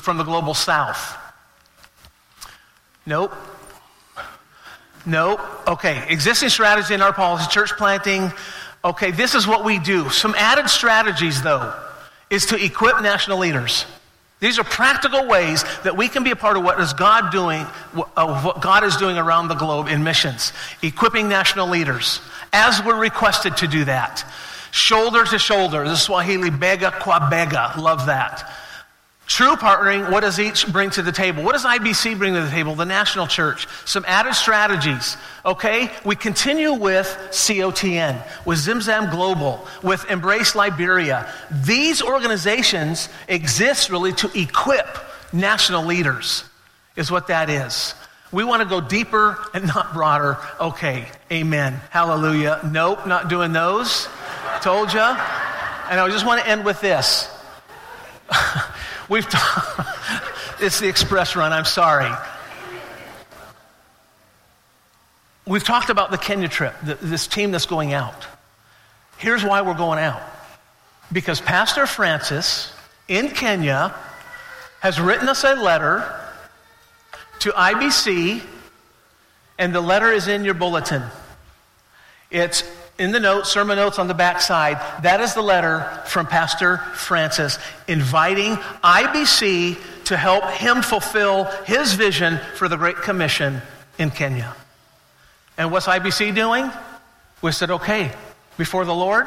from 0.00 0.16
the 0.18 0.24
global 0.24 0.54
south. 0.54 1.16
Nope. 3.04 3.32
Nope. 5.04 5.40
Okay. 5.68 6.04
Existing 6.08 6.48
strategy 6.48 6.94
in 6.94 7.02
our 7.02 7.12
policy, 7.12 7.46
church 7.50 7.70
planting. 7.76 8.32
Okay, 8.84 9.10
this 9.10 9.34
is 9.34 9.46
what 9.46 9.64
we 9.64 9.78
do. 9.78 10.08
Some 10.10 10.34
added 10.36 10.68
strategies, 10.68 11.42
though, 11.42 11.74
is 12.30 12.46
to 12.46 12.62
equip 12.62 13.00
national 13.02 13.38
leaders. 13.38 13.86
These 14.38 14.58
are 14.58 14.64
practical 14.64 15.26
ways 15.26 15.64
that 15.82 15.96
we 15.96 16.08
can 16.08 16.22
be 16.22 16.30
a 16.30 16.36
part 16.36 16.56
of 16.56 16.62
what 16.62 16.78
is 16.80 16.92
God 16.92 17.32
doing, 17.32 17.62
of 17.62 18.08
uh, 18.16 18.40
what 18.42 18.60
God 18.60 18.84
is 18.84 18.96
doing 18.96 19.16
around 19.16 19.48
the 19.48 19.54
globe 19.54 19.88
in 19.88 20.04
missions, 20.04 20.52
equipping 20.82 21.28
national 21.28 21.68
leaders, 21.68 22.20
as 22.52 22.82
we're 22.84 23.00
requested 23.00 23.56
to 23.58 23.66
do 23.66 23.84
that. 23.86 24.24
Shoulder 24.72 25.24
to 25.24 25.38
shoulder. 25.38 25.84
Is 25.84 26.02
Swahili 26.02 26.50
bega 26.50 26.90
kwa 26.90 27.28
bega. 27.30 27.72
Love 27.78 28.06
that 28.06 28.50
True 29.26 29.56
partnering, 29.56 30.12
what 30.12 30.20
does 30.20 30.38
each 30.38 30.72
bring 30.72 30.90
to 30.90 31.02
the 31.02 31.10
table? 31.10 31.42
What 31.42 31.52
does 31.52 31.64
IBC 31.64 32.16
bring 32.16 32.34
to 32.34 32.42
the 32.42 32.50
table? 32.50 32.76
The 32.76 32.84
national 32.84 33.26
church. 33.26 33.66
Some 33.84 34.04
added 34.06 34.34
strategies. 34.34 35.16
Okay? 35.44 35.90
We 36.04 36.14
continue 36.14 36.72
with 36.72 37.08
COTN, 37.32 38.22
with 38.46 38.58
Zimzam 38.58 39.10
Global, 39.10 39.66
with 39.82 40.08
Embrace 40.08 40.54
Liberia. 40.54 41.28
These 41.50 42.02
organizations 42.02 43.08
exist 43.26 43.90
really 43.90 44.12
to 44.12 44.30
equip 44.38 44.86
national 45.32 45.84
leaders, 45.84 46.44
is 46.94 47.10
what 47.10 47.26
that 47.26 47.50
is. 47.50 47.94
We 48.30 48.44
want 48.44 48.62
to 48.62 48.68
go 48.68 48.80
deeper 48.80 49.38
and 49.54 49.66
not 49.66 49.92
broader. 49.92 50.38
Okay, 50.60 51.08
amen. 51.32 51.80
Hallelujah. 51.90 52.60
Nope, 52.70 53.08
not 53.08 53.28
doing 53.28 53.52
those. 53.52 54.08
Told 54.60 54.92
you. 54.92 55.00
And 55.00 56.00
I 56.00 56.08
just 56.10 56.24
want 56.24 56.42
to 56.42 56.48
end 56.48 56.64
with 56.64 56.80
this. 56.80 57.28
We've 59.08 59.28
t- 59.28 59.38
it's 60.60 60.80
the 60.80 60.88
express 60.88 61.36
run, 61.36 61.52
I'm 61.52 61.64
sorry. 61.64 62.10
We've 65.46 65.62
talked 65.62 65.90
about 65.90 66.10
the 66.10 66.18
Kenya 66.18 66.48
trip, 66.48 66.74
this 66.82 67.28
team 67.28 67.52
that's 67.52 67.66
going 67.66 67.92
out. 67.92 68.26
Here's 69.16 69.44
why 69.44 69.62
we're 69.62 69.74
going 69.74 70.00
out. 70.00 70.20
Because 71.12 71.40
Pastor 71.40 71.86
Francis 71.86 72.72
in 73.06 73.28
Kenya 73.28 73.94
has 74.80 75.00
written 75.00 75.28
us 75.28 75.44
a 75.44 75.54
letter 75.54 76.04
to 77.40 77.50
IBC, 77.50 78.42
and 79.58 79.72
the 79.72 79.80
letter 79.80 80.10
is 80.10 80.26
in 80.26 80.44
your 80.44 80.54
bulletin. 80.54 81.02
It's 82.30 82.64
in 82.98 83.12
the 83.12 83.20
notes, 83.20 83.50
sermon 83.50 83.76
notes 83.76 83.98
on 83.98 84.08
the 84.08 84.14
back 84.14 84.40
side, 84.40 84.78
that 85.02 85.20
is 85.20 85.34
the 85.34 85.42
letter 85.42 85.80
from 86.06 86.26
Pastor 86.26 86.78
Francis 86.94 87.58
inviting 87.88 88.54
IBC 88.54 89.76
to 90.04 90.16
help 90.16 90.44
him 90.50 90.82
fulfill 90.82 91.44
his 91.64 91.94
vision 91.94 92.38
for 92.54 92.68
the 92.68 92.76
Great 92.76 92.96
Commission 92.96 93.60
in 93.98 94.10
Kenya. 94.10 94.54
And 95.58 95.70
what's 95.72 95.86
IBC 95.86 96.34
doing? 96.34 96.70
We 97.42 97.52
said, 97.52 97.70
okay, 97.70 98.12
before 98.56 98.84
the 98.84 98.94
Lord, 98.94 99.26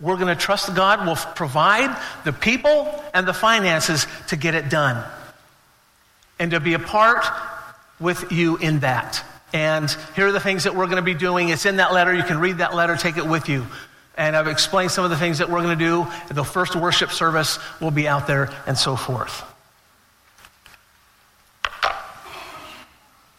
we're 0.00 0.16
going 0.16 0.34
to 0.34 0.40
trust 0.40 0.74
God 0.74 1.06
will 1.06 1.16
provide 1.16 1.96
the 2.24 2.32
people 2.32 3.02
and 3.14 3.26
the 3.26 3.32
finances 3.32 4.06
to 4.28 4.36
get 4.36 4.54
it 4.54 4.68
done 4.68 5.04
and 6.38 6.50
to 6.50 6.60
be 6.60 6.74
a 6.74 6.78
part 6.78 7.24
with 7.98 8.30
you 8.30 8.56
in 8.58 8.80
that. 8.80 9.24
And 9.52 9.94
here 10.14 10.26
are 10.26 10.32
the 10.32 10.40
things 10.40 10.64
that 10.64 10.74
we're 10.74 10.86
going 10.86 10.96
to 10.96 11.02
be 11.02 11.14
doing. 11.14 11.48
It's 11.48 11.66
in 11.66 11.76
that 11.76 11.92
letter. 11.92 12.14
You 12.14 12.24
can 12.24 12.38
read 12.38 12.58
that 12.58 12.74
letter, 12.74 12.96
take 12.96 13.16
it 13.16 13.26
with 13.26 13.48
you. 13.48 13.66
And 14.16 14.34
I've 14.34 14.48
explained 14.48 14.90
some 14.90 15.04
of 15.04 15.10
the 15.10 15.16
things 15.16 15.38
that 15.38 15.50
we're 15.50 15.62
going 15.62 15.78
to 15.78 15.84
do. 15.84 16.06
The 16.34 16.44
first 16.44 16.74
worship 16.74 17.10
service 17.10 17.58
will 17.80 17.90
be 17.90 18.08
out 18.08 18.26
there 18.26 18.50
and 18.66 18.76
so 18.76 18.96
forth. 18.96 19.44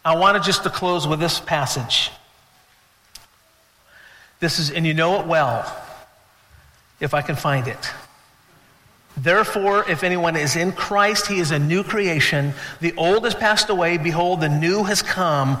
I 0.04 0.16
wanted 0.16 0.42
just 0.42 0.62
to 0.62 0.70
close 0.70 1.06
with 1.06 1.20
this 1.20 1.40
passage. 1.40 2.10
This 4.40 4.58
is, 4.58 4.70
and 4.70 4.86
you 4.86 4.94
know 4.94 5.20
it 5.20 5.26
well, 5.26 5.70
if 7.00 7.12
I 7.12 7.22
can 7.22 7.36
find 7.36 7.66
it. 7.66 7.90
Therefore, 9.16 9.84
if 9.90 10.04
anyone 10.04 10.36
is 10.36 10.54
in 10.54 10.70
Christ, 10.70 11.26
he 11.26 11.40
is 11.40 11.50
a 11.50 11.58
new 11.58 11.82
creation. 11.82 12.54
The 12.80 12.94
old 12.96 13.24
has 13.24 13.34
passed 13.34 13.68
away. 13.68 13.98
Behold, 13.98 14.40
the 14.40 14.48
new 14.48 14.84
has 14.84 15.02
come. 15.02 15.60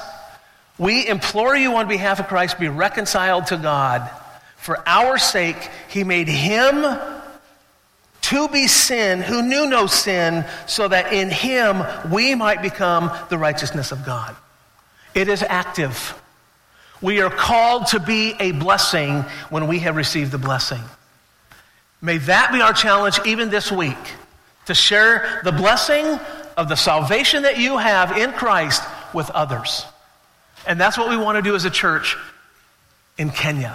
We 0.81 1.07
implore 1.07 1.55
you 1.55 1.75
on 1.75 1.87
behalf 1.87 2.19
of 2.19 2.27
Christ, 2.27 2.57
be 2.57 2.67
reconciled 2.67 3.45
to 3.47 3.57
God. 3.57 4.09
For 4.57 4.81
our 4.87 5.19
sake, 5.19 5.69
he 5.89 6.03
made 6.03 6.27
him 6.27 6.97
to 8.21 8.47
be 8.47 8.65
sin 8.65 9.21
who 9.21 9.43
knew 9.43 9.67
no 9.67 9.85
sin, 9.85 10.43
so 10.65 10.87
that 10.87 11.13
in 11.13 11.29
him 11.29 11.83
we 12.11 12.33
might 12.33 12.63
become 12.63 13.11
the 13.29 13.37
righteousness 13.37 13.91
of 13.91 14.03
God. 14.03 14.35
It 15.13 15.27
is 15.27 15.43
active. 15.43 16.19
We 16.99 17.21
are 17.21 17.29
called 17.29 17.85
to 17.87 17.99
be 17.99 18.33
a 18.39 18.51
blessing 18.51 19.21
when 19.51 19.67
we 19.67 19.77
have 19.79 19.95
received 19.95 20.31
the 20.31 20.39
blessing. 20.39 20.81
May 22.01 22.17
that 22.17 22.51
be 22.51 22.59
our 22.59 22.73
challenge 22.73 23.19
even 23.23 23.51
this 23.51 23.71
week 23.71 24.15
to 24.65 24.73
share 24.73 25.41
the 25.43 25.51
blessing 25.51 26.19
of 26.57 26.69
the 26.69 26.75
salvation 26.75 27.43
that 27.43 27.59
you 27.59 27.77
have 27.77 28.17
in 28.17 28.31
Christ 28.31 28.81
with 29.13 29.29
others. 29.29 29.85
And 30.65 30.79
that's 30.79 30.97
what 30.97 31.09
we 31.09 31.17
want 31.17 31.37
to 31.37 31.41
do 31.41 31.55
as 31.55 31.65
a 31.65 31.69
church 31.69 32.17
in 33.17 33.29
Kenya. 33.29 33.69